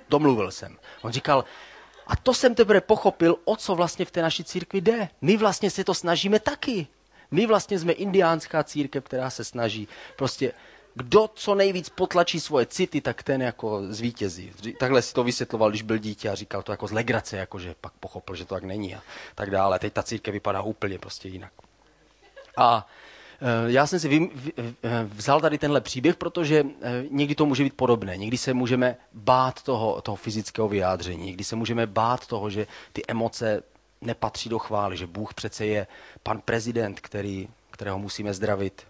domluvil 0.09 0.51
jsem. 0.51 0.77
On 1.01 1.11
říkal, 1.11 1.45
a 2.07 2.15
to 2.15 2.33
jsem 2.33 2.55
teprve 2.55 2.81
pochopil, 2.81 3.35
o 3.45 3.55
co 3.55 3.75
vlastně 3.75 4.05
v 4.05 4.11
té 4.11 4.21
naší 4.21 4.43
církvi 4.43 4.81
jde. 4.81 5.09
My 5.21 5.37
vlastně 5.37 5.69
se 5.69 5.83
to 5.83 5.93
snažíme 5.93 6.39
taky. 6.39 6.87
My 7.31 7.45
vlastně 7.45 7.79
jsme 7.79 7.93
indiánská 7.93 8.63
církev, 8.63 9.03
která 9.03 9.29
se 9.29 9.43
snaží 9.43 9.87
prostě 10.17 10.53
kdo 10.95 11.29
co 11.33 11.55
nejvíc 11.55 11.89
potlačí 11.89 12.39
svoje 12.39 12.65
city, 12.65 13.01
tak 13.01 13.23
ten 13.23 13.41
jako 13.41 13.81
zvítězí. 13.89 14.53
Takhle 14.79 15.01
si 15.01 15.13
to 15.13 15.23
vysvětloval, 15.23 15.69
když 15.69 15.81
byl 15.81 15.97
dítě 15.97 16.29
a 16.29 16.35
říkal 16.35 16.61
to 16.61 16.71
jako 16.71 16.87
z 16.87 16.91
legrace, 16.91 17.37
jako 17.37 17.59
že 17.59 17.75
pak 17.81 17.93
pochopil, 17.93 18.35
že 18.35 18.45
to 18.45 18.55
tak 18.55 18.63
není 18.63 18.95
a 18.95 19.01
tak 19.35 19.49
dále. 19.49 19.79
Teď 19.79 19.93
ta 19.93 20.03
církev 20.03 20.33
vypadá 20.33 20.61
úplně 20.61 20.99
prostě 20.99 21.27
jinak. 21.27 21.51
A 22.57 22.87
já 23.67 23.87
jsem 23.87 23.99
si 23.99 24.29
eh, 24.57 24.73
vzal 25.03 25.41
tady 25.41 25.57
tenhle 25.57 25.81
příběh, 25.81 26.15
protože 26.15 26.63
eh, 26.81 27.03
někdy 27.09 27.35
to 27.35 27.45
může 27.45 27.63
být 27.63 27.73
podobné. 27.73 28.17
Někdy 28.17 28.37
se 28.37 28.53
můžeme 28.53 28.97
bát 29.13 29.63
toho, 29.63 30.01
toho 30.01 30.15
fyzického 30.15 30.67
vyjádření, 30.67 31.25
někdy 31.25 31.43
se 31.43 31.55
můžeme 31.55 31.87
bát 31.87 32.27
toho, 32.27 32.49
že 32.49 32.67
ty 32.93 33.01
emoce 33.07 33.63
nepatří 34.01 34.49
do 34.49 34.59
chvály, 34.59 34.97
že 34.97 35.07
Bůh 35.07 35.33
přece 35.33 35.65
je 35.65 35.87
pan 36.23 36.41
prezident, 36.41 36.99
který, 36.99 37.47
kterého 37.71 37.99
musíme 37.99 38.33
zdravit. 38.33 38.87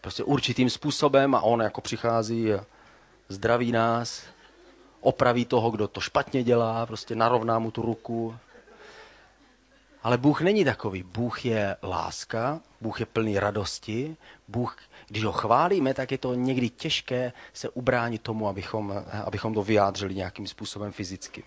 Prostě 0.00 0.24
určitým 0.24 0.70
způsobem 0.70 1.34
a 1.34 1.40
on 1.40 1.60
jako 1.60 1.80
přichází 1.80 2.54
a 2.54 2.64
zdraví 3.28 3.72
nás, 3.72 4.22
opraví 5.00 5.44
toho, 5.44 5.70
kdo 5.70 5.88
to 5.88 6.00
špatně 6.00 6.42
dělá, 6.42 6.86
prostě 6.86 7.14
narovná 7.14 7.58
mu 7.58 7.70
tu 7.70 7.82
ruku, 7.82 8.36
ale 10.06 10.18
Bůh 10.18 10.40
není 10.40 10.64
takový. 10.64 11.02
Bůh 11.02 11.44
je 11.44 11.76
láska, 11.82 12.60
Bůh 12.80 13.00
je 13.00 13.06
plný 13.06 13.38
radosti. 13.38 14.16
Bůh, 14.48 14.76
když 15.08 15.24
ho 15.24 15.32
chválíme, 15.32 15.94
tak 15.94 16.12
je 16.12 16.18
to 16.18 16.34
někdy 16.34 16.68
těžké 16.68 17.32
se 17.52 17.68
ubránit 17.68 18.22
tomu, 18.22 18.48
abychom, 18.48 19.04
abychom 19.24 19.54
to 19.54 19.62
vyjádřili 19.62 20.14
nějakým 20.14 20.46
způsobem 20.46 20.92
fyzicky. 20.92 21.44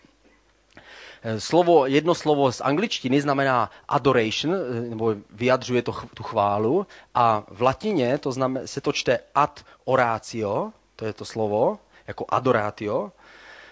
Slovo, 1.38 1.86
jedno 1.86 2.16
slovo 2.16 2.52
z 2.52 2.62
angličtiny 2.62 3.22
znamená 3.22 3.72
adoration, 3.88 4.56
nebo 4.90 5.16
vyjadřuje 5.30 5.82
to, 5.82 5.92
tu 6.14 6.24
chválu, 6.24 6.88
a 7.16 7.44
v 7.48 7.62
latině 7.62 8.18
to 8.18 8.32
znamená, 8.32 8.68
se 8.68 8.82
to 8.82 8.92
čte 8.92 9.20
ad 9.36 9.66
oratio, 9.86 10.72
to 10.96 11.06
je 11.06 11.14
to 11.14 11.26
slovo, 11.26 11.80
jako 12.08 12.26
adoratio, 12.30 13.12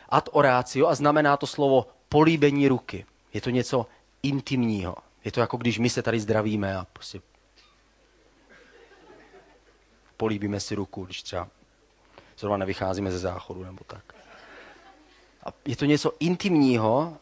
ad 0.10 0.30
oratio 0.32 0.88
a 0.88 0.96
znamená 0.96 1.38
to 1.38 1.48
slovo 1.48 1.88
políbení 2.10 2.68
ruky. 2.68 3.06
Je 3.34 3.42
to 3.42 3.50
něco 3.50 3.86
intimního. 4.28 4.96
Je 5.26 5.32
to 5.32 5.40
jako 5.40 5.58
když 5.58 5.80
my 5.80 5.90
se 5.90 6.02
tady 6.02 6.20
zdravíme 6.20 6.78
a 6.78 6.86
prostě 6.94 7.22
políbíme 10.18 10.60
si 10.60 10.76
ruku, 10.76 11.06
když 11.06 11.24
třeba 11.24 11.48
zrovna 12.38 12.58
nevycházíme 12.58 13.12
ze 13.12 13.20
záchodu 13.20 13.64
nebo 13.64 13.84
tak. 13.88 14.14
A 15.44 15.54
je 15.66 15.76
to 15.76 15.86
něco 15.86 16.12
intimního, 16.20 17.18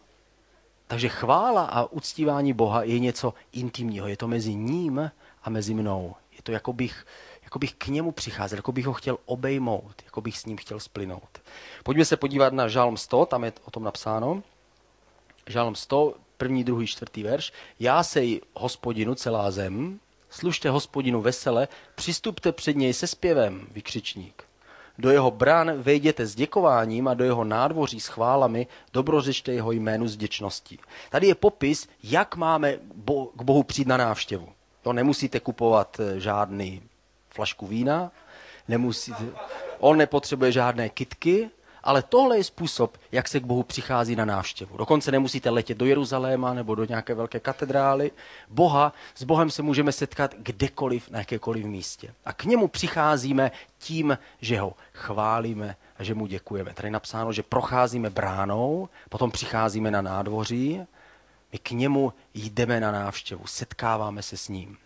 takže 0.87 1.09
chvála 1.09 1.65
a 1.65 1.85
uctívání 1.85 2.53
Boha 2.53 2.83
je 2.83 2.99
něco 2.99 3.33
intimního. 3.51 4.07
Je 4.07 4.17
to 4.17 4.27
mezi 4.27 4.55
ním 4.55 5.11
a 5.43 5.49
mezi 5.49 5.73
mnou. 5.73 6.15
Je 6.31 6.41
to, 6.43 6.51
jako 6.51 6.73
bych, 6.73 7.05
jako 7.43 7.59
bych 7.59 7.73
k 7.73 7.87
němu 7.87 8.11
přicházel, 8.11 8.57
jako 8.57 8.71
bych 8.71 8.85
ho 8.85 8.93
chtěl 8.93 9.17
obejmout, 9.25 10.01
jako 10.05 10.21
bych 10.21 10.37
s 10.37 10.45
ním 10.45 10.57
chtěl 10.57 10.79
splynout. 10.79 11.41
Pojďme 11.83 12.05
se 12.05 12.17
podívat 12.17 12.53
na 12.53 12.67
Žálm 12.67 12.97
100, 12.97 13.25
tam 13.25 13.43
je 13.43 13.53
o 13.65 13.71
tom 13.71 13.83
napsáno. 13.83 14.43
Žálm 15.47 15.75
100, 15.75 16.13
první, 16.37 16.63
druhý, 16.63 16.87
čtvrtý 16.87 17.23
verš. 17.23 17.53
Já 17.79 18.03
sej 18.03 18.41
hospodinu 18.53 19.15
celá 19.15 19.51
zem, 19.51 19.99
služte 20.29 20.69
hospodinu 20.69 21.21
vesele, 21.21 21.67
přistupte 21.95 22.51
před 22.51 22.75
něj 22.75 22.93
se 22.93 23.07
zpěvem, 23.07 23.67
vykřičník. 23.71 24.43
Do 24.97 25.09
jeho 25.11 25.31
brán 25.31 25.81
vejděte 25.81 26.25
s 26.25 26.35
děkováním 26.35 27.07
a 27.07 27.13
do 27.13 27.23
jeho 27.23 27.43
nádvoří 27.43 27.99
s 27.99 28.07
chválami, 28.07 28.67
dobrořečte 28.93 29.53
jeho 29.53 29.71
jménu 29.71 30.07
s 30.07 30.17
děčností. 30.17 30.79
Tady 31.09 31.27
je 31.27 31.35
popis, 31.35 31.87
jak 32.03 32.35
máme 32.35 32.79
bo- 32.95 33.25
k 33.25 33.41
Bohu 33.41 33.63
přijít 33.63 33.87
na 33.87 33.97
návštěvu. 33.97 34.49
To 34.81 34.93
nemusíte 34.93 35.39
kupovat 35.39 35.99
eh, 35.99 36.19
žádný 36.19 36.81
flašku 37.29 37.67
vína, 37.67 38.11
nemusíte, 38.67 39.25
on 39.79 39.97
nepotřebuje 39.97 40.51
žádné 40.51 40.89
kitky, 40.89 41.49
ale 41.85 42.03
tohle 42.03 42.37
je 42.37 42.43
způsob, 42.43 42.97
jak 43.11 43.27
se 43.27 43.39
k 43.39 43.43
Bohu 43.43 43.63
přichází 43.63 44.15
na 44.15 44.25
návštěvu. 44.25 44.77
Dokonce 44.77 45.11
nemusíte 45.11 45.49
letět 45.49 45.77
do 45.77 45.85
Jeruzaléma 45.85 46.53
nebo 46.53 46.75
do 46.75 46.85
nějaké 46.85 47.13
velké 47.13 47.39
katedrály. 47.39 48.11
Boha, 48.49 48.93
s 49.15 49.23
Bohem 49.23 49.51
se 49.51 49.61
můžeme 49.61 49.91
setkat 49.91 50.35
kdekoliv, 50.37 51.09
na 51.09 51.19
jakékoliv 51.19 51.65
místě. 51.65 52.13
A 52.25 52.33
k 52.33 52.43
němu 52.43 52.67
přicházíme 52.67 53.51
tím, 53.77 54.17
že 54.41 54.59
ho 54.59 54.73
chválíme 54.93 55.75
a 55.97 56.03
že 56.03 56.13
mu 56.13 56.25
děkujeme. 56.27 56.73
Tady 56.73 56.87
je 56.87 56.91
napsáno, 56.91 57.33
že 57.33 57.43
procházíme 57.43 58.09
bránou, 58.09 58.89
potom 59.09 59.31
přicházíme 59.31 59.91
na 59.91 60.01
nádvoří, 60.01 60.81
my 61.51 61.59
k 61.59 61.71
němu 61.71 62.13
jdeme 62.33 62.79
na 62.79 62.91
návštěvu, 62.91 63.47
setkáváme 63.47 64.21
se 64.21 64.37
s 64.37 64.49
ním. 64.49 64.77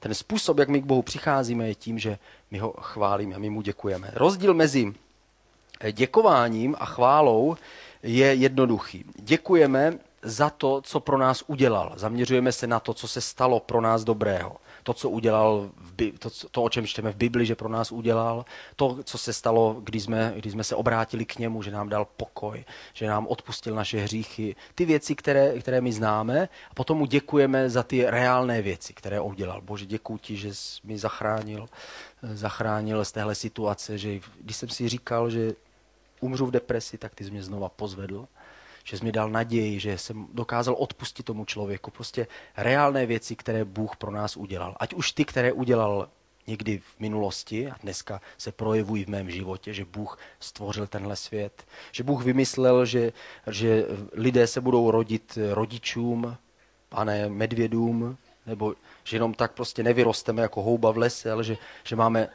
Ten 0.00 0.14
způsob, 0.14 0.58
jak 0.58 0.68
my 0.68 0.82
k 0.82 0.84
Bohu 0.84 1.02
přicházíme, 1.02 1.68
je 1.68 1.74
tím, 1.74 1.98
že 1.98 2.18
my 2.50 2.58
ho 2.58 2.74
chválíme, 2.80 3.38
my 3.38 3.50
mu 3.50 3.62
děkujeme. 3.62 4.10
Rozdíl 4.14 4.54
mezi 4.54 4.94
děkováním 5.92 6.76
a 6.78 6.86
chválou 6.86 7.56
je 8.02 8.34
jednoduchý. 8.34 9.04
Děkujeme 9.16 9.98
za 10.24 10.50
to, 10.50 10.80
co 10.82 11.00
pro 11.00 11.18
nás 11.18 11.44
udělal. 11.46 11.92
Zaměřujeme 11.96 12.52
se 12.52 12.66
na 12.66 12.80
to, 12.80 12.94
co 12.94 13.08
se 13.08 13.20
stalo 13.20 13.60
pro 13.60 13.80
nás 13.80 14.04
dobrého. 14.04 14.56
To, 14.82 14.94
co 14.94 15.10
udělal, 15.10 15.70
v, 15.76 16.18
to, 16.18 16.30
to, 16.50 16.62
o 16.62 16.68
čem 16.68 16.86
čteme 16.86 17.12
v 17.12 17.16
Bibli, 17.16 17.46
že 17.46 17.54
pro 17.54 17.68
nás 17.68 17.92
udělal. 17.92 18.44
To, 18.76 18.98
co 19.04 19.18
se 19.18 19.32
stalo, 19.32 19.76
když 19.80 20.02
jsme, 20.02 20.32
když 20.36 20.52
jsme 20.52 20.64
se 20.64 20.76
obrátili 20.76 21.24
k 21.24 21.38
němu, 21.38 21.62
že 21.62 21.70
nám 21.70 21.88
dal 21.88 22.06
pokoj, 22.16 22.64
že 22.92 23.06
nám 23.06 23.26
odpustil 23.26 23.74
naše 23.74 24.00
hříchy. 24.00 24.56
Ty 24.74 24.84
věci, 24.84 25.14
které, 25.14 25.60
které 25.60 25.80
my 25.80 25.92
známe. 25.92 26.48
A 26.70 26.74
potom 26.74 26.98
mu 26.98 27.06
děkujeme 27.06 27.70
za 27.70 27.82
ty 27.82 28.10
reálné 28.10 28.62
věci, 28.62 28.92
které 28.92 29.20
udělal. 29.20 29.60
Bože, 29.60 29.86
děkuji 29.86 30.18
ti, 30.18 30.36
že 30.36 30.54
jsi 30.54 30.80
mi 30.84 30.98
zachránil, 30.98 31.68
zachránil 32.22 33.04
z 33.04 33.12
téhle 33.12 33.34
situace, 33.34 33.98
že 33.98 34.20
když 34.40 34.56
jsem 34.56 34.68
si 34.68 34.88
říkal, 34.88 35.30
že 35.30 35.52
umřu 36.24 36.46
v 36.46 36.50
depresi, 36.50 36.98
tak 36.98 37.14
ty 37.14 37.24
jsi 37.24 37.30
mě 37.30 37.42
znova 37.42 37.68
pozvedl, 37.68 38.28
že 38.84 38.98
jsi 38.98 39.04
mi 39.04 39.12
dal 39.12 39.30
naději, 39.30 39.80
že 39.80 39.98
jsem 39.98 40.26
dokázal 40.32 40.74
odpustit 40.78 41.22
tomu 41.22 41.44
člověku. 41.44 41.90
Prostě 41.90 42.26
reálné 42.56 43.06
věci, 43.06 43.36
které 43.36 43.64
Bůh 43.64 43.96
pro 43.96 44.10
nás 44.10 44.36
udělal. 44.36 44.76
Ať 44.80 44.94
už 44.94 45.12
ty, 45.12 45.24
které 45.24 45.52
udělal 45.52 46.08
někdy 46.46 46.78
v 46.78 47.00
minulosti 47.00 47.70
a 47.70 47.76
dneska 47.82 48.20
se 48.38 48.52
projevují 48.52 49.04
v 49.04 49.08
mém 49.08 49.30
životě, 49.30 49.74
že 49.74 49.84
Bůh 49.84 50.18
stvořil 50.40 50.86
tenhle 50.86 51.16
svět, 51.16 51.66
že 51.92 52.04
Bůh 52.04 52.24
vymyslel, 52.24 52.86
že, 52.86 53.12
že 53.50 53.86
lidé 54.12 54.46
se 54.46 54.60
budou 54.60 54.90
rodit 54.90 55.38
rodičům 55.52 56.36
a 56.90 57.04
ne 57.04 57.28
medvědům, 57.28 58.16
nebo 58.46 58.74
že 59.04 59.16
jenom 59.16 59.34
tak 59.34 59.52
prostě 59.52 59.82
nevyrosteme 59.82 60.42
jako 60.42 60.62
houba 60.62 60.90
v 60.90 60.96
lese, 60.96 61.32
ale 61.32 61.44
že, 61.44 61.56
že 61.84 61.96
máme 61.96 62.28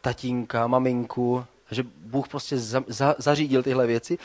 tatínka, 0.00 0.66
maminku, 0.66 1.44
že 1.74 1.84
Bůh 1.96 2.28
prostě 2.28 2.58
za, 2.58 2.84
za, 2.86 3.14
zařídil 3.18 3.62
tyhle 3.62 3.86
věci. 3.86 4.18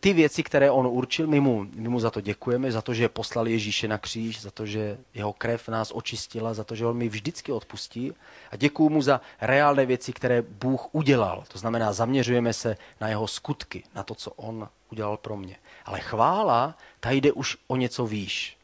Ty 0.00 0.12
věci, 0.12 0.42
které 0.42 0.70
on 0.70 0.86
určil, 0.86 1.26
my 1.26 1.40
mu, 1.40 1.66
my 1.74 1.88
mu 1.88 2.00
za 2.00 2.10
to 2.10 2.20
děkujeme, 2.20 2.72
za 2.72 2.82
to, 2.82 2.94
že 2.94 3.08
poslal 3.08 3.48
Ježíše 3.48 3.88
na 3.88 3.98
kříž, 3.98 4.40
za 4.40 4.50
to, 4.50 4.66
že 4.66 4.98
jeho 5.14 5.32
krev 5.32 5.68
nás 5.68 5.92
očistila, 5.94 6.54
za 6.54 6.64
to, 6.64 6.74
že 6.74 6.86
on 6.86 6.96
mi 6.96 7.08
vždycky 7.08 7.52
odpustí. 7.52 8.12
A 8.50 8.56
děkuji 8.56 8.88
mu 8.88 9.02
za 9.02 9.20
reálné 9.40 9.86
věci, 9.86 10.12
které 10.12 10.42
Bůh 10.42 10.94
udělal. 10.94 11.44
To 11.48 11.58
znamená, 11.58 11.92
zaměřujeme 11.92 12.52
se 12.52 12.76
na 13.00 13.08
jeho 13.08 13.28
skutky, 13.28 13.82
na 13.94 14.02
to, 14.02 14.14
co 14.14 14.30
on 14.30 14.68
udělal 14.92 15.16
pro 15.16 15.36
mě. 15.36 15.56
Ale 15.84 16.00
chvála, 16.00 16.74
ta 17.00 17.10
jde 17.10 17.32
už 17.32 17.56
o 17.66 17.76
něco 17.76 18.06
výš. 18.06 18.56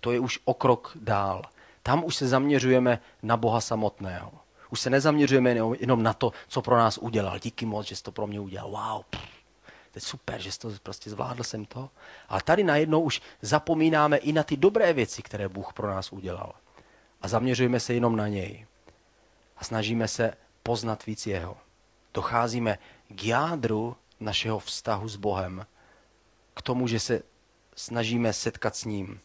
To 0.00 0.12
je 0.12 0.20
už 0.20 0.38
o 0.44 0.54
krok 0.54 0.92
dál. 1.00 1.42
Tam 1.82 2.04
už 2.04 2.16
se 2.16 2.28
zaměřujeme 2.28 2.98
na 3.22 3.36
Boha 3.36 3.60
samotného. 3.60 4.41
Už 4.72 4.80
se 4.80 4.90
nezaměřujeme 4.90 5.56
jenom 5.80 6.02
na 6.02 6.12
to, 6.12 6.32
co 6.48 6.62
pro 6.62 6.76
nás 6.76 6.98
udělal. 6.98 7.38
Díky 7.38 7.66
moc, 7.66 7.86
že 7.86 7.96
jsi 7.96 8.02
to 8.02 8.12
pro 8.12 8.26
mě 8.26 8.40
udělal. 8.40 8.70
Wow, 8.70 9.02
to 9.90 9.96
je 9.96 10.00
super, 10.00 10.40
že 10.40 10.52
jsi 10.52 10.58
to 10.58 10.70
prostě 10.82 11.10
zvládl 11.10 11.42
jsem 11.42 11.64
to. 11.64 11.90
Ale 12.28 12.40
tady 12.44 12.64
najednou 12.64 13.00
už 13.00 13.22
zapomínáme 13.42 14.16
i 14.16 14.32
na 14.32 14.42
ty 14.42 14.56
dobré 14.56 14.92
věci, 14.92 15.22
které 15.22 15.48
Bůh 15.48 15.72
pro 15.72 15.88
nás 15.88 16.12
udělal. 16.12 16.52
A 17.20 17.28
zaměřujeme 17.28 17.80
se 17.80 17.94
jenom 17.94 18.16
na 18.16 18.28
něj. 18.28 18.66
A 19.56 19.64
snažíme 19.64 20.08
se 20.08 20.34
poznat 20.62 21.06
víc 21.06 21.26
jeho. 21.26 21.56
Docházíme 22.14 22.78
k 23.08 23.24
jádru 23.24 23.96
našeho 24.20 24.58
vztahu 24.58 25.08
s 25.08 25.16
Bohem, 25.16 25.66
k 26.54 26.62
tomu, 26.62 26.88
že 26.88 27.00
se 27.00 27.22
snažíme 27.76 28.32
setkat 28.32 28.76
s 28.76 28.84
ním. 28.84 29.20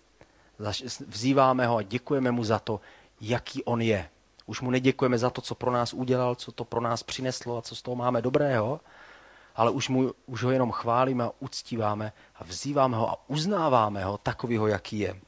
Vzýváme 1.08 1.68
ho 1.68 1.78
a 1.78 1.82
děkujeme 1.82 2.32
mu 2.32 2.44
za 2.44 2.60
to, 2.60 2.80
jaký 3.22 3.64
on 3.64 3.82
je, 3.82 4.10
už 4.48 4.62
mu 4.62 4.72
neděkujeme 4.72 5.18
za 5.18 5.30
to, 5.30 5.42
co 5.42 5.56
pro 5.56 5.72
nás 5.72 5.94
udělal, 5.94 6.36
co 6.36 6.52
to 6.52 6.64
pro 6.64 6.82
nás 6.82 7.04
přineslo 7.04 7.58
a 7.58 7.62
co 7.62 7.76
z 7.76 7.82
toho 7.82 7.96
máme 7.96 8.22
dobrého, 8.22 8.80
ale 9.56 9.72
už, 9.72 9.90
mu, 9.90 10.14
už 10.26 10.44
ho 10.44 10.52
jenom 10.52 10.72
chválíme 10.72 11.24
a 11.24 11.32
uctíváme 11.40 12.14
a 12.36 12.44
vzýváme 12.44 12.98
ho 12.98 13.10
a 13.10 13.18
uznáváme 13.28 14.06
ho 14.06 14.18
takovýho, 14.18 14.68
jaký 14.68 15.00
je. 15.00 15.20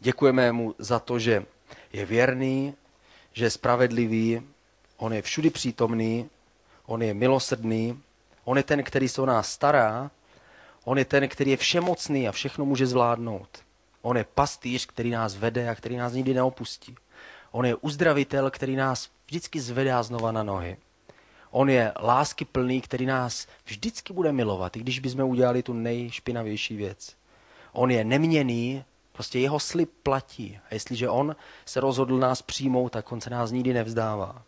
Děkujeme 0.00 0.52
mu 0.52 0.74
za 0.78 0.98
to, 0.98 1.18
že 1.18 1.46
je 1.92 2.06
věrný, 2.06 2.74
že 3.32 3.44
je 3.44 3.50
spravedlivý, 3.50 4.42
on 4.96 5.12
je 5.12 5.22
všudy 5.22 5.50
přítomný, 5.50 6.30
on 6.86 7.02
je 7.02 7.14
milosrdný, 7.14 8.02
on 8.44 8.56
je 8.56 8.62
ten, 8.62 8.82
který 8.82 9.08
se 9.08 9.22
o 9.22 9.26
nás 9.26 9.52
stará, 9.52 10.10
on 10.84 10.98
je 10.98 11.04
ten, 11.04 11.28
který 11.28 11.50
je 11.50 11.56
všemocný 11.56 12.28
a 12.28 12.32
všechno 12.32 12.64
může 12.64 12.86
zvládnout. 12.86 13.48
On 14.02 14.16
je 14.16 14.24
pastýř, 14.34 14.86
který 14.86 15.10
nás 15.10 15.36
vede 15.36 15.68
a 15.68 15.74
který 15.74 15.96
nás 15.96 16.12
nikdy 16.12 16.34
neopustí. 16.34 16.96
On 17.50 17.66
je 17.66 17.74
uzdravitel, 17.74 18.50
který 18.50 18.76
nás 18.76 19.10
vždycky 19.26 19.60
zvedá 19.60 20.02
znova 20.02 20.32
na 20.32 20.42
nohy. 20.42 20.76
On 21.50 21.70
je 21.70 21.92
lásky 22.02 22.44
plný, 22.44 22.80
který 22.80 23.06
nás 23.06 23.46
vždycky 23.64 24.12
bude 24.12 24.32
milovat, 24.32 24.76
i 24.76 24.80
když 24.80 24.98
bychom 24.98 25.24
udělali 25.24 25.62
tu 25.62 25.72
nejšpinavější 25.72 26.76
věc. 26.76 27.16
On 27.72 27.90
je 27.90 28.04
neměný, 28.04 28.84
prostě 29.12 29.38
jeho 29.38 29.60
slib 29.60 29.90
platí. 30.02 30.58
A 30.70 30.74
jestliže 30.74 31.08
on 31.08 31.36
se 31.64 31.80
rozhodl 31.80 32.18
nás 32.18 32.42
přijmout, 32.42 32.88
tak 32.92 33.12
on 33.12 33.20
se 33.20 33.30
nás 33.30 33.50
nikdy 33.50 33.72
nevzdává. 33.72 34.42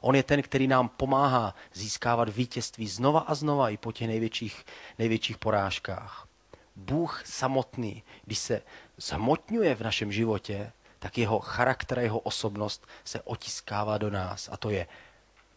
On 0.00 0.14
je 0.16 0.22
ten, 0.22 0.42
který 0.42 0.66
nám 0.66 0.88
pomáhá 0.88 1.54
získávat 1.72 2.28
vítězství 2.28 2.88
znova 2.88 3.20
a 3.20 3.34
znova 3.34 3.70
i 3.70 3.76
po 3.76 3.92
těch 3.92 4.08
největších, 4.08 4.64
největších 4.98 5.38
porážkách. 5.38 6.28
Bůh 6.76 7.22
samotný, 7.26 8.02
když 8.24 8.38
se 8.38 8.62
zhmotňuje 8.96 9.74
v 9.74 9.80
našem 9.80 10.12
životě, 10.12 10.72
tak 11.02 11.18
jeho 11.18 11.40
charakter, 11.40 11.98
jeho 11.98 12.18
osobnost 12.18 12.86
se 13.04 13.20
otiskává 13.22 13.98
do 13.98 14.10
nás. 14.10 14.48
A 14.52 14.56
to 14.56 14.70
je 14.70 14.86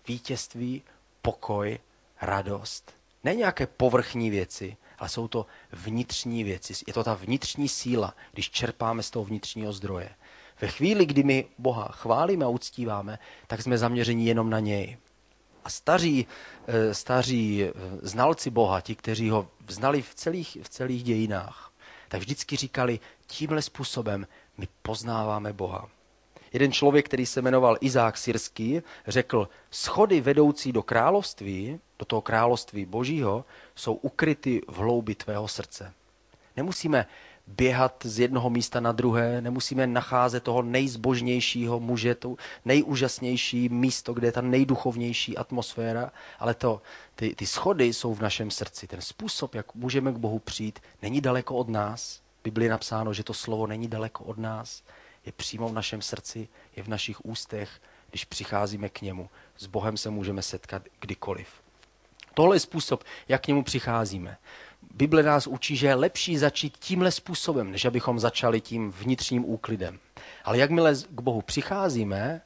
vítězství, 0.08 0.84
pokoj, 1.22 1.80
radost. 2.22 2.93
Ne 3.24 3.36
nějaké 3.36 3.68
povrchní 3.68 4.30
věci, 4.30 4.78
ale 5.00 5.10
jsou 5.10 5.28
to 5.28 5.46
vnitřní 5.72 6.43
věci. 6.43 6.74
Je 6.88 6.93
to 6.93 7.04
ta 7.04 7.14
vnitřní 7.14 7.70
síla, 7.70 8.16
když 8.32 8.50
čerpáme 8.50 9.04
z 9.04 9.12
toho 9.12 9.26
vnitřního 9.26 9.74
zdroje. 9.74 10.10
Ve 10.62 10.68
chvíli, 10.68 11.06
kdy 11.06 11.24
my 11.24 11.46
Boha 11.58 11.88
chválíme 11.91 12.46
a 12.46 12.50
uctíváme, 12.50 13.20
tak 13.48 13.62
jsme 13.62 13.78
zaměřeni 13.78 14.26
jenom 14.26 14.50
na 14.50 14.60
něj. 14.60 14.98
A 15.64 15.70
staří, 15.70 16.28
eh, 16.68 16.93
staří 16.93 17.64
eh, 17.64 17.72
znalci 18.02 18.50
Boha, 18.50 18.82
ti, 18.82 18.96
kteří 18.96 19.30
ho 19.30 19.48
znali 19.68 20.02
v 20.02 20.16
celých, 20.16 20.58
v 20.64 20.70
celých 20.70 21.04
dějinách, 21.04 21.72
tak 22.08 22.20
vždycky 22.20 22.56
říkali, 22.56 23.00
tímhle 23.28 23.62
způsobem 23.62 24.28
my 24.58 24.68
poznáváme 24.82 25.53
Boha. 25.53 25.89
Jeden 26.53 26.72
člověk, 26.72 27.06
který 27.06 27.26
se 27.26 27.41
jmenoval 27.41 27.78
Izák 27.82 28.18
Syrský, 28.18 28.82
řekl, 29.08 29.49
schody 29.72 30.22
vedoucí 30.22 30.72
do 30.72 30.84
království, 30.84 31.80
do 31.99 32.06
toho 32.06 32.22
království 32.22 32.86
božího, 32.86 33.45
jsou 33.76 33.93
ukryty 33.93 34.62
v 34.68 34.78
hloubi 34.78 35.16
tvého 35.16 35.47
srdce. 35.47 35.93
Nemusíme 36.58 37.06
běhat 37.47 38.03
z 38.03 38.20
jednoho 38.20 38.49
místa 38.49 38.80
na 38.80 38.91
druhé, 38.91 39.41
nemusíme 39.41 39.88
nacházet 39.88 40.43
toho 40.43 40.62
nejzbožnějšího 40.62 41.80
muže, 41.80 42.16
to 42.16 42.36
nejúžasnější 42.66 43.70
místo, 43.70 44.14
kde 44.14 44.28
je 44.28 44.32
ta 44.32 44.41
nejduchovnější 44.41 45.38
atmosféra, 45.38 46.12
ale 46.39 46.53
to, 46.53 46.82
ty, 47.16 47.36
ty 47.36 47.45
schody 47.45 47.93
jsou 47.93 48.14
v 48.14 48.22
našem 48.22 48.51
srdci. 48.51 48.88
Ten 48.88 49.01
způsob, 49.01 49.56
jak 49.56 49.76
můžeme 49.76 50.12
k 50.12 50.18
Bohu 50.18 50.39
přijít, 50.39 50.80
není 51.01 51.22
daleko 51.22 51.56
od 51.56 51.70
nás. 51.70 52.25
Biblii 52.46 52.70
napsáno, 52.70 53.14
že 53.14 53.24
to 53.24 53.34
slovo 53.34 53.68
není 53.68 53.88
daleko 53.88 54.24
od 54.24 54.38
nás, 54.38 54.84
je 55.26 55.32
přímo 55.32 55.70
v 55.70 55.74
našem 55.74 56.02
srdci, 56.02 56.48
je 56.76 56.84
v 56.84 56.88
našich 56.88 57.26
ústech, 57.26 57.70
když 58.10 58.26
přicházíme 58.26 58.89
k 58.89 59.02
němu. 59.02 59.30
S 59.58 59.68
Bohem 59.68 59.98
se 59.98 60.10
můžeme 60.10 60.41
setkat 60.41 60.82
kdykoliv. 61.00 61.48
Tohle 62.34 62.56
je 62.56 62.60
způsob, 62.60 63.04
jak 63.28 63.43
k 63.43 63.48
němu 63.48 63.64
přicházíme. 63.64 64.38
Bible 64.93 65.24
nás 65.24 65.48
učí, 65.48 65.76
že 65.76 65.88
je 65.88 65.96
lepší 65.96 66.38
začít 66.38 66.78
tímhle 66.78 67.12
způsobem, 67.12 67.72
než 67.72 67.86
abychom 67.86 68.20
začali 68.20 68.62
tím 68.62 68.91
vnitřním 68.91 69.46
úklidem. 69.46 70.00
Ale 70.43 70.58
jakmile 70.58 70.96
k 70.96 71.22
Bohu 71.22 71.41
přicházíme 71.41 72.41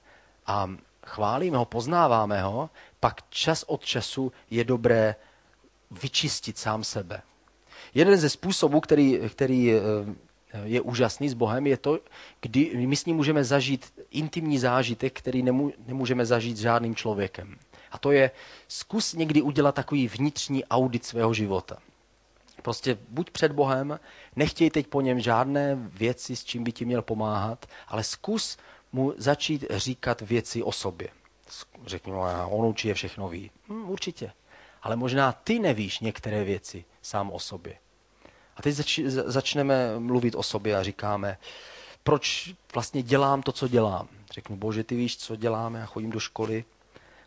a 0.45 0.69
chválíme 1.05 1.57
ho, 1.57 1.65
poznáváme 1.65 2.41
ho, 2.41 2.69
pak 2.99 3.29
čas 3.29 3.63
od 3.63 3.85
času 3.85 4.31
je 4.49 4.63
dobré 4.63 5.15
vyčistit 5.91 6.57
sám 6.57 6.83
sebe. 6.83 7.21
Jeden 7.93 8.17
ze 8.17 8.29
způsobů, 8.29 8.79
který, 8.79 9.19
který 9.29 9.73
eh, 9.73 9.79
je 10.63 10.81
úžasný 10.81 11.29
s 11.29 11.33
Bohem, 11.33 11.67
je 11.67 11.77
to, 11.77 11.99
kdy 12.41 12.87
my 12.87 12.95
s 12.95 13.05
ním 13.05 13.15
můžeme 13.15 13.43
zažít 13.43 13.93
intimní 14.11 14.59
zážitek, 14.59 15.17
který 15.19 15.43
nemů, 15.43 15.73
nemůžeme 15.87 16.25
zažít 16.25 16.57
s 16.57 16.61
žádným 16.61 16.95
člověkem. 16.95 17.55
A 17.91 17.97
to 17.97 18.11
je 18.11 18.31
zkus 18.67 19.13
někdy 19.13 19.41
udělat 19.41 19.75
takový 19.75 20.07
vnitřní 20.07 20.65
audit 20.65 21.05
svého 21.05 21.33
života. 21.33 21.77
Prostě 22.61 22.97
buď 23.09 23.29
před 23.29 23.51
Bohem, 23.51 23.99
nechtěj 24.35 24.69
teď 24.69 24.87
po 24.87 25.01
něm 25.01 25.19
žádné 25.19 25.75
věci, 25.75 26.35
s 26.35 26.43
čím 26.43 26.63
by 26.63 26.71
ti 26.71 26.85
měl 26.85 27.01
pomáhat, 27.01 27.65
ale 27.87 28.03
zkus 28.03 28.57
mu 28.91 29.13
začít 29.17 29.65
říkat 29.69 30.21
věci 30.21 30.63
o 30.63 30.71
sobě. 30.71 31.07
Řekni 31.85 32.11
mu, 32.11 32.19
on 32.49 32.65
určitě 32.65 32.93
všechno 32.93 33.29
ví. 33.29 33.51
Hm, 33.69 33.89
určitě. 33.89 34.31
Ale 34.81 34.95
možná 34.95 35.31
ty 35.31 35.59
nevíš 35.59 35.99
některé 35.99 36.43
věci 36.43 36.85
sám 37.01 37.31
o 37.31 37.39
sobě. 37.39 37.75
A 38.55 38.61
teď 38.61 38.75
zač, 38.75 38.99
začneme 39.25 39.99
mluvit 39.99 40.35
o 40.35 40.43
sobě 40.43 40.77
a 40.77 40.83
říkáme, 40.83 41.37
proč 42.03 42.53
vlastně 42.73 43.03
dělám 43.03 43.41
to, 43.41 43.51
co 43.51 43.67
dělám. 43.67 44.07
Řeknu, 44.33 44.57
bože, 44.57 44.83
ty 44.83 44.95
víš, 44.95 45.17
co 45.17 45.35
dělám, 45.35 45.75
já 45.75 45.85
chodím 45.85 46.09
do 46.09 46.19
školy, 46.19 46.65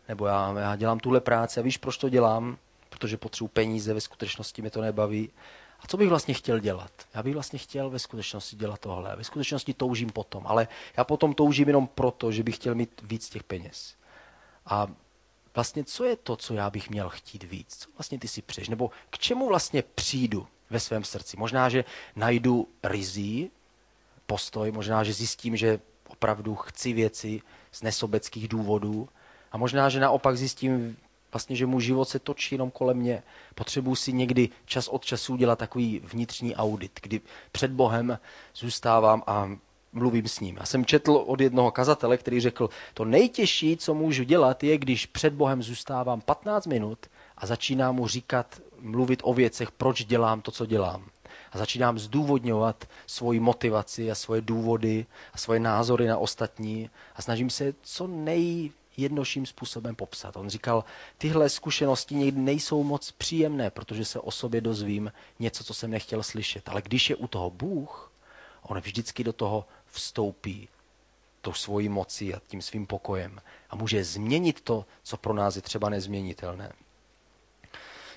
nebo 0.07 0.25
já, 0.25 0.59
já 0.59 0.75
dělám 0.75 0.99
tuhle 0.99 1.21
práci 1.21 1.59
a 1.59 1.63
víš, 1.63 1.77
proč 1.77 1.97
to 1.97 2.09
dělám? 2.09 2.57
protože 2.93 3.17
potřebuji 3.17 3.47
peníze, 3.47 3.93
ve 3.93 4.01
skutečnosti 4.01 4.61
mě 4.61 4.71
to 4.71 4.81
nebaví. 4.81 5.29
A 5.79 5.87
co 5.87 5.97
bych 5.97 6.09
vlastně 6.09 6.33
chtěl 6.33 6.59
dělat? 6.59 6.91
Já 7.13 7.23
bych 7.23 7.33
vlastně 7.33 7.59
chtěl 7.59 7.89
ve 7.89 7.99
skutečnosti 7.99 8.55
dělat 8.55 8.79
tohle. 8.79 9.15
Ve 9.15 9.23
skutečnosti 9.23 9.73
toužím 9.73 10.09
potom, 10.09 10.47
ale 10.47 10.67
já 10.97 11.03
potom 11.03 11.33
toužím 11.33 11.67
jenom 11.67 11.87
proto, 11.87 12.31
že 12.31 12.43
bych 12.43 12.55
chtěl 12.55 12.75
mít 12.75 13.01
víc 13.03 13.29
těch 13.29 13.43
peněz. 13.43 13.95
A 14.65 14.87
vlastně 15.55 15.83
co 15.83 16.05
je 16.05 16.15
to, 16.15 16.35
co 16.35 16.53
já 16.53 16.69
bych 16.69 16.89
měl 16.89 17.09
chtít 17.09 17.43
víc? 17.43 17.77
Co 17.77 17.89
vlastně 17.97 18.19
ty 18.19 18.27
si 18.27 18.41
přeješ? 18.41 18.69
Nebo 18.69 18.91
k 19.09 19.17
čemu 19.17 19.47
vlastně 19.47 19.83
přijdu 19.95 20.47
ve 20.69 20.79
svém 20.79 21.03
srdci? 21.03 21.37
Možná, 21.37 21.69
že 21.69 21.85
najdu 22.15 22.67
rizí 22.83 23.51
postoj, 24.25 24.71
možná, 24.71 25.03
že 25.03 25.13
zjistím, 25.13 25.55
že 25.55 25.79
opravdu 26.07 26.55
chci 26.55 26.93
věci 26.93 27.41
z 27.71 27.81
nesobeckých 27.81 28.47
důvodů 28.47 29.09
a 29.51 29.57
možná, 29.57 29.89
že 29.89 29.99
naopak 29.99 30.37
zjistím 30.37 30.97
vlastně, 31.31 31.55
že 31.55 31.65
můj 31.65 31.81
život 31.81 32.09
se 32.09 32.19
točí 32.19 32.55
jenom 32.55 32.71
kolem 32.71 32.97
mě. 32.97 33.23
Potřebuji 33.55 33.95
si 33.95 34.13
někdy 34.13 34.49
čas 34.65 34.87
od 34.87 35.05
času 35.05 35.33
udělat 35.33 35.59
takový 35.59 36.01
vnitřní 36.03 36.55
audit, 36.55 36.99
kdy 37.01 37.21
před 37.51 37.71
Bohem 37.71 38.19
zůstávám 38.55 39.23
a 39.27 39.49
mluvím 39.93 40.27
s 40.27 40.39
ním. 40.39 40.57
Já 40.57 40.65
jsem 40.65 40.85
četl 40.85 41.23
od 41.25 41.41
jednoho 41.41 41.71
kazatele, 41.71 42.17
který 42.17 42.39
řekl, 42.39 42.69
to 42.93 43.05
nejtěžší, 43.05 43.77
co 43.77 43.93
můžu 43.93 44.23
dělat, 44.23 44.63
je, 44.63 44.77
když 44.77 45.05
před 45.05 45.33
Bohem 45.33 45.63
zůstávám 45.63 46.21
15 46.21 46.67
minut 46.67 46.99
a 47.37 47.45
začínám 47.45 47.95
mu 47.95 48.07
říkat, 48.07 48.61
mluvit 48.79 49.19
o 49.23 49.33
věcech, 49.33 49.71
proč 49.71 50.05
dělám 50.05 50.41
to, 50.41 50.51
co 50.51 50.65
dělám. 50.65 51.05
A 51.51 51.57
začínám 51.57 51.99
zdůvodňovat 51.99 52.85
svoji 53.07 53.39
motivaci 53.39 54.11
a 54.11 54.15
svoje 54.15 54.41
důvody 54.41 55.05
a 55.33 55.37
svoje 55.37 55.59
názory 55.59 56.07
na 56.07 56.17
ostatní 56.17 56.89
a 57.15 57.21
snažím 57.21 57.49
se 57.49 57.73
co 57.81 58.07
nej 58.07 58.71
jednodušším 58.97 59.45
způsobem 59.45 59.95
popsat. 59.95 60.37
On 60.37 60.49
říkal, 60.49 60.83
tyhle 61.17 61.49
zkušenosti 61.49 62.15
někdy 62.15 62.41
nejsou 62.41 62.83
moc 62.83 63.11
příjemné, 63.11 63.69
protože 63.69 64.05
se 64.05 64.19
o 64.19 64.31
sobě 64.31 64.61
dozvím 64.61 65.11
něco, 65.39 65.63
co 65.63 65.73
jsem 65.73 65.91
nechtěl 65.91 66.23
slyšet. 66.23 66.69
Ale 66.69 66.81
když 66.81 67.09
je 67.09 67.15
u 67.15 67.27
toho 67.27 67.49
Bůh, 67.49 68.11
on 68.61 68.79
vždycky 68.79 69.23
do 69.23 69.33
toho 69.33 69.65
vstoupí 69.93 70.69
tou 71.41 71.53
svojí 71.53 71.89
mocí 71.89 72.33
a 72.33 72.41
tím 72.47 72.61
svým 72.61 72.87
pokojem 72.87 73.41
a 73.69 73.75
může 73.75 74.03
změnit 74.03 74.61
to, 74.61 74.85
co 75.03 75.17
pro 75.17 75.33
nás 75.33 75.55
je 75.55 75.61
třeba 75.61 75.89
nezměnitelné. 75.89 76.71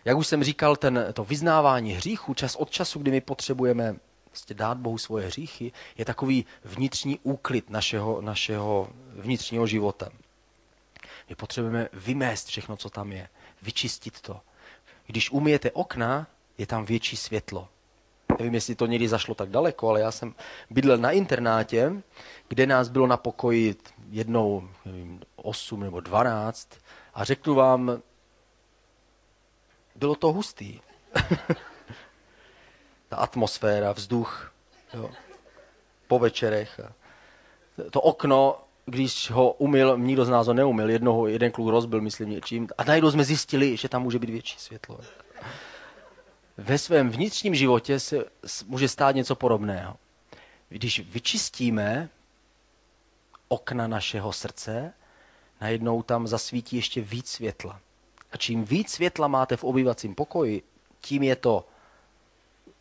Jak 0.05 0.17
už 0.17 0.27
jsem 0.27 0.45
říkal, 0.45 0.77
ten, 0.77 1.07
to 1.13 1.25
vyznávání 1.25 1.93
hříchu, 1.93 2.35
čas 2.35 2.57
od 2.57 2.71
času, 2.71 2.99
kdy 2.99 3.11
my 3.11 3.21
potřebujeme 3.21 3.97
vlastně 4.31 4.57
dát 4.57 4.79
Bohu 4.79 4.99
svoje 4.99 5.27
hříchy, 5.27 5.73
je 5.99 6.05
takový 6.05 6.47
vnitřní 6.65 7.19
úklid 7.23 7.71
našeho, 7.71 8.21
našeho 8.21 8.89
vnitřního 9.15 9.67
života. 9.67 10.09
My 11.29 11.35
potřebujeme 11.35 11.89
vymést 11.93 12.49
všechno, 12.49 12.77
co 12.77 12.91
tam 12.91 13.13
je, 13.13 13.29
vyčistit 13.63 14.21
to. 14.21 14.41
Když 15.07 15.31
umíjete 15.31 15.71
okna, 15.71 16.27
je 16.59 16.67
tam 16.67 16.85
větší 16.85 17.17
světlo. 17.17 17.69
Nevím, 18.39 18.55
jestli 18.55 18.75
to 18.75 18.87
někdy 18.87 19.09
zašlo 19.09 19.35
tak 19.35 19.49
daleko, 19.49 19.89
ale 19.89 20.01
já 20.01 20.11
jsem 20.11 20.35
bydlel 20.71 20.99
na 20.99 21.11
internátě, 21.11 21.93
kde 22.49 22.67
nás 22.67 22.89
bylo 22.89 23.07
na 23.07 23.17
pokoji 23.17 23.77
jednou, 24.11 24.69
nevím, 24.85 25.21
8 25.37 25.81
nebo 25.81 26.01
12 26.01 26.69
a 27.15 27.25
řeknu 27.25 27.55
vám, 27.55 28.03
bylo 29.95 30.15
to 30.15 30.33
hustý. 30.33 30.81
Ta 33.09 33.17
atmosféra, 33.17 33.93
vzduch, 33.93 34.53
jo. 34.95 35.11
po 36.07 36.19
večerech. 36.19 36.81
To 37.91 38.01
okno 38.01 38.67
když 38.87 39.31
ho 39.31 39.53
umil, 39.53 39.99
nikdo 39.99 40.25
z 40.25 40.29
nás 40.29 40.47
ho 40.47 40.55
neumil, 40.55 40.91
jednoho, 40.91 41.27
jeden 41.27 41.51
kluk 41.51 41.69
rozbil, 41.69 42.01
myslím, 42.01 42.31
něčím. 42.31 42.69
A 42.79 42.85
najednou 42.85 43.11
jsme 43.11 43.25
zjistili, 43.25 43.77
že 43.77 43.89
tam 43.89 44.03
může 44.03 44.19
být 44.19 44.31
větší 44.31 44.59
světlo. 44.59 44.99
Ve 46.59 46.79
svém 46.79 47.11
vnitřním 47.11 47.55
životě 47.55 48.01
se 48.01 48.25
může 48.67 48.89
stát 48.89 49.15
něco 49.15 49.35
podobného. 49.35 49.97
Když 50.69 51.01
vyčistíme 51.01 52.09
okna 53.49 53.87
našeho 53.87 54.33
srdce, 54.33 54.93
najednou 55.61 56.03
tam 56.03 56.27
zasvítí 56.27 56.77
ještě 56.77 57.01
víc 57.01 57.29
světla. 57.29 57.81
A 58.33 58.37
čím 58.37 58.65
víc 58.65 58.91
světla 58.91 59.29
máte 59.29 59.57
v 59.57 59.65
obyvacím 59.65 60.15
pokoji, 60.15 60.63
tím 61.01 61.23
je 61.23 61.37
to 61.37 61.69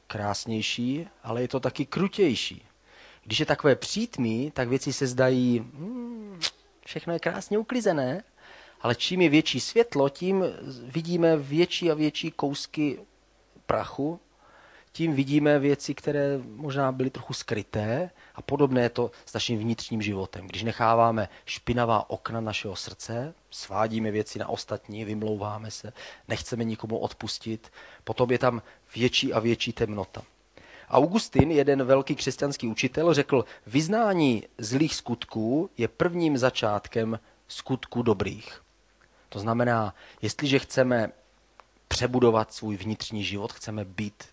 krásnější, 0.08 1.08
ale 1.24 1.42
je 1.42 1.48
to 1.48 1.60
taky 1.60 1.86
krutější. 1.86 2.66
Když 3.24 3.40
je 3.40 3.46
takové 3.46 3.76
přítmí, 3.76 4.52
tak 4.52 4.68
věci 4.68 4.94
se 4.94 5.08
zdají, 5.08 5.60
hmm, 5.60 6.40
všechno 6.86 7.14
je 7.14 7.20
krásně 7.20 7.58
uklizené, 7.58 8.24
ale 8.82 8.96
čím 8.96 9.22
je 9.22 9.30
větší 9.30 9.60
světlo, 9.60 10.10
tím 10.10 10.44
vidíme 10.84 11.38
větší 11.38 11.92
a 11.92 11.94
větší 11.94 12.32
kousky 12.32 13.00
prachu, 13.66 14.20
tím 14.92 15.14
vidíme 15.14 15.60
věci, 15.60 15.96
které 15.96 16.38
možná 16.56 16.92
byly 16.92 17.10
trochu 17.10 17.34
skryté 17.34 18.10
a 18.36 18.42
podobné 18.42 18.82
je 18.82 18.90
to 18.90 19.12
s 19.26 19.34
naším 19.34 19.60
vnitřním 19.60 20.02
životem. 20.02 20.48
Když 20.48 20.64
necháváme 20.64 21.30
špinavá 21.46 22.10
okna 22.10 22.42
našeho 22.42 22.76
srdce, 22.76 23.34
svádíme 23.52 24.12
věci 24.12 24.40
na 24.40 24.50
ostatní, 24.50 25.06
vymlouváme 25.06 25.72
se, 25.72 25.94
nechceme 26.28 26.64
nikomu 26.64 26.98
odpustit, 26.98 27.72
potom 28.04 28.32
je 28.32 28.40
tam 28.40 28.62
větší 28.96 29.34
a 29.34 29.40
větší 29.40 29.74
temnota. 29.74 30.22
Augustin, 30.90 31.52
jeden 31.52 31.84
velký 31.84 32.16
křesťanský 32.16 32.68
učitel, 32.68 33.14
řekl, 33.14 33.46
vyznání 33.68 34.44
zlých 34.58 34.96
skutků 34.96 35.70
je 35.78 35.88
prvním 35.88 36.38
začátkem 36.38 37.20
skutků 37.48 38.02
dobrých. 38.02 38.62
To 39.30 39.40
znamená, 39.40 39.96
jestliže 40.22 40.60
chceme 40.60 41.12
přebudovat 41.96 42.54
svůj 42.54 42.78
vnitřní 42.78 43.24
život, 43.24 43.54
chceme 43.54 43.86
být 43.86 44.24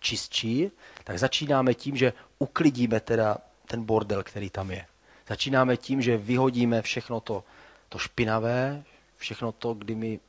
čistší, 0.00 0.70
tak 1.04 1.18
začínáme 1.18 1.74
tím, 1.74 1.96
že 1.96 2.12
uklidíme 2.38 3.00
teda 3.00 3.38
ten 3.66 3.84
bordel, 3.84 4.22
který 4.22 4.50
tam 4.50 4.70
je. 4.70 4.86
Začínáme 5.28 5.76
tím, 5.76 6.02
že 6.02 6.16
vyhodíme 6.16 6.82
všechno 6.82 7.20
to, 7.20 7.44
to 7.88 7.98
špinavé, 7.98 8.84
všechno 9.16 9.52
to, 9.52 9.74
kdy 9.74 9.94
my 9.94 10.20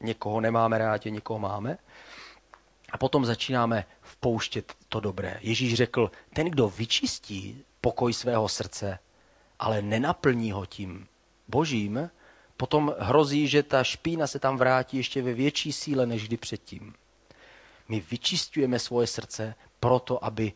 někoho 0.00 0.40
nemáme 0.40 0.78
rádi, 0.78 1.10
někoho 1.10 1.38
máme. 1.38 1.78
A 2.92 2.98
potom 2.98 3.24
začínáme 3.24 3.84
vpouštět 4.00 4.72
to 4.88 5.00
dobré. 5.00 5.38
Ježíš 5.40 5.74
řekl, 5.74 6.10
ten, 6.34 6.50
kdo 6.50 6.68
vyčistí 6.68 7.64
pokoj 7.80 8.12
svého 8.12 8.48
srdce 8.48 8.98
ale 9.62 9.82
nenaplní 9.82 10.52
ho 10.52 10.66
tím 10.66 11.06
božím, 11.48 12.10
potom 12.62 12.94
hrozí, 12.98 13.48
že 13.48 13.62
ta 13.62 13.84
špína 13.84 14.26
se 14.26 14.38
tam 14.38 14.56
vrátí 14.56 14.96
ještě 14.96 15.22
ve 15.22 15.34
větší 15.34 15.72
síle 15.72 16.06
než 16.06 16.28
kdy 16.28 16.36
předtím. 16.36 16.94
My 17.88 18.00
vyčistujeme 18.10 18.78
svoje 18.78 19.06
srdce 19.06 19.54
proto, 19.80 20.24
aby 20.24 20.52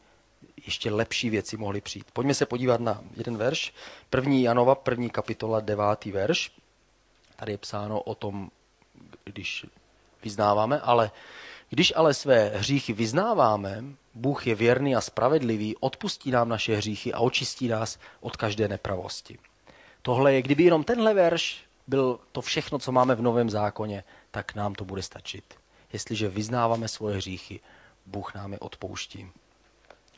ještě 0.66 0.90
lepší 0.90 1.30
věci 1.30 1.56
mohly 1.56 1.80
přijít. 1.80 2.06
Pojďme 2.12 2.34
se 2.34 2.46
podívat 2.46 2.80
na 2.80 3.02
jeden 3.16 3.36
verš. 3.36 3.74
První 4.10 4.42
Janova, 4.42 4.74
první 4.74 5.10
kapitola, 5.10 5.60
devátý 5.60 6.12
verš. 6.12 6.52
Tady 7.36 7.52
je 7.52 7.58
psáno 7.58 8.00
o 8.00 8.14
tom, 8.14 8.50
když 9.24 9.66
vyznáváme, 10.22 10.80
ale 10.80 11.10
když 11.70 11.92
ale 11.96 12.14
své 12.14 12.48
hříchy 12.48 12.92
vyznáváme, 12.92 13.84
Bůh 14.14 14.46
je 14.46 14.54
věrný 14.54 14.96
a 14.96 15.00
spravedlivý, 15.00 15.76
odpustí 15.76 16.30
nám 16.30 16.48
naše 16.48 16.76
hříchy 16.76 17.12
a 17.12 17.18
očistí 17.18 17.68
nás 17.68 17.98
od 18.20 18.36
každé 18.36 18.68
nepravosti. 18.68 19.38
Tohle 20.02 20.34
je, 20.34 20.42
kdyby 20.42 20.62
jenom 20.62 20.84
tenhle 20.84 21.14
verš 21.14 21.65
byl 21.86 22.20
to 22.32 22.40
všechno, 22.40 22.78
co 22.78 22.92
máme 22.92 23.14
v 23.14 23.22
Novém 23.22 23.50
zákoně, 23.50 24.04
tak 24.30 24.54
nám 24.54 24.74
to 24.74 24.84
bude 24.84 25.02
stačit. 25.02 25.54
Jestliže 25.92 26.28
vyznáváme 26.28 26.88
svoje 26.88 27.16
hříchy, 27.16 27.60
Bůh 28.06 28.34
nám 28.34 28.52
je 28.52 28.58
odpouští. 28.58 29.28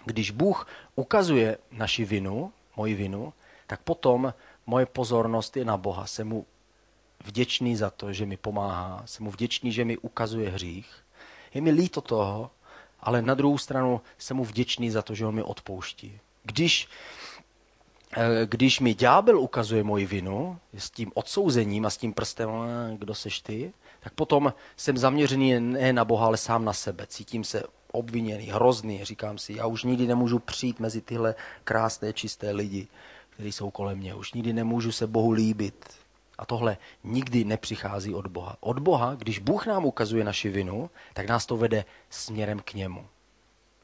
Když 0.05 0.31
Bůh 0.31 0.67
ukazuje 0.95 1.59
naši 1.71 2.05
vinu, 2.05 2.53
moji 2.77 2.95
vinu, 2.95 3.33
tak 3.67 3.81
potom 3.81 4.35
moje 4.67 4.87
pozornost 4.87 5.57
je 5.57 5.65
na 5.65 5.77
Boha. 5.77 6.07
Jsem 6.07 6.29
mu 6.29 6.47
vděčný 7.25 7.77
za 7.77 7.91
to, 7.91 8.13
že 8.13 8.27
mi 8.27 8.37
pomáhá, 8.37 9.03
jsem 9.07 9.25
mu 9.25 9.31
vděčný, 9.31 9.73
že 9.73 9.85
mi 9.85 9.97
ukazuje 9.97 10.51
hřích. 10.51 10.97
Je 11.55 11.61
mi 11.61 11.71
líto 11.71 12.01
toho, 12.01 12.51
ale 13.01 13.23
na 13.23 13.35
druhou 13.35 13.59
stranu 13.59 14.01
jsem 14.19 14.37
mu 14.37 14.45
vděčný 14.45 14.91
za 14.91 15.03
to, 15.03 15.15
že 15.15 15.27
on 15.27 15.35
mi 15.35 15.43
odpouští. 15.43 16.21
Když, 16.43 16.89
když 18.45 18.81
mi 18.81 18.95
ďábel 18.95 19.41
ukazuje 19.41 19.85
moji 19.85 20.07
vinu 20.07 20.59
s 20.75 20.91
tím 20.91 21.13
odsouzením 21.15 21.87
a 21.87 21.91
s 21.91 21.97
tím 21.97 22.13
prstem, 22.13 22.51
kdo 22.99 23.15
seš 23.15 23.41
ty, 23.41 23.73
tak 24.01 24.13
potom 24.13 24.53
jsem 24.77 24.99
zaměřený 24.99 25.61
ne 25.61 25.93
na 25.93 26.05
Boha, 26.05 26.27
ale 26.27 26.37
sám 26.37 26.65
na 26.65 26.73
sebe. 26.73 27.07
Cítím 27.07 27.45
se 27.45 27.63
obviněný, 27.93 28.47
hrozný. 28.47 29.05
Říkám 29.05 29.39
si, 29.39 29.53
já 29.53 29.67
už 29.67 29.85
nikdy 29.85 30.07
nemůžu 30.07 30.39
přijít 30.39 30.81
mezi 30.81 31.01
tyhle 31.01 31.35
krásné, 31.65 32.13
čisté 32.13 32.51
lidi, 32.51 32.89
kteří 33.31 33.53
jsou 33.53 33.71
kolem 33.71 33.99
mě. 33.99 34.15
Už 34.15 34.33
nikdy 34.33 34.53
nemůžu 34.53 34.93
se 34.93 35.07
Bohu 35.07 35.31
líbit. 35.31 35.89
A 36.39 36.47
tohle 36.47 36.77
nikdy 37.05 37.45
nepřichází 37.45 38.15
od 38.15 38.27
Boha. 38.27 38.57
Od 38.61 38.79
Boha, 38.79 39.15
když 39.15 39.39
Bůh 39.39 39.67
nám 39.67 39.85
ukazuje 39.85 40.25
naši 40.25 40.49
vinu, 40.49 40.91
tak 41.15 41.29
nás 41.29 41.47
to 41.47 41.57
vede 41.57 41.85
směrem 42.11 42.61
k 42.65 42.75
němu. 42.75 43.07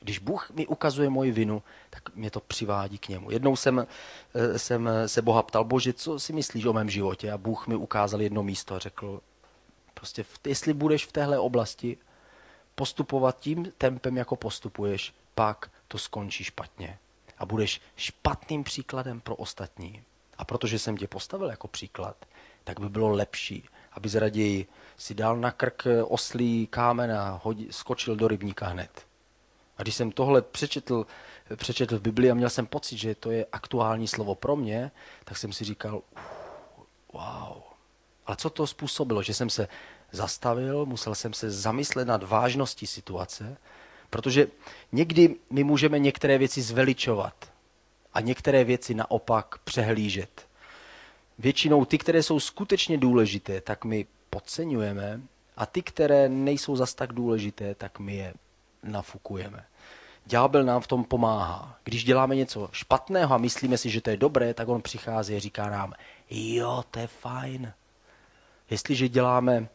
Když 0.04 0.18
Bůh 0.18 0.50
mi 0.50 0.66
ukazuje 0.66 1.10
moji 1.10 1.32
vinu, 1.32 1.62
tak 1.90 2.14
mě 2.14 2.30
to 2.30 2.40
přivádí 2.40 2.98
k 2.98 3.08
němu. 3.08 3.30
Jednou 3.30 3.56
jsem, 3.56 3.86
eh, 4.34 4.58
jsem 4.58 4.88
se 5.06 5.22
Boha 5.22 5.42
ptal, 5.42 5.64
bože, 5.64 5.92
co 5.92 6.18
si 6.18 6.32
myslíš 6.32 6.64
o 6.64 6.72
mém 6.72 6.90
životě? 6.90 7.32
A 7.32 7.38
Bůh 7.38 7.66
mi 7.66 7.76
ukázal 7.76 8.22
jedno 8.22 8.42
místo 8.42 8.74
a 8.74 8.78
řekl, 8.78 9.20
prostě 9.94 10.24
jestli 10.46 10.72
budeš 10.72 11.06
v 11.06 11.12
téhle 11.12 11.38
oblasti 11.38 11.96
postupovat 12.74 13.40
tím 13.40 13.72
tempem, 13.78 14.16
jako 14.16 14.36
postupuješ, 14.36 15.14
pak 15.34 15.70
to 15.88 15.98
skončí 15.98 16.44
špatně. 16.44 16.98
A 17.38 17.46
budeš 17.46 17.80
špatným 17.96 18.64
příkladem 18.64 19.20
pro 19.20 19.36
ostatní. 19.36 20.02
A 20.38 20.44
protože 20.44 20.78
jsem 20.78 20.96
tě 20.96 21.08
postavil 21.08 21.50
jako 21.50 21.68
příklad, 21.68 22.16
tak 22.64 22.80
by 22.80 22.88
bylo 22.88 23.08
lepší, 23.08 23.68
aby 23.92 24.08
raději 24.14 24.66
si 24.96 25.14
dal 25.14 25.36
na 25.36 25.50
krk 25.50 25.86
oslý 26.04 26.66
kámen 26.66 27.12
a 27.12 27.42
skočil 27.70 28.16
do 28.16 28.28
rybníka 28.28 28.66
hned. 28.66 29.06
A 29.78 29.82
když 29.82 29.94
jsem 29.94 30.12
tohle 30.12 30.42
přečetl, 30.42 31.06
přečetl 31.56 31.98
v 31.98 32.02
Biblii 32.02 32.30
a 32.30 32.34
měl 32.34 32.50
jsem 32.50 32.66
pocit, 32.66 32.96
že 32.96 33.14
to 33.14 33.30
je 33.30 33.46
aktuální 33.52 34.08
slovo 34.08 34.34
pro 34.34 34.56
mě, 34.56 34.90
tak 35.24 35.36
jsem 35.36 35.52
si 35.52 35.64
říkal, 35.64 36.02
wow. 37.12 37.62
Ale 38.26 38.36
co 38.36 38.50
to 38.50 38.66
způsobilo? 38.66 39.22
Že 39.22 39.34
jsem 39.34 39.50
se 39.50 39.68
zastavil, 40.12 40.86
musel 40.86 41.14
jsem 41.14 41.32
se 41.32 41.50
zamyslet 41.50 42.08
nad 42.08 42.22
vážností 42.22 42.86
situace, 42.86 43.56
protože 44.10 44.46
někdy 44.92 45.36
my 45.50 45.64
můžeme 45.64 45.98
některé 45.98 46.38
věci 46.38 46.62
zveličovat 46.62 47.52
a 48.12 48.20
některé 48.20 48.64
věci 48.64 48.94
naopak 48.94 49.58
přehlížet. 49.58 50.48
Většinou 51.38 51.84
ty, 51.84 51.98
které 51.98 52.22
jsou 52.22 52.40
skutečně 52.40 52.98
důležité, 52.98 53.60
tak 53.60 53.84
my 53.84 54.06
podceňujeme 54.30 55.20
a 55.56 55.66
ty, 55.66 55.82
které 55.82 56.28
nejsou 56.28 56.76
zas 56.76 56.94
tak 56.94 57.12
důležité, 57.12 57.74
tak 57.74 57.98
my 57.98 58.16
je 58.16 58.34
nafukujeme. 58.84 59.64
Ďábel 60.24 60.64
nám 60.64 60.80
v 60.80 60.86
tom 60.86 61.04
pomáhá. 61.04 61.78
Když 61.84 62.04
děláme 62.04 62.36
něco 62.36 62.68
špatného 62.72 63.34
a 63.34 63.38
myslíme 63.38 63.78
si, 63.78 63.90
že 63.90 64.00
to 64.00 64.10
je 64.10 64.16
dobré, 64.16 64.54
tak 64.54 64.68
on 64.68 64.82
přichází 64.82 65.36
a 65.36 65.40
říká 65.40 65.68
nám, 65.68 65.92
jo, 66.30 66.84
to 66.90 66.98
je 66.98 67.06
fajn. 67.06 67.72
Jestliže 68.70 69.08
děláme 69.08 69.68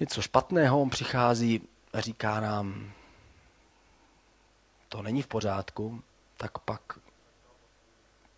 něco 0.00 0.22
špatného, 0.22 0.82
on 0.82 0.90
přichází 0.90 1.60
a 1.92 2.00
říká 2.00 2.40
nám, 2.40 2.92
to 4.88 5.02
není 5.02 5.22
v 5.22 5.26
pořádku, 5.26 6.02
tak 6.36 6.58
pak, 6.58 6.98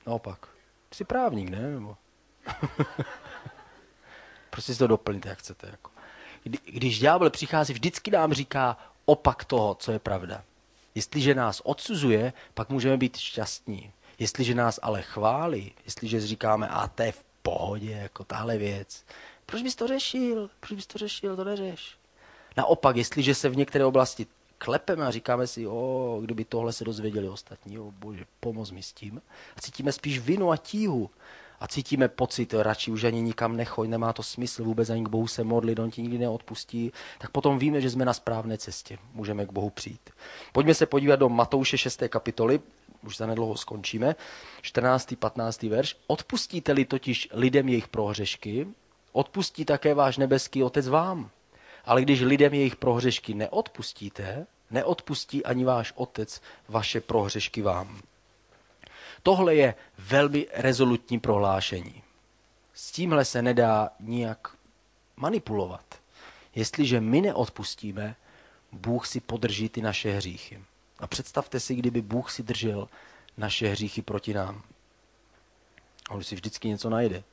naopak, 0.07 0.49
jsi 0.93 1.05
právník, 1.05 1.49
ne? 1.49 1.61
Nebo... 1.61 1.97
prostě 4.51 4.73
si 4.73 4.79
to 4.79 4.87
doplňte, 4.87 5.29
jak 5.29 5.39
chcete. 5.39 5.69
Jako. 5.71 5.91
Kdy, 6.43 6.59
když 6.67 6.99
ďábel 6.99 7.31
přichází, 7.31 7.73
vždycky 7.73 8.11
nám 8.11 8.33
říká 8.33 8.77
opak 9.05 9.45
toho, 9.45 9.75
co 9.75 9.93
je 9.93 9.99
pravda. 9.99 10.45
Jestliže 10.95 11.35
nás 11.35 11.63
odsuzuje, 11.65 12.33
pak 12.55 12.69
můžeme 12.69 12.97
být 12.97 13.17
šťastní. 13.17 13.93
Jestliže 14.19 14.55
nás 14.55 14.81
ale 14.83 15.03
chválí, 15.03 15.73
jestliže 15.85 16.21
říkáme, 16.21 16.69
a 16.69 16.89
to 16.89 17.03
je 17.03 17.13
v 17.13 17.25
pohodě, 17.43 17.91
jako 17.91 18.25
tahle 18.25 18.59
věc, 18.59 19.05
proč 19.47 19.63
bys 19.63 19.75
to 19.75 19.87
řešil? 19.87 20.51
Proč 20.61 20.73
bys 20.73 20.87
to 20.87 20.99
řešil? 20.99 21.37
To 21.37 21.45
neřeš. 21.45 21.97
Naopak, 22.57 22.97
jestliže 22.97 23.35
se 23.35 23.49
v 23.49 23.57
některé 23.57 23.85
oblasti 23.85 24.27
klepeme 24.59 25.07
a 25.07 25.11
říkáme 25.11 25.47
si, 25.47 25.67
o, 25.67 26.19
kdyby 26.23 26.45
tohle 26.45 26.73
se 26.73 26.85
dozvěděli 26.85 27.29
ostatní, 27.29 27.79
o 27.79 27.91
bože, 27.91 28.25
pomoz 28.41 28.71
mi 28.71 28.83
s 28.83 28.93
tím. 28.93 29.23
A 29.57 29.61
cítíme 29.61 29.93
spíš 29.93 30.19
vinu 30.19 30.51
a 30.51 30.57
tíhu. 30.57 31.11
A 31.61 31.69
cítíme 31.69 32.09
pocit, 32.09 32.55
radši 32.55 32.91
už 32.91 33.05
ani 33.05 33.23
nikam 33.23 33.57
nechoď, 33.57 33.89
nemá 33.89 34.13
to 34.13 34.23
smysl 34.23 34.65
vůbec 34.65 34.91
ani 34.91 35.05
k 35.05 35.09
Bohu 35.09 35.27
se 35.27 35.45
modlit, 35.45 35.79
on 35.79 35.91
ti 35.91 36.03
nikdy 36.03 36.19
neodpustí, 36.19 36.93
tak 37.19 37.31
potom 37.31 37.59
víme, 37.59 37.81
že 37.81 37.91
jsme 37.91 38.05
na 38.05 38.13
správné 38.13 38.59
cestě, 38.59 38.99
můžeme 39.15 39.47
k 39.47 39.53
Bohu 39.53 39.71
přijít. 39.71 40.11
Pojďme 40.53 40.75
se 40.75 40.87
podívat 40.87 41.17
do 41.17 41.29
Matouše 41.29 41.79
6. 41.79 42.03
kapitoly, 42.09 42.61
už 43.07 43.17
za 43.17 43.27
nedlouho 43.27 43.57
skončíme, 43.57 44.15
14. 44.63 45.15
15. 45.19 45.63
verš. 45.63 45.97
Odpustíte-li 46.07 46.85
totiž 46.85 47.29
lidem 47.33 47.69
jejich 47.69 47.89
prohřešky, 47.89 48.69
odpustí 49.13 49.65
také 49.65 49.95
váš 49.95 50.17
nebeský 50.17 50.63
Otec 50.63 50.89
vám. 50.89 51.31
Ale 51.85 52.03
když 52.03 52.21
lidem 52.21 52.55
jejich 52.55 52.77
prohřešky 52.77 53.35
neodpustíte, 53.35 54.47
neodpustí 54.71 55.45
ani 55.45 55.65
váš 55.65 55.93
Otec 55.97 56.41
vaše 56.69 57.01
prohřešky 57.01 57.63
vám. 57.63 58.01
Tohle 59.25 59.55
je 59.55 59.75
velmi 59.99 60.47
rezolutní 60.55 61.21
prohlášení. 61.21 62.03
S 62.75 62.93
tímhle 62.93 63.25
se 63.25 63.43
nedá 63.43 63.91
nijak 64.01 64.57
manipulovat. 65.17 65.85
Jestliže 66.55 67.01
my 67.01 67.21
neodpustíme, 67.21 68.17
Bůh 68.73 69.07
si 69.07 69.21
podrží 69.21 69.69
ty 69.69 69.83
naše 69.83 70.13
hříchy. 70.13 70.63
A 70.99 71.07
představte 71.07 71.61
si, 71.61 71.75
kdyby 71.75 72.01
Bůh 72.01 72.31
si 72.31 72.43
držel 72.43 72.89
naše 73.37 73.69
hříchy 73.69 74.03
proti 74.03 74.35
nám. 74.35 74.63
On 76.11 76.23
si 76.23 76.35
vždycky 76.35 76.69
něco 76.69 76.91
najde 76.91 77.25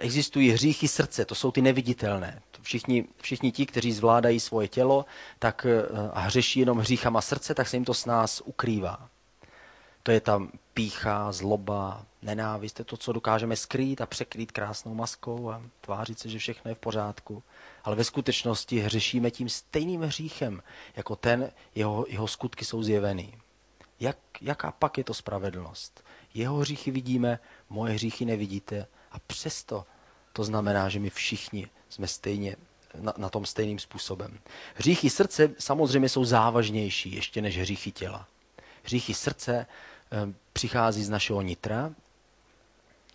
existují 0.00 0.50
hříchy 0.50 0.88
srdce, 0.88 1.24
to 1.24 1.34
jsou 1.34 1.50
ty 1.50 1.62
neviditelné. 1.62 2.42
Všichni, 2.62 3.04
všichni 3.22 3.52
ti, 3.52 3.66
kteří 3.66 3.92
zvládají 3.92 4.40
svoje 4.40 4.68
tělo 4.68 5.04
tak, 5.38 5.66
eh, 5.66 6.10
a 6.12 6.20
hřeší 6.20 6.60
jenom 6.60 6.78
hříchama 6.78 7.20
srdce, 7.20 7.54
tak 7.54 7.68
se 7.68 7.76
jim 7.76 7.84
to 7.84 7.94
s 7.94 8.06
nás 8.06 8.42
ukrývá. 8.44 9.09
To 10.02 10.10
je 10.10 10.20
tam 10.20 10.52
pícha, 10.74 11.32
zloba, 11.32 12.06
nenávist, 12.22 12.72
to 12.72 12.80
je 12.80 12.84
to, 12.84 12.96
co 12.96 13.12
dokážeme 13.12 13.56
skrýt 13.56 14.00
a 14.00 14.06
překrýt 14.06 14.52
krásnou 14.52 14.94
maskou 14.94 15.50
a 15.50 15.62
tvářit 15.80 16.18
se, 16.18 16.28
že 16.28 16.38
všechno 16.38 16.68
je 16.68 16.74
v 16.74 16.78
pořádku. 16.78 17.42
Ale 17.84 17.96
ve 17.96 18.04
skutečnosti 18.04 18.80
hřešíme 18.80 19.30
tím 19.30 19.48
stejným 19.48 20.00
hříchem, 20.00 20.62
jako 20.96 21.16
ten, 21.16 21.52
jeho, 21.74 22.06
jeho 22.08 22.28
skutky 22.28 22.64
jsou 22.64 22.82
zjevený. 22.82 23.34
Jak, 24.00 24.16
jaká 24.40 24.72
pak 24.72 24.98
je 24.98 25.04
to 25.04 25.14
spravedlnost? 25.14 26.04
Jeho 26.34 26.56
hříchy 26.56 26.90
vidíme, 26.90 27.38
moje 27.68 27.92
hříchy 27.92 28.24
nevidíte 28.24 28.86
a 29.12 29.18
přesto 29.18 29.84
to 30.32 30.44
znamená, 30.44 30.88
že 30.88 30.98
my 30.98 31.10
všichni 31.10 31.68
jsme 31.88 32.06
stejně 32.06 32.56
na, 32.94 33.12
na 33.16 33.28
tom 33.28 33.46
stejným 33.46 33.78
způsobem. 33.78 34.38
Hříchy 34.74 35.10
srdce 35.10 35.50
samozřejmě 35.58 36.08
jsou 36.08 36.24
závažnější 36.24 37.14
ještě 37.14 37.42
než 37.42 37.58
hříchy 37.58 37.92
těla. 37.92 38.28
Hříchy 38.82 39.14
srdce 39.14 39.66
přichází 40.52 41.04
z 41.04 41.10
našeho 41.10 41.42
nitra. 41.42 41.94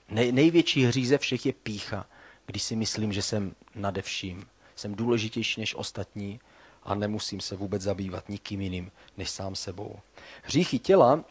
Nej, 0.10 0.32
největší 0.32 0.86
hřích 0.86 1.08
ze 1.08 1.18
všech 1.18 1.46
je 1.46 1.54
pícha, 1.54 2.06
když 2.46 2.64
si 2.64 2.76
myslím, 2.76 3.14
že 3.14 3.22
jsem 3.22 3.56
nade 3.76 4.02
vším. 4.02 4.46
Jsem 4.76 4.96
důležitější 4.96 5.60
než 5.62 5.76
ostatní 5.76 6.40
a 6.84 6.96
nemusím 6.96 7.42
se 7.42 7.56
vůbec 7.56 7.82
zabývat 7.82 8.30
nikým 8.30 8.62
jiným 8.62 8.92
než 9.18 9.30
sám 9.30 9.56
sebou. 9.56 10.00
Hříchy 10.44 10.80
těla 10.80 11.24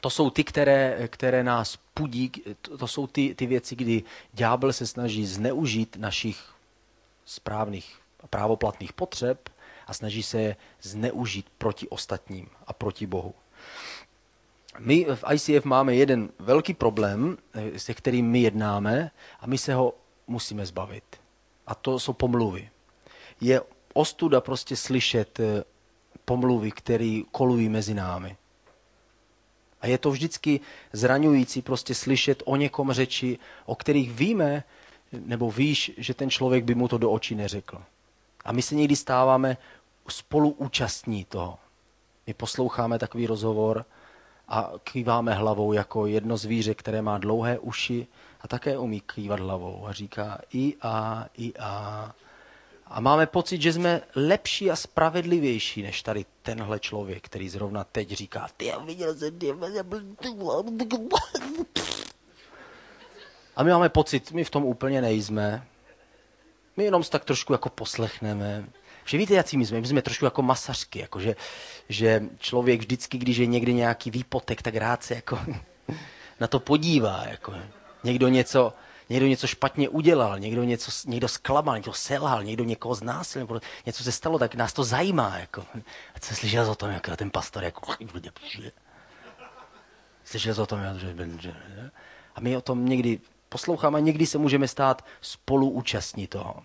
to 0.00 0.10
jsou 0.10 0.30
ty, 0.30 0.44
které, 0.44 1.08
které 1.08 1.44
nás 1.44 1.78
pudí, 1.94 2.32
to, 2.62 2.78
to 2.78 2.86
jsou 2.88 3.06
ty, 3.06 3.34
ty 3.34 3.46
věci, 3.46 3.76
kdy 3.76 4.02
ďábel 4.32 4.72
se 4.72 4.86
snaží 4.86 5.26
zneužít 5.26 5.96
našich 5.96 6.44
správných 7.24 7.98
a 8.20 8.26
právoplatných 8.26 8.92
potřeb 8.92 9.48
a 9.86 9.94
snaží 9.94 10.22
se 10.22 10.40
je 10.40 10.56
zneužít 10.82 11.46
proti 11.58 11.88
ostatním 11.88 12.48
a 12.66 12.72
proti 12.72 13.06
Bohu. 13.06 13.34
My 14.78 15.06
v 15.14 15.24
ICF 15.32 15.64
máme 15.64 15.94
jeden 15.94 16.28
velký 16.38 16.74
problém, 16.74 17.38
eh, 17.54 17.78
se 17.78 17.94
kterým 17.94 18.30
my 18.30 18.40
jednáme 18.40 19.10
a 19.40 19.46
my 19.46 19.58
se 19.58 19.74
ho 19.74 19.94
musíme 20.26 20.66
zbavit. 20.66 21.04
A 21.66 21.74
to 21.74 21.98
jsou 21.98 22.12
pomluvy. 22.12 22.70
Je 23.40 23.60
ostuda 23.94 24.40
prostě 24.40 24.76
slyšet 24.76 25.40
eh, 25.40 25.64
pomluvy, 26.24 26.70
které 26.70 27.20
kolují 27.32 27.68
mezi 27.68 27.94
námi. 27.94 28.36
A 29.80 29.86
je 29.86 29.98
to 29.98 30.10
vždycky 30.10 30.60
zraňující 30.92 31.62
prostě 31.62 31.94
slyšet 31.94 32.42
o 32.46 32.56
někom 32.56 32.92
řeči, 32.92 33.38
o 33.66 33.74
kterých 33.74 34.12
víme, 34.12 34.64
nebo 35.12 35.50
víš, 35.50 35.92
že 35.96 36.14
ten 36.14 36.30
člověk 36.30 36.64
by 36.64 36.74
mu 36.74 36.88
to 36.88 36.98
do 36.98 37.10
očí 37.10 37.34
neřekl. 37.34 37.82
A 38.44 38.52
my 38.52 38.62
se 38.62 38.74
někdy 38.74 38.96
stáváme 38.96 39.56
spoluúčastní 40.08 41.24
toho. 41.24 41.58
My 42.26 42.34
posloucháme 42.34 42.98
takový 42.98 43.26
rozhovor 43.26 43.84
a 44.48 44.72
kýváme 44.84 45.34
hlavou 45.34 45.72
jako 45.72 46.06
jedno 46.06 46.36
zvíře, 46.36 46.74
které 46.74 47.02
má 47.02 47.18
dlouhé 47.18 47.58
uši 47.58 48.06
a 48.40 48.48
také 48.48 48.78
umí 48.78 49.00
kývat 49.00 49.40
hlavou 49.40 49.86
a 49.86 49.92
říká 49.92 50.38
i 50.52 50.74
a, 50.82 51.26
i 51.38 51.52
a. 51.58 52.14
A 52.88 53.00
máme 53.00 53.26
pocit, 53.26 53.62
že 53.62 53.72
jsme 53.72 54.02
lepší 54.14 54.70
a 54.70 54.76
spravedlivější 54.76 55.82
než 55.82 56.02
tady 56.02 56.24
tenhle 56.42 56.80
člověk, 56.80 57.24
který 57.24 57.48
zrovna 57.48 57.84
teď 57.84 58.08
říká, 58.08 58.48
ty 58.56 58.64
já 58.66 58.78
viděl 58.78 59.14
jsem 59.14 59.38
tě. 59.38 59.54
A 63.56 63.62
my 63.62 63.70
máme 63.70 63.88
pocit, 63.88 64.32
my 64.32 64.44
v 64.44 64.50
tom 64.50 64.64
úplně 64.64 65.02
nejsme. 65.02 65.66
My 66.76 66.84
jenom 66.84 67.02
tak 67.02 67.24
trošku 67.24 67.52
jako 67.52 67.68
poslechneme. 67.68 68.68
Že 69.06 69.18
víte, 69.18 69.34
jaký 69.34 69.56
my 69.56 69.66
jsme? 69.66 69.80
My 69.80 69.86
jsme 69.86 70.02
trošku 70.02 70.24
jako 70.24 70.42
masařky, 70.42 70.98
jako 70.98 71.20
že, 71.20 71.36
že 71.88 72.22
člověk 72.38 72.80
vždycky, 72.80 73.18
když 73.18 73.36
je 73.36 73.46
někde 73.46 73.72
nějaký 73.72 74.10
výpotek, 74.10 74.62
tak 74.62 74.74
rád 74.74 75.02
se 75.02 75.14
jako 75.14 75.38
na 76.40 76.46
to 76.46 76.60
podívá. 76.60 77.24
Jako. 77.30 77.54
Někdo 78.04 78.28
něco, 78.28 78.72
někdo 79.08 79.26
něco 79.26 79.46
špatně 79.46 79.88
udělal, 79.88 80.38
někdo 80.38 80.64
něco, 80.64 80.90
někdo 81.06 81.28
zklamal, 81.28 81.74
někdo 81.74 81.92
selhal, 81.92 82.44
někdo 82.44 82.64
někoho 82.64 82.94
znásilnil, 82.94 83.60
něco 83.86 84.04
se 84.04 84.12
stalo, 84.12 84.38
tak 84.38 84.54
nás 84.54 84.72
to 84.72 84.84
zajímá. 84.84 85.38
Jako. 85.38 85.64
A 86.14 86.18
co 86.20 86.34
slyšel 86.34 86.70
o 86.70 86.74
tom, 86.74 86.90
jako 86.90 87.16
ten 87.16 87.30
pastor, 87.30 87.64
jako... 87.64 87.94
Slyšel 90.24 90.62
o 90.62 90.66
tom, 90.66 90.80
že... 91.40 91.54
A 92.34 92.40
my 92.40 92.56
o 92.56 92.60
tom 92.60 92.86
někdy 92.86 93.20
posloucháme, 93.48 94.00
někdy 94.00 94.26
se 94.26 94.38
můžeme 94.38 94.68
stát 94.68 95.04
spoluúčastní 95.20 96.26
toho. 96.26 96.62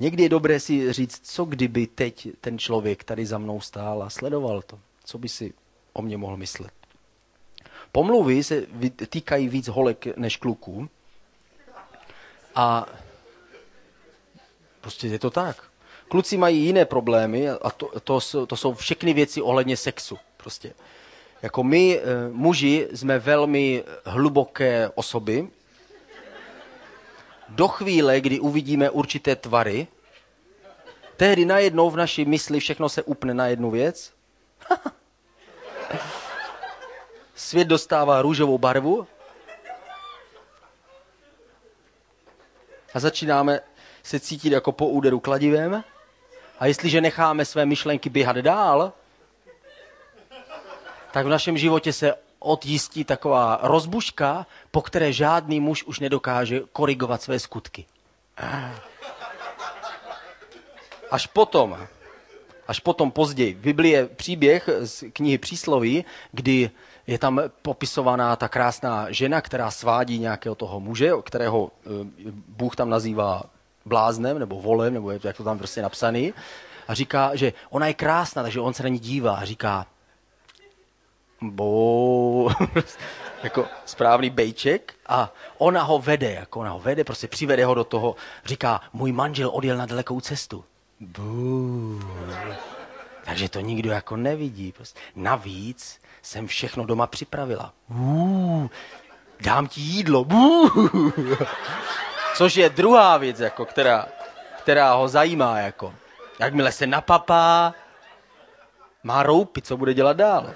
Někdy 0.00 0.22
je 0.22 0.28
dobré 0.28 0.60
si 0.60 0.92
říct, 0.92 1.20
co 1.22 1.44
kdyby 1.44 1.86
teď 1.86 2.28
ten 2.40 2.58
člověk 2.58 3.04
tady 3.04 3.26
za 3.26 3.38
mnou 3.38 3.60
stál 3.60 4.02
a 4.02 4.10
sledoval 4.10 4.62
to. 4.62 4.78
Co 5.04 5.18
by 5.18 5.28
si 5.28 5.54
o 5.92 6.02
mě 6.02 6.16
mohl 6.16 6.36
myslet. 6.36 6.72
Pomluvy 7.92 8.44
se 8.44 8.66
týkají 9.08 9.48
víc 9.48 9.68
holek 9.68 10.16
než 10.16 10.36
kluků. 10.36 10.88
A 12.54 12.86
prostě 14.80 15.06
je 15.06 15.18
to 15.18 15.30
tak. 15.30 15.62
Kluci 16.08 16.36
mají 16.36 16.64
jiné 16.64 16.84
problémy 16.84 17.50
a 17.50 17.70
to, 17.70 18.00
to, 18.00 18.46
to 18.46 18.56
jsou 18.56 18.74
všechny 18.74 19.12
věci 19.12 19.42
ohledně 19.42 19.76
sexu. 19.76 20.18
Prostě. 20.36 20.74
Jako 21.42 21.62
my, 21.62 22.00
eh, 22.00 22.04
muži, 22.32 22.88
jsme 22.94 23.18
velmi 23.18 23.84
hluboké 24.04 24.90
osoby, 24.94 25.48
do 27.48 27.68
chvíle, 27.68 28.20
kdy 28.20 28.40
uvidíme 28.40 28.90
určité 28.90 29.36
tvary, 29.36 29.86
tehdy 31.16 31.44
najednou 31.44 31.90
v 31.90 31.96
naší 31.96 32.24
mysli 32.24 32.60
všechno 32.60 32.88
se 32.88 33.02
upne 33.02 33.34
na 33.34 33.46
jednu 33.46 33.70
věc. 33.70 34.12
Svět 37.34 37.68
dostává 37.68 38.22
růžovou 38.22 38.58
barvu 38.58 39.06
a 42.94 43.00
začínáme 43.00 43.60
se 44.02 44.20
cítit 44.20 44.52
jako 44.52 44.72
po 44.72 44.88
úderu 44.88 45.20
kladivem. 45.20 45.84
A 46.58 46.66
jestliže 46.66 47.00
necháme 47.00 47.44
své 47.44 47.66
myšlenky 47.66 48.10
běhat 48.10 48.36
dál, 48.36 48.92
tak 51.12 51.26
v 51.26 51.28
našem 51.28 51.58
životě 51.58 51.92
se 51.92 52.14
odjistí 52.38 53.04
taková 53.04 53.58
rozbuška, 53.62 54.46
po 54.70 54.82
které 54.82 55.12
žádný 55.12 55.60
muž 55.60 55.84
už 55.84 56.00
nedokáže 56.00 56.60
korigovat 56.72 57.22
své 57.22 57.38
skutky. 57.38 57.84
Až 61.10 61.26
potom, 61.26 61.78
až 62.68 62.80
potom 62.80 63.10
později. 63.10 63.54
V 63.54 63.58
Biblii 63.58 63.92
je 63.92 64.06
příběh 64.06 64.68
z 64.82 65.04
knihy 65.12 65.38
Přísloví, 65.38 66.04
kdy 66.32 66.70
je 67.06 67.18
tam 67.18 67.40
popisovaná 67.62 68.36
ta 68.36 68.48
krásná 68.48 69.06
žena, 69.10 69.40
která 69.40 69.70
svádí 69.70 70.18
nějakého 70.18 70.54
toho 70.54 70.80
muže, 70.80 71.12
kterého 71.24 71.70
eh, 71.70 71.88
Bůh 72.48 72.76
tam 72.76 72.90
nazývá 72.90 73.42
bláznem 73.84 74.38
nebo 74.38 74.60
volem, 74.60 74.94
nebo 74.94 75.10
jak 75.10 75.36
to 75.36 75.44
tam 75.44 75.58
prostě 75.58 75.82
napsaný. 75.82 76.34
A 76.88 76.94
říká, 76.94 77.30
že 77.34 77.52
ona 77.70 77.86
je 77.86 77.94
krásná, 77.94 78.42
takže 78.42 78.60
on 78.60 78.74
se 78.74 78.82
na 78.82 78.88
ní 78.88 78.98
dívá 78.98 79.36
a 79.36 79.44
říká, 79.44 79.86
bo, 81.40 82.48
jako 83.42 83.66
správný 83.84 84.30
bejček 84.30 84.94
a 85.06 85.32
ona 85.58 85.82
ho 85.82 85.98
vede, 85.98 86.32
jako 86.32 86.60
ona 86.60 86.70
ho 86.70 86.78
vede, 86.78 87.04
prostě 87.04 87.28
přivede 87.28 87.64
ho 87.64 87.74
do 87.74 87.84
toho, 87.84 88.16
říká, 88.44 88.80
můj 88.92 89.12
manžel 89.12 89.50
odjel 89.52 89.76
na 89.76 89.86
dalekou 89.86 90.20
cestu. 90.20 90.64
Bů. 91.00 92.00
Takže 93.24 93.48
to 93.48 93.60
nikdo 93.60 93.90
jako 93.90 94.16
nevidí. 94.16 94.72
Prostě. 94.72 95.00
Navíc 95.16 96.00
jsem 96.22 96.46
všechno 96.46 96.84
doma 96.84 97.06
připravila. 97.06 97.72
Bů. 97.88 98.70
Dám 99.40 99.66
ti 99.66 99.80
jídlo. 99.80 100.24
Bů. 100.24 100.70
Což 102.36 102.56
je 102.56 102.68
druhá 102.68 103.16
věc, 103.16 103.40
jako, 103.40 103.64
která, 103.64 104.06
která 104.58 104.94
ho 104.94 105.08
zajímá. 105.08 105.58
Jako. 105.58 105.94
Jakmile 106.38 106.72
se 106.72 106.86
napapá, 106.86 107.74
má 109.02 109.22
roupy, 109.22 109.62
co 109.62 109.76
bude 109.76 109.94
dělat 109.94 110.16
dál. 110.16 110.54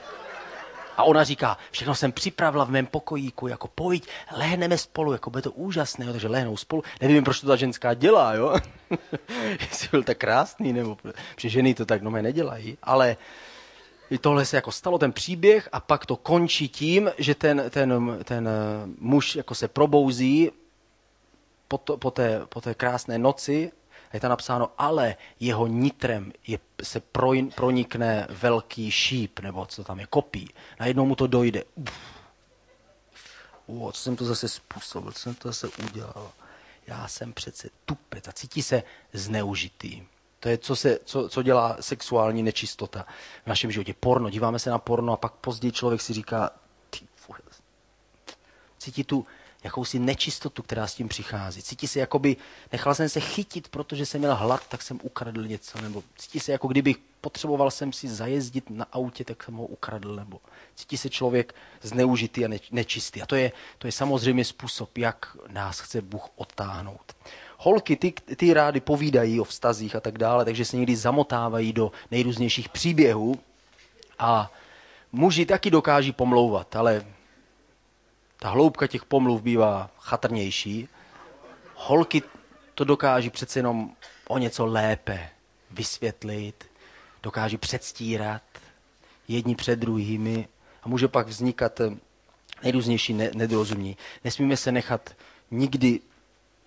A 0.96 1.04
ona 1.04 1.24
říká, 1.24 1.58
všechno 1.70 1.94
jsem 1.94 2.12
připravila 2.12 2.64
v 2.64 2.70
mém 2.70 2.86
pokojíku, 2.86 3.48
jako 3.48 3.68
pojď, 3.68 4.08
lehneme 4.36 4.78
spolu, 4.78 5.12
jako 5.12 5.30
bude 5.30 5.42
to 5.42 5.50
úžasné, 5.50 6.06
jo, 6.06 6.12
takže 6.12 6.28
lehnou 6.28 6.56
spolu. 6.56 6.82
Nevím, 7.00 7.24
proč 7.24 7.40
to 7.40 7.46
ta 7.46 7.56
ženská 7.56 7.94
dělá, 7.94 8.34
jo. 8.34 8.56
Jestli 9.60 9.88
byl 9.90 10.02
tak 10.02 10.18
krásný, 10.18 10.72
nebo, 10.72 10.96
protože 11.34 11.48
ženy 11.48 11.74
to 11.74 11.86
tak 11.86 12.02
no 12.02 12.10
nedělají, 12.10 12.78
ale 12.82 13.16
tohle 14.20 14.44
se 14.44 14.56
jako 14.56 14.72
stalo, 14.72 14.98
ten 14.98 15.12
příběh, 15.12 15.68
a 15.72 15.80
pak 15.80 16.06
to 16.06 16.16
končí 16.16 16.68
tím, 16.68 17.10
že 17.18 17.34
ten, 17.34 17.64
ten, 17.70 18.18
ten 18.24 18.48
eh, 18.48 18.52
muž 18.98 19.36
jako 19.36 19.54
se 19.54 19.68
probouzí 19.68 20.50
po, 21.68 21.78
to, 21.78 21.96
po, 21.96 22.10
té, 22.10 22.42
po 22.48 22.60
té 22.60 22.74
krásné 22.74 23.18
noci 23.18 23.72
je 24.12 24.20
tam 24.20 24.30
napsáno, 24.30 24.70
ale 24.78 25.16
jeho 25.40 25.66
nitrem 25.66 26.32
je, 26.46 26.58
se 26.82 27.00
pronikne 27.54 28.26
velký 28.30 28.90
šíp, 28.90 29.40
nebo 29.40 29.66
co 29.66 29.84
tam 29.84 30.00
je, 30.00 30.06
kopí. 30.06 30.54
Najednou 30.80 31.06
mu 31.06 31.14
to 31.14 31.26
dojde. 31.26 31.64
Uf, 33.66 33.94
co 33.94 34.00
jsem 34.00 34.16
to 34.16 34.24
zase 34.24 34.48
způsobil, 34.48 35.12
co 35.12 35.18
jsem 35.18 35.34
to 35.34 35.48
zase 35.48 35.68
udělal. 35.90 36.32
Já 36.86 37.08
jsem 37.08 37.32
přece 37.32 37.68
tupec 37.84 38.28
a 38.28 38.32
cítí 38.32 38.62
se 38.62 38.82
zneužitý. 39.12 40.02
To 40.40 40.48
je, 40.48 40.58
co, 40.58 40.76
se, 40.76 40.98
co, 41.04 41.28
co 41.28 41.42
dělá 41.42 41.76
sexuální 41.80 42.42
nečistota 42.42 43.06
v 43.44 43.46
našem 43.46 43.70
životě. 43.70 43.94
Porno, 44.00 44.30
díváme 44.30 44.58
se 44.58 44.70
na 44.70 44.78
porno 44.78 45.12
a 45.12 45.16
pak 45.16 45.32
později 45.32 45.72
člověk 45.72 46.00
si 46.00 46.12
říká, 46.12 46.50
ty, 46.90 47.06
cítí 48.78 49.04
tu 49.04 49.26
jakousi 49.64 49.98
nečistotu, 49.98 50.62
která 50.62 50.86
s 50.86 50.94
tím 50.94 51.08
přichází. 51.08 51.62
Cítí 51.62 51.88
se, 51.88 52.00
jakoby 52.00 52.36
nechal 52.72 52.94
jsem 52.94 53.08
se 53.08 53.20
chytit, 53.20 53.68
protože 53.68 54.06
jsem 54.06 54.20
měl 54.20 54.34
hlad, 54.34 54.68
tak 54.68 54.82
jsem 54.82 55.00
ukradl 55.02 55.46
něco. 55.46 55.80
Nebo 55.80 56.02
cítí 56.16 56.40
se, 56.40 56.52
jako 56.52 56.68
kdybych 56.68 56.96
potřeboval 57.20 57.70
jsem 57.70 57.92
si 57.92 58.08
zajezdit 58.08 58.70
na 58.70 58.86
autě, 58.92 59.24
tak 59.24 59.42
jsem 59.44 59.54
ho 59.54 59.66
ukradl. 59.66 60.16
Nebo 60.16 60.40
cítí 60.74 60.96
se 60.96 61.10
člověk 61.10 61.54
zneužitý 61.82 62.44
a 62.44 62.48
nečistý. 62.70 63.22
A 63.22 63.26
to 63.26 63.34
je, 63.34 63.52
to 63.78 63.86
je 63.86 63.92
samozřejmě 63.92 64.44
způsob, 64.44 64.98
jak 64.98 65.36
nás 65.48 65.80
chce 65.80 66.02
Bůh 66.02 66.28
odtáhnout. 66.36 67.16
Holky, 67.58 67.96
ty, 67.96 68.12
ty 68.36 68.54
rády 68.54 68.80
povídají 68.80 69.40
o 69.40 69.44
vztazích 69.44 69.96
a 69.96 70.00
tak 70.00 70.18
dále, 70.18 70.44
takže 70.44 70.64
se 70.64 70.76
někdy 70.76 70.96
zamotávají 70.96 71.72
do 71.72 71.92
nejrůznějších 72.10 72.68
příběhů 72.68 73.38
a 74.18 74.50
muži 75.12 75.46
taky 75.46 75.70
dokáží 75.70 76.12
pomlouvat, 76.12 76.76
ale 76.76 77.04
ta 78.42 78.50
hloubka 78.50 78.86
těch 78.86 79.04
pomluv 79.04 79.42
bývá 79.42 79.90
chatrnější. 79.98 80.88
Holky 81.74 82.22
to 82.74 82.84
dokáží 82.84 83.30
přece 83.30 83.58
jenom 83.58 83.90
o 84.28 84.38
něco 84.38 84.66
lépe 84.66 85.28
vysvětlit, 85.70 86.70
dokáží 87.22 87.56
předstírat 87.56 88.42
jedni 89.28 89.54
před 89.54 89.78
druhými 89.78 90.48
A 90.82 90.88
může 90.88 91.08
pak 91.08 91.28
vznikat 91.28 91.80
eh, 91.80 91.90
nejrůznější 92.62 93.14
ne- 93.14 93.30
nedorozumění. 93.34 93.96
Nesmíme 94.24 94.56
se 94.56 94.72
nechat 94.72 95.14
nikdy 95.50 96.00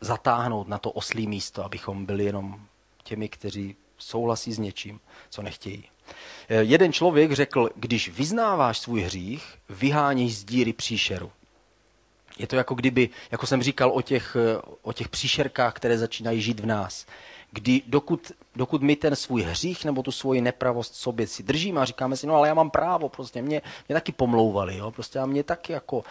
zatáhnout 0.01 0.67
na 0.67 0.77
to 0.77 0.91
oslý 0.91 1.27
místo, 1.27 1.65
abychom 1.65 2.05
byli 2.05 2.23
jenom 2.23 2.61
těmi, 3.03 3.29
kteří 3.29 3.75
souhlasí 3.97 4.53
s 4.53 4.59
něčím, 4.59 4.99
co 5.29 5.41
nechtějí. 5.41 5.83
Eh, 6.49 6.63
Jeden 6.63 6.93
člověk 6.93 7.31
řekl, 7.31 7.69
když 7.75 8.09
vyznáváš 8.09 8.77
svůj 8.79 9.01
hřích, 9.01 9.55
vyháníš 9.69 10.37
z 10.37 10.43
díry 10.43 10.73
příšeru. 10.73 11.31
Je 12.39 12.47
to 12.47 12.55
jako 12.55 12.75
kdyby, 12.75 13.09
jako 13.31 13.47
jsem 13.47 13.63
říkal 13.63 13.91
o 13.91 14.01
těch, 14.01 14.37
o 14.81 14.93
těch 14.93 15.09
příšerkách, 15.09 15.73
které 15.73 15.97
začínají 15.97 16.41
žít 16.41 16.59
v 16.59 16.65
nás. 16.65 17.05
Kdy, 17.51 17.81
dokud, 17.87 18.31
dokud 18.55 18.81
my 18.81 18.95
ten 18.95 19.15
svůj 19.15 19.41
hřích 19.41 19.85
nebo 19.85 20.03
tu 20.03 20.11
svoji 20.11 20.41
nepravost 20.41 20.95
sobě 20.95 21.27
si 21.27 21.43
držíme 21.43 21.81
a 21.81 21.85
říkáme 21.85 22.17
si, 22.17 22.27
no 22.27 22.35
ale 22.35 22.47
já 22.47 22.53
mám 22.53 22.69
právo, 22.69 23.09
prostě 23.09 23.41
mě, 23.41 23.61
mě 23.87 23.93
taky 23.93 24.11
pomlouvali, 24.11 24.77
jo, 24.77 24.91
prostě 24.91 25.19
a 25.19 25.25
mě 25.25 25.43
taky 25.43 25.73
jako 25.73 26.03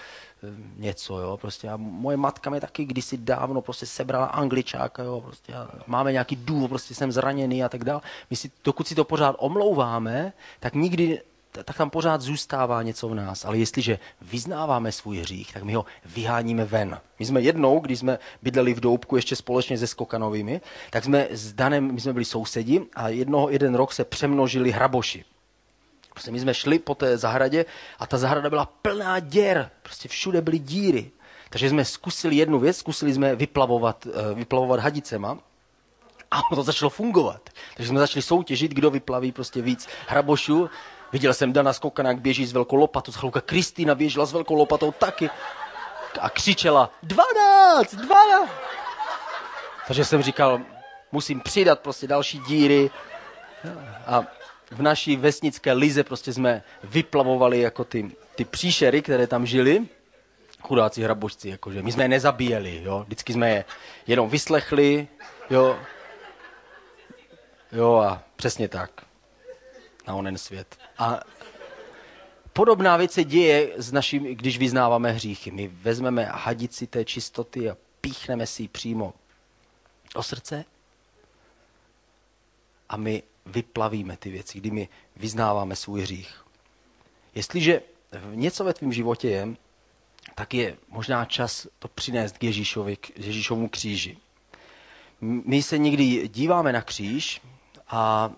eh, 0.42 0.46
něco, 0.76 1.18
jo, 1.18 1.36
prostě 1.36 1.68
a 1.68 1.76
moje 1.76 2.16
matka 2.16 2.50
mě 2.50 2.60
taky 2.60 2.84
kdysi 2.84 3.16
dávno 3.16 3.62
prostě 3.62 3.86
sebrala 3.86 4.26
angličáka, 4.26 5.02
jo, 5.02 5.20
prostě 5.20 5.54
a 5.54 5.70
máme 5.86 6.12
nějaký 6.12 6.36
důvod, 6.36 6.68
prostě 6.68 6.94
jsem 6.94 7.12
zraněný 7.12 7.64
a 7.64 7.68
tak 7.68 7.84
dále. 7.84 8.00
My 8.30 8.36
si, 8.36 8.50
dokud 8.64 8.88
si 8.88 8.94
to 8.94 9.04
pořád 9.04 9.36
omlouváme, 9.38 10.32
tak 10.60 10.74
nikdy 10.74 11.20
tak 11.62 11.76
tam 11.76 11.90
pořád 11.90 12.20
zůstává 12.20 12.82
něco 12.82 13.08
v 13.08 13.14
nás. 13.14 13.44
Ale 13.44 13.58
jestliže 13.58 13.98
vyznáváme 14.22 14.92
svůj 14.92 15.18
hřích, 15.18 15.52
tak 15.52 15.62
my 15.62 15.74
ho 15.74 15.84
vyháníme 16.04 16.64
ven. 16.64 17.00
My 17.18 17.26
jsme 17.26 17.40
jednou, 17.40 17.80
když 17.80 17.98
jsme 17.98 18.18
bydleli 18.42 18.74
v 18.74 18.80
Doubku 18.80 19.16
ještě 19.16 19.36
společně 19.36 19.78
se 19.78 19.86
Skokanovými, 19.86 20.60
tak 20.90 21.04
jsme 21.04 21.28
s 21.30 21.52
Danem, 21.52 21.92
my 21.92 22.00
jsme 22.00 22.12
byli 22.12 22.24
sousedi 22.24 22.82
a 22.96 23.08
jednoho, 23.08 23.50
jeden 23.50 23.74
rok 23.74 23.92
se 23.92 24.04
přemnožili 24.04 24.70
hraboši. 24.70 25.24
Prostě 26.10 26.30
my 26.30 26.40
jsme 26.40 26.54
šli 26.54 26.78
po 26.78 26.94
té 26.94 27.18
zahradě 27.18 27.64
a 27.98 28.06
ta 28.06 28.18
zahrada 28.18 28.50
byla 28.50 28.66
plná 28.66 29.18
děr. 29.20 29.70
Prostě 29.82 30.08
všude 30.08 30.40
byly 30.40 30.58
díry. 30.58 31.10
Takže 31.50 31.70
jsme 31.70 31.84
zkusili 31.84 32.36
jednu 32.36 32.58
věc, 32.58 32.76
zkusili 32.76 33.14
jsme 33.14 33.36
vyplavovat, 33.36 34.06
eh, 34.06 34.34
vyplavovat 34.34 34.80
hadicema 34.80 35.38
a 36.30 36.54
to 36.54 36.62
začalo 36.62 36.90
fungovat. 36.90 37.50
Takže 37.76 37.88
jsme 37.88 38.00
začali 38.00 38.22
soutěžit, 38.22 38.72
kdo 38.72 38.90
vyplaví 38.90 39.32
prostě 39.32 39.62
víc 39.62 39.88
hrabošů. 40.08 40.70
Viděl 41.14 41.34
jsem 41.34 41.52
Dana 41.52 41.72
Skokana, 41.72 42.10
jak 42.10 42.20
běží 42.20 42.46
s 42.46 42.52
velkou 42.52 42.76
lopatou, 42.76 43.12
chlouka 43.12 43.40
Kristýna 43.40 43.94
běžela 43.94 44.26
s 44.26 44.32
velkou 44.32 44.54
lopatou 44.54 44.92
taky. 44.92 45.30
A 46.20 46.30
křičela 46.30 46.90
12, 47.02 47.94
12. 47.94 48.50
Takže 49.86 50.04
jsem 50.04 50.22
říkal, 50.22 50.60
musím 51.12 51.40
přidat 51.40 51.80
prostě 51.80 52.06
další 52.06 52.38
díry. 52.38 52.90
A 54.06 54.24
v 54.70 54.82
naší 54.82 55.16
vesnické 55.16 55.72
lize 55.72 56.04
prostě 56.04 56.32
jsme 56.32 56.62
vyplavovali 56.84 57.60
jako 57.60 57.84
ty, 57.84 58.10
ty 58.34 58.44
příšery, 58.44 59.02
které 59.02 59.26
tam 59.26 59.46
žili, 59.46 59.86
chudáci 60.62 61.02
hrabošci, 61.02 61.48
jakože 61.48 61.82
my 61.82 61.92
jsme 61.92 62.04
je 62.04 62.08
nezabíjeli, 62.08 62.82
jo, 62.84 63.02
vždycky 63.06 63.32
jsme 63.32 63.50
je 63.50 63.64
jenom 64.06 64.28
vyslechli, 64.28 65.08
jo, 65.50 65.78
jo 67.72 67.96
a 67.96 68.22
přesně 68.36 68.68
tak, 68.68 68.90
na 70.06 70.14
onen 70.14 70.38
svět. 70.38 70.78
A 70.98 71.20
podobná 72.52 72.96
věc 72.96 73.12
se 73.12 73.24
děje, 73.24 73.72
s 73.76 73.92
naším, 73.92 74.24
když 74.24 74.58
vyznáváme 74.58 75.12
hříchy. 75.12 75.50
My 75.50 75.68
vezmeme 75.68 76.24
hadici 76.24 76.86
té 76.86 77.04
čistoty 77.04 77.70
a 77.70 77.76
píchneme 78.00 78.46
si 78.46 78.62
ji 78.62 78.68
přímo 78.68 79.14
do 80.14 80.22
srdce 80.22 80.64
a 82.88 82.96
my 82.96 83.22
vyplavíme 83.46 84.16
ty 84.16 84.30
věci, 84.30 84.58
kdy 84.58 84.70
my 84.70 84.88
vyznáváme 85.16 85.76
svůj 85.76 86.02
hřích. 86.02 86.44
Jestliže 87.34 87.82
něco 88.34 88.64
ve 88.64 88.74
tvém 88.74 88.92
životě 88.92 89.28
je, 89.28 89.48
tak 90.34 90.54
je 90.54 90.76
možná 90.88 91.24
čas 91.24 91.66
to 91.78 91.88
přinést 91.88 92.38
k 92.38 92.44
Ježíšovi, 92.44 92.96
k 92.96 93.18
Ježíšovu 93.18 93.68
kříži. 93.68 94.18
My 95.20 95.62
se 95.62 95.78
někdy 95.78 96.28
díváme 96.28 96.72
na 96.72 96.82
kříž 96.82 97.40
a 97.88 98.30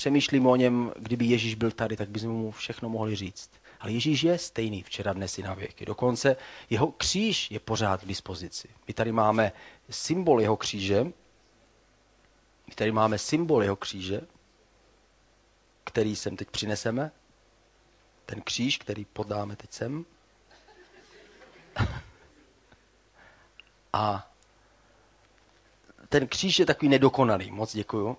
přemýšlíme 0.00 0.48
o 0.48 0.56
něm, 0.56 0.92
kdyby 0.96 1.24
Ježíš 1.24 1.54
byl 1.54 1.70
tady, 1.70 1.96
tak 1.96 2.08
bychom 2.08 2.30
mu 2.30 2.50
všechno 2.50 2.88
mohli 2.88 3.16
říct. 3.16 3.50
Ale 3.80 3.92
Ježíš 3.92 4.22
je 4.22 4.38
stejný 4.38 4.82
včera, 4.82 5.12
dnes 5.12 5.38
i 5.38 5.42
na 5.42 5.54
věky. 5.54 5.86
Dokonce 5.86 6.36
jeho 6.70 6.92
kříž 6.92 7.50
je 7.50 7.60
pořád 7.60 8.00
k 8.00 8.06
dispozici. 8.06 8.68
My 8.88 8.94
tady 8.94 9.12
máme 9.12 9.52
symbol 9.90 10.40
jeho 10.40 10.56
kříže, 10.56 11.04
my 12.66 12.74
tady 12.74 12.92
máme 12.92 13.18
symbol 13.18 13.62
jeho 13.62 13.76
kříže, 13.76 14.20
který 15.84 16.16
sem 16.16 16.36
teď 16.36 16.50
přineseme, 16.50 17.10
ten 18.26 18.40
kříž, 18.40 18.78
který 18.78 19.04
podáme 19.04 19.56
teď 19.56 19.72
sem. 19.72 20.04
A 23.92 24.30
ten 26.08 26.26
kříž 26.28 26.58
je 26.58 26.66
takový 26.66 26.88
nedokonalý, 26.88 27.50
moc 27.50 27.74
děkuju. 27.74 28.16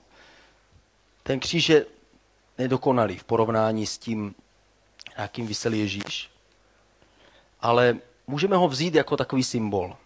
Ten 1.23 1.39
kříž 1.39 1.69
je 1.69 1.85
nedokonalý 2.57 3.17
v 3.17 3.23
porovnání 3.23 3.85
s 3.85 3.97
tím, 3.97 4.35
jakým 5.17 5.47
vysel 5.47 5.73
Ježíš, 5.73 6.29
ale 7.59 7.97
můžeme 8.27 8.55
ho 8.55 8.67
vzít 8.67 8.95
jako 8.95 9.17
takový 9.17 9.43
symbol. 9.43 9.97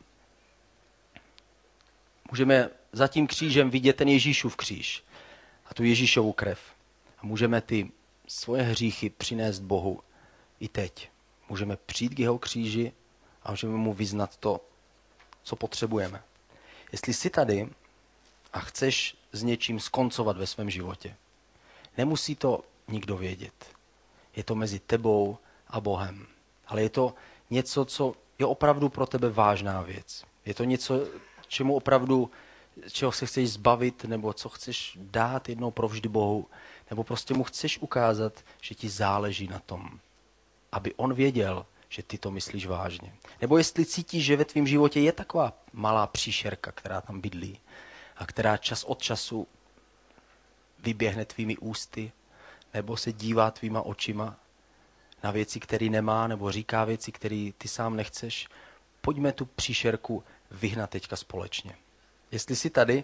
Můžeme 2.31 2.69
za 2.91 3.07
tím 3.07 3.27
křížem 3.27 3.69
vidět 3.69 3.95
ten 3.95 4.07
Ježíšův 4.07 4.55
kříž 4.55 5.03
a 5.65 5.73
tu 5.73 5.83
Ježíšovu 5.83 6.33
krev. 6.33 6.59
A 7.17 7.25
můžeme 7.25 7.61
ty 7.61 7.91
svoje 8.27 8.63
hříchy 8.63 9.09
přinést 9.09 9.59
Bohu 9.59 9.99
i 10.59 10.67
teď. 10.67 11.09
Můžeme 11.49 11.77
přijít 11.77 12.15
k 12.15 12.19
jeho 12.19 12.39
kříži 12.39 12.91
a 13.43 13.51
můžeme 13.51 13.77
mu 13.77 13.93
vyznat 13.93 14.37
to, 14.37 14.61
co 15.43 15.55
potřebujeme. 15.55 16.23
Jestli 16.91 17.13
jsi 17.13 17.29
tady 17.29 17.69
a 18.53 18.59
chceš 18.59 19.17
s 19.35 19.43
něčím 19.43 19.79
skoncovat 19.79 20.37
ve 20.37 20.47
svém 20.47 20.69
životě, 20.69 21.15
nemusí 21.97 22.35
to 22.35 22.63
nikdo 22.87 23.17
vědět. 23.17 23.75
Je 24.35 24.43
to 24.43 24.55
mezi 24.55 24.79
tebou 24.79 25.37
a 25.67 25.79
Bohem. 25.79 26.27
Ale 26.67 26.81
je 26.81 26.89
to 26.89 27.13
něco, 27.49 27.85
co 27.85 28.15
je 28.39 28.45
opravdu 28.45 28.89
pro 28.89 29.05
tebe 29.05 29.29
vážná 29.29 29.81
věc. 29.81 30.23
Je 30.45 30.53
to 30.53 30.63
něco, 30.63 31.07
čemu 31.47 31.75
opravdu, 31.75 32.31
čeho 32.91 33.11
se 33.11 33.25
chceš 33.25 33.51
zbavit, 33.51 34.03
nebo 34.03 34.33
co 34.33 34.49
chceš 34.49 34.97
dát 35.01 35.49
jednou 35.49 35.71
provždy 35.71 36.09
Bohu, 36.09 36.47
nebo 36.89 37.03
prostě 37.03 37.33
mu 37.33 37.43
chceš 37.43 37.77
ukázat, 37.77 38.33
že 38.61 38.75
ti 38.75 38.89
záleží 38.89 39.47
na 39.47 39.59
tom, 39.59 39.99
aby 40.71 40.93
on 40.93 41.13
věděl, 41.13 41.65
že 41.89 42.03
ty 42.03 42.17
to 42.17 42.31
myslíš 42.31 42.65
vážně. 42.65 43.13
Nebo 43.41 43.57
jestli 43.57 43.85
cítíš, 43.85 44.25
že 44.25 44.37
ve 44.37 44.45
tvém 44.45 44.67
životě 44.67 44.99
je 44.99 45.11
taková 45.11 45.53
malá 45.73 46.07
příšerka, 46.07 46.71
která 46.71 47.01
tam 47.01 47.21
bydlí 47.21 47.59
a 48.17 48.25
která 48.25 48.57
čas 48.57 48.83
od 48.83 49.01
času 49.01 49.47
vyběhne 50.79 51.25
tvými 51.25 51.57
ústy, 51.57 52.11
nebo 52.73 52.97
se 52.97 53.13
dívá 53.13 53.51
tvýma 53.51 53.81
očima 53.81 54.35
na 55.23 55.31
věci, 55.31 55.59
které 55.59 55.89
nemá, 55.89 56.27
nebo 56.27 56.51
říká 56.51 56.85
věci, 56.85 57.11
které 57.11 57.51
ty 57.57 57.67
sám 57.67 57.95
nechceš, 57.95 58.47
pojďme 59.01 59.31
tu 59.31 59.45
příšerku 59.45 60.23
vyhnat 60.51 60.89
teďka 60.89 61.15
společně. 61.15 61.75
Jestli 62.31 62.55
jsi 62.55 62.69
tady 62.69 63.03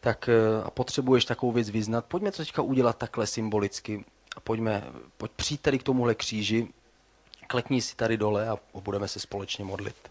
tak, 0.00 0.28
a 0.64 0.70
potřebuješ 0.70 1.24
takovou 1.24 1.52
věc 1.52 1.70
vyznat, 1.70 2.04
pojďme 2.04 2.30
to 2.30 2.36
teďka 2.36 2.62
udělat 2.62 2.98
takhle 2.98 3.26
symbolicky 3.26 4.04
a 4.36 4.40
pojďme, 4.40 4.84
pojď 5.16 5.32
přijít 5.32 5.60
tady 5.60 5.78
k 5.78 5.82
tomuhle 5.82 6.14
kříži, 6.14 6.68
klekni 7.46 7.82
si 7.82 7.96
tady 7.96 8.16
dole 8.16 8.48
a 8.48 8.56
budeme 8.80 9.08
se 9.08 9.20
společně 9.20 9.64
modlit. 9.64 10.10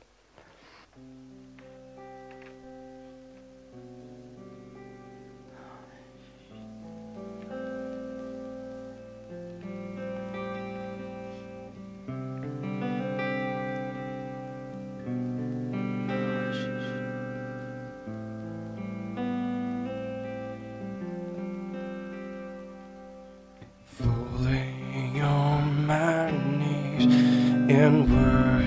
and 27.91 28.09
words. 28.09 28.60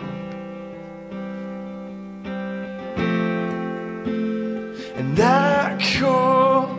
And 4.96 5.20
I 5.20 5.76
call 5.98 6.70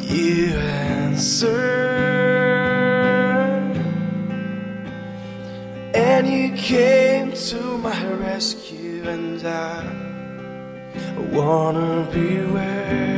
you 0.00 0.54
answer. 0.54 1.58
And 5.94 6.26
you 6.28 6.52
came 6.56 7.32
to 7.32 7.78
my 7.78 8.12
rescue, 8.14 9.08
and 9.08 9.44
I 9.44 9.82
wanna 11.32 12.08
be 12.12 12.46
where 12.52 13.17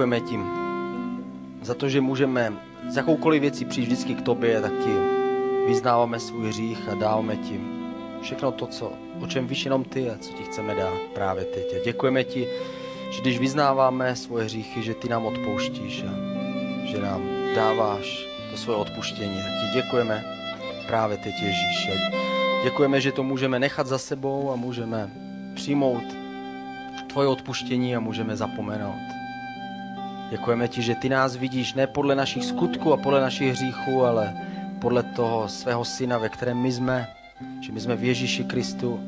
děkujeme 0.00 0.20
ti 0.20 0.38
za 1.62 1.74
to, 1.74 1.88
že 1.88 2.00
můžeme 2.00 2.52
s 2.88 2.96
jakoukoliv 2.96 3.40
věcí 3.40 3.64
přijít 3.64 3.86
vždycky 3.86 4.14
k 4.14 4.22
tobě, 4.22 4.60
tak 4.60 4.72
ti 4.84 4.90
vyznáváme 5.66 6.20
svůj 6.20 6.48
hřích 6.48 6.88
a 6.88 6.94
dáváme 6.94 7.36
ti 7.36 7.60
všechno 8.22 8.52
to, 8.52 8.66
co, 8.66 8.92
o 9.20 9.26
čem 9.26 9.46
víš 9.46 9.64
jenom 9.64 9.84
ty 9.84 10.10
a 10.10 10.18
co 10.18 10.32
ti 10.32 10.42
chceme 10.44 10.74
dát 10.74 11.00
právě 11.14 11.44
teď. 11.44 11.74
A 11.74 11.84
děkujeme 11.84 12.24
ti, 12.24 12.48
že 13.10 13.20
když 13.20 13.38
vyznáváme 13.38 14.16
svoje 14.16 14.44
hříchy, 14.44 14.82
že 14.82 14.94
ty 14.94 15.08
nám 15.08 15.26
odpouštíš 15.26 16.02
a 16.02 16.14
že 16.86 16.98
nám 17.02 17.22
dáváš 17.54 18.26
to 18.50 18.56
svoje 18.56 18.78
odpuštění. 18.78 19.36
Tak 19.36 19.52
ti 19.60 19.82
děkujeme 19.82 20.24
právě 20.86 21.16
teď, 21.16 21.34
Ježíš. 21.42 21.88
A 21.88 22.64
děkujeme, 22.64 23.00
že 23.00 23.12
to 23.12 23.22
můžeme 23.22 23.58
nechat 23.58 23.86
za 23.86 23.98
sebou 23.98 24.50
a 24.50 24.56
můžeme 24.56 25.10
přijmout 25.54 26.04
tvoje 27.08 27.28
odpuštění 27.28 27.96
a 27.96 28.00
můžeme 28.00 28.36
zapomenout. 28.36 29.19
Děkujeme 30.30 30.68
ti, 30.68 30.82
že 30.82 30.94
ty 30.94 31.08
nás 31.08 31.36
vidíš 31.36 31.74
ne 31.74 31.86
podle 31.86 32.14
našich 32.14 32.44
skutků 32.44 32.92
a 32.92 32.96
podle 32.96 33.20
našich 33.20 33.52
hříchů, 33.52 34.04
ale 34.04 34.34
podle 34.80 35.02
toho 35.02 35.48
svého 35.48 35.84
syna, 35.84 36.18
ve 36.18 36.28
kterém 36.28 36.58
my 36.58 36.72
jsme, 36.72 37.08
že 37.60 37.72
my 37.72 37.80
jsme 37.80 37.96
v 37.96 38.04
Ježíši 38.04 38.44
Kristu, 38.44 39.00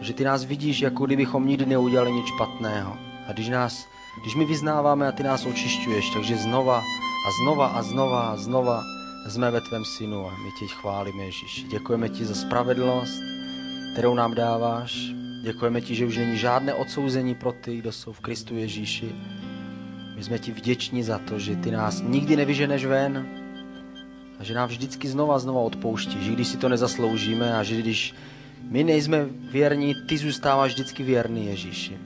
že 0.00 0.12
ty 0.12 0.24
nás 0.24 0.44
vidíš, 0.44 0.80
jako 0.80 1.06
kdybychom 1.06 1.46
nikdy 1.46 1.66
neudělali 1.66 2.12
nic 2.12 2.26
špatného. 2.26 2.96
A 3.28 3.32
když, 3.32 3.48
nás, 3.48 3.86
když 4.22 4.34
my 4.34 4.44
vyznáváme 4.44 5.08
a 5.08 5.12
ty 5.12 5.22
nás 5.22 5.46
očišťuješ, 5.46 6.10
takže 6.10 6.36
znova 6.36 6.78
a 7.26 7.30
znova 7.42 7.66
a 7.66 7.82
znova 7.82 8.20
a 8.20 8.36
znova 8.36 8.82
jsme 9.28 9.50
ve 9.50 9.60
tvém 9.60 9.84
synu 9.84 10.26
a 10.26 10.30
my 10.30 10.50
tě 10.58 10.66
chválíme, 10.66 11.24
Ježíši. 11.24 11.62
Děkujeme 11.62 12.08
ti 12.08 12.24
za 12.24 12.34
spravedlnost, 12.34 13.22
kterou 13.92 14.14
nám 14.14 14.34
dáváš. 14.34 14.96
Děkujeme 15.42 15.80
ti, 15.80 15.94
že 15.94 16.06
už 16.06 16.16
není 16.16 16.38
žádné 16.38 16.74
odsouzení 16.74 17.34
pro 17.34 17.52
ty, 17.52 17.76
kdo 17.76 17.92
jsou 17.92 18.12
v 18.12 18.20
Kristu 18.20 18.56
Ježíši. 18.56 19.12
My 20.20 20.24
jsme 20.24 20.38
ti 20.38 20.52
vděční 20.52 21.02
za 21.02 21.18
to, 21.18 21.38
že 21.38 21.56
ty 21.56 21.70
nás 21.70 22.02
nikdy 22.04 22.36
nevyženeš 22.36 22.84
ven 22.84 23.28
a 24.38 24.44
že 24.44 24.54
nám 24.54 24.68
vždycky 24.68 25.08
znova 25.08 25.34
a 25.34 25.38
znova 25.38 25.60
odpouštíš, 25.60 26.22
že 26.22 26.32
když 26.32 26.48
si 26.48 26.56
to 26.56 26.68
nezasloužíme 26.68 27.56
a 27.56 27.62
že 27.62 27.76
když 27.76 28.14
my 28.62 28.84
nejsme 28.84 29.24
věrní, 29.24 29.94
ty 30.08 30.18
zůstáváš 30.18 30.72
vždycky 30.72 31.02
věrný 31.02 31.46
Ježíši. 31.46 31.98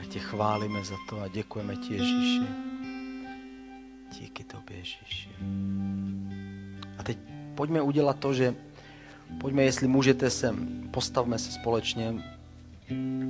A 0.00 0.04
tě 0.04 0.18
chválíme 0.18 0.84
za 0.84 0.96
to 1.08 1.20
a 1.20 1.28
děkujeme 1.28 1.76
ti 1.76 1.94
Ježíši. 1.94 2.46
Díky 4.20 4.44
tobě 4.44 4.76
Ježíši. 4.76 5.30
A 6.98 7.02
teď 7.02 7.18
pojďme 7.54 7.82
udělat 7.82 8.18
to, 8.18 8.34
že 8.34 8.54
pojďme, 9.40 9.62
jestli 9.62 9.86
můžete 9.86 10.30
sem, 10.30 10.88
postavme 10.90 11.38
se 11.38 11.52
společně 11.52 12.39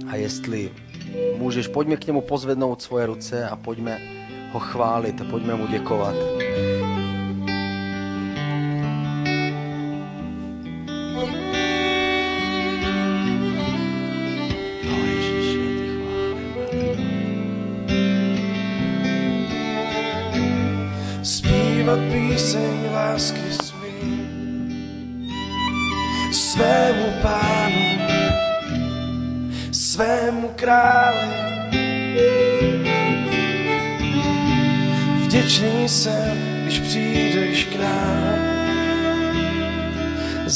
a 0.09 0.17
jestli 0.17 0.71
můžeš, 1.37 1.69
pojďme 1.69 1.97
k 1.97 2.07
němu 2.07 2.21
pozvednout 2.21 2.83
svoje 2.83 3.07
ruce 3.07 3.49
a 3.49 3.57
pojďme 3.57 3.99
ho 4.53 4.61
chválit 4.61 5.21
a 5.21 5.25
pojďme 5.25 5.55
mu 5.55 5.67
děkovat. 5.67 6.40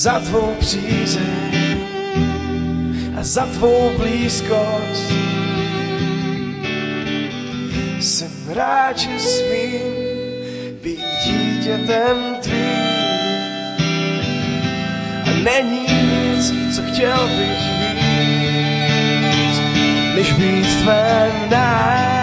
Za 0.05 0.21
tvou 0.21 0.55
přízeň 0.61 1.81
a 3.17 3.23
za 3.23 3.47
tvou 3.47 3.91
blízkost. 3.99 5.13
Jsem 8.01 8.31
rád, 8.49 8.99
že 8.99 9.19
smím 9.19 9.81
být 10.83 11.05
dítětem 11.25 12.37
tvým. 12.41 12.85
A 15.25 15.31
není 15.45 15.81
nic, 15.81 16.77
co 16.77 16.83
chtěl 16.93 17.29
bych 17.29 17.61
víc, 19.33 19.59
než 20.15 20.33
být 20.33 20.83
tvém 20.83 21.51
náručí. 21.51 22.14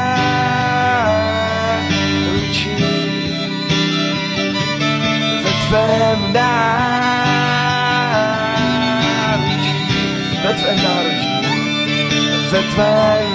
Ve 12.61 13.31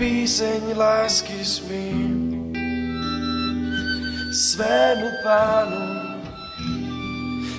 píseň 0.00 0.76
lásky 0.76 1.44
svým 1.44 2.52
svému 4.32 5.08
pánu, 5.22 5.84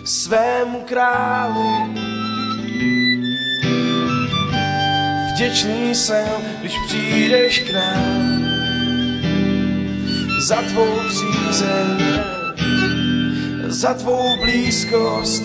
svému 0.06 0.82
králi. 0.90 2.02
Vděčný 5.34 5.96
jsem, 5.96 6.42
když 6.60 6.74
přijdeš 6.88 7.60
k 7.60 7.74
nám 7.74 8.44
za 10.48 10.62
tvou 10.62 10.98
přízeň, 11.10 11.98
za 13.68 13.94
tvou 13.94 14.38
blízkost. 14.42 15.44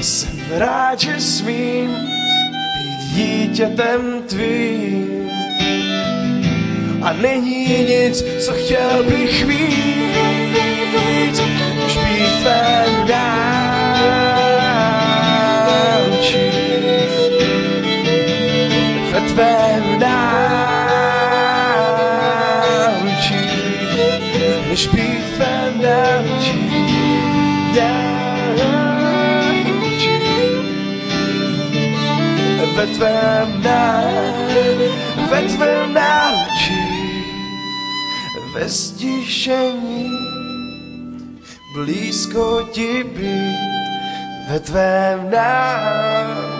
Jsem 0.00 0.38
rád, 0.50 1.00
že 1.00 1.20
smím 1.20 2.17
dítětem 3.14 4.22
tvým. 4.26 5.30
A 7.02 7.12
není 7.12 7.66
nic, 7.66 8.24
co 8.46 8.52
chtěl 8.52 9.04
bych 9.04 9.44
víc, 9.44 11.40
než 11.84 11.96
být 11.96 12.40
tvém 12.40 13.08
náručí. 13.08 13.48
Ve 19.12 19.20
tvém 19.20 20.00
náručí, 20.00 20.38
než 24.68 24.86
být 24.86 25.24
tvém 25.34 25.57
ve 32.78 32.86
tvém 32.86 33.62
náručí, 33.62 34.90
ve 35.30 35.42
tvém 35.42 35.94
náručí, 35.94 37.24
ve 38.54 38.68
stišení, 38.68 40.10
blízko 41.74 42.68
ti 42.72 43.04
být, 43.04 43.58
ve 44.50 44.60
tvém 44.60 45.30
náručí. 45.30 46.57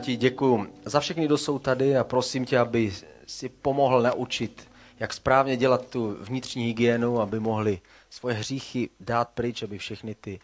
Ti 0.00 0.16
děkuju 0.16 0.66
za 0.84 1.00
všechny, 1.00 1.24
kdo 1.24 1.38
jsou 1.38 1.58
tady 1.58 1.96
a 1.96 2.04
prosím 2.04 2.44
tě, 2.44 2.58
aby 2.58 2.92
si 3.26 3.48
pomohl 3.48 4.02
naučit, 4.02 4.70
jak 5.00 5.12
správně 5.12 5.56
dělat 5.56 5.86
tu 5.90 6.16
vnitřní 6.20 6.64
hygienu, 6.64 7.20
aby 7.20 7.40
mohli 7.40 7.80
svoje 8.10 8.34
hříchy 8.34 8.90
dát 9.00 9.28
pryč, 9.28 9.62
aby 9.62 9.78
všechny 9.78 10.14
ty, 10.14 10.40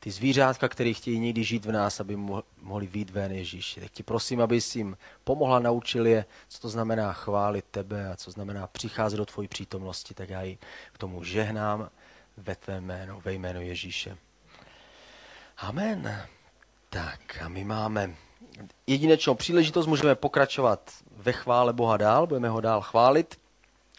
ty 0.00 0.10
zvířátka, 0.10 0.68
které 0.68 0.92
chtějí 0.92 1.18
někdy 1.18 1.44
žít 1.44 1.64
v 1.64 1.72
nás, 1.72 2.00
aby 2.00 2.16
mo- 2.16 2.42
mohli 2.62 2.86
vít 2.86 3.10
ven 3.10 3.32
Ježíši. 3.32 3.80
Tak 3.80 3.90
ti 3.90 4.02
prosím, 4.02 4.40
aby 4.40 4.60
jsi 4.60 4.78
jim 4.78 4.96
pomohla, 5.24 5.58
naučil 5.58 6.06
je, 6.06 6.24
co 6.48 6.60
to 6.60 6.68
znamená 6.68 7.12
chválit 7.12 7.64
tebe 7.70 8.12
a 8.12 8.16
co 8.16 8.30
znamená 8.30 8.66
přicházet 8.66 9.16
do 9.16 9.26
tvojí 9.26 9.48
přítomnosti, 9.48 10.14
tak 10.14 10.30
já 10.30 10.42
ji 10.42 10.58
k 10.92 10.98
tomu 10.98 11.24
žehnám 11.24 11.90
ve 12.36 12.56
tvé 12.56 12.80
jménu, 12.80 13.20
ve 13.24 13.32
jménu 13.32 13.60
Ježíše. 13.60 14.16
Amen. 15.58 16.26
Tak 16.90 17.38
a 17.42 17.48
my 17.48 17.64
máme 17.64 18.14
jedinečnou 18.86 19.34
příležitost, 19.34 19.86
můžeme 19.86 20.14
pokračovat 20.14 20.90
ve 21.16 21.32
chvále 21.32 21.72
Boha 21.72 21.96
dál, 21.96 22.26
budeme 22.26 22.48
ho 22.48 22.60
dál 22.60 22.80
chválit. 22.80 23.38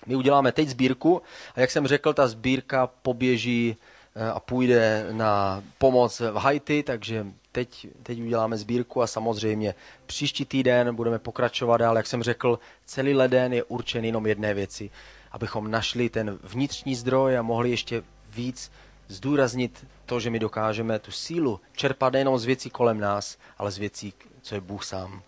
My 0.05 0.15
uděláme 0.15 0.51
teď 0.51 0.67
sbírku 0.69 1.21
a 1.55 1.59
jak 1.59 1.71
jsem 1.71 1.87
řekl, 1.87 2.13
ta 2.13 2.27
sbírka 2.27 2.87
poběží 2.87 3.77
eh, 4.15 4.29
a 4.29 4.39
půjde 4.39 5.07
na 5.11 5.63
pomoc 5.77 6.19
v 6.19 6.35
Haiti, 6.35 6.83
takže 6.83 7.25
teď, 7.51 7.87
teď 8.03 8.21
uděláme 8.21 8.57
sbírku 8.57 9.01
a 9.01 9.07
samozřejmě 9.07 9.75
příští 10.05 10.45
týden 10.45 10.95
budeme 10.95 11.19
pokračovat 11.19 11.77
dál. 11.77 11.97
Jak 11.97 12.07
jsem 12.07 12.23
řekl, 12.23 12.59
celý 12.85 13.13
leden 13.13 13.53
je 13.53 13.63
určen 13.63 14.05
jenom 14.05 14.27
jedné 14.27 14.53
věci, 14.53 14.89
abychom 15.31 15.71
našli 15.71 16.09
ten 16.09 16.39
vnitřní 16.43 16.95
zdroj 16.95 17.37
a 17.37 17.41
mohli 17.41 17.69
ještě 17.69 18.03
víc 18.29 18.71
zdůraznit 19.07 19.85
to, 20.05 20.19
že 20.19 20.29
my 20.29 20.39
dokážeme 20.39 20.99
tu 20.99 21.11
sílu 21.11 21.59
čerpat 21.75 22.13
nejenom 22.13 22.39
z 22.39 22.45
věcí 22.45 22.69
kolem 22.69 22.99
nás, 22.99 23.37
ale 23.57 23.71
z 23.71 23.77
věcí, 23.77 24.13
co 24.41 24.55
je 24.55 24.61
Bůh 24.61 24.85
sám. 24.85 25.23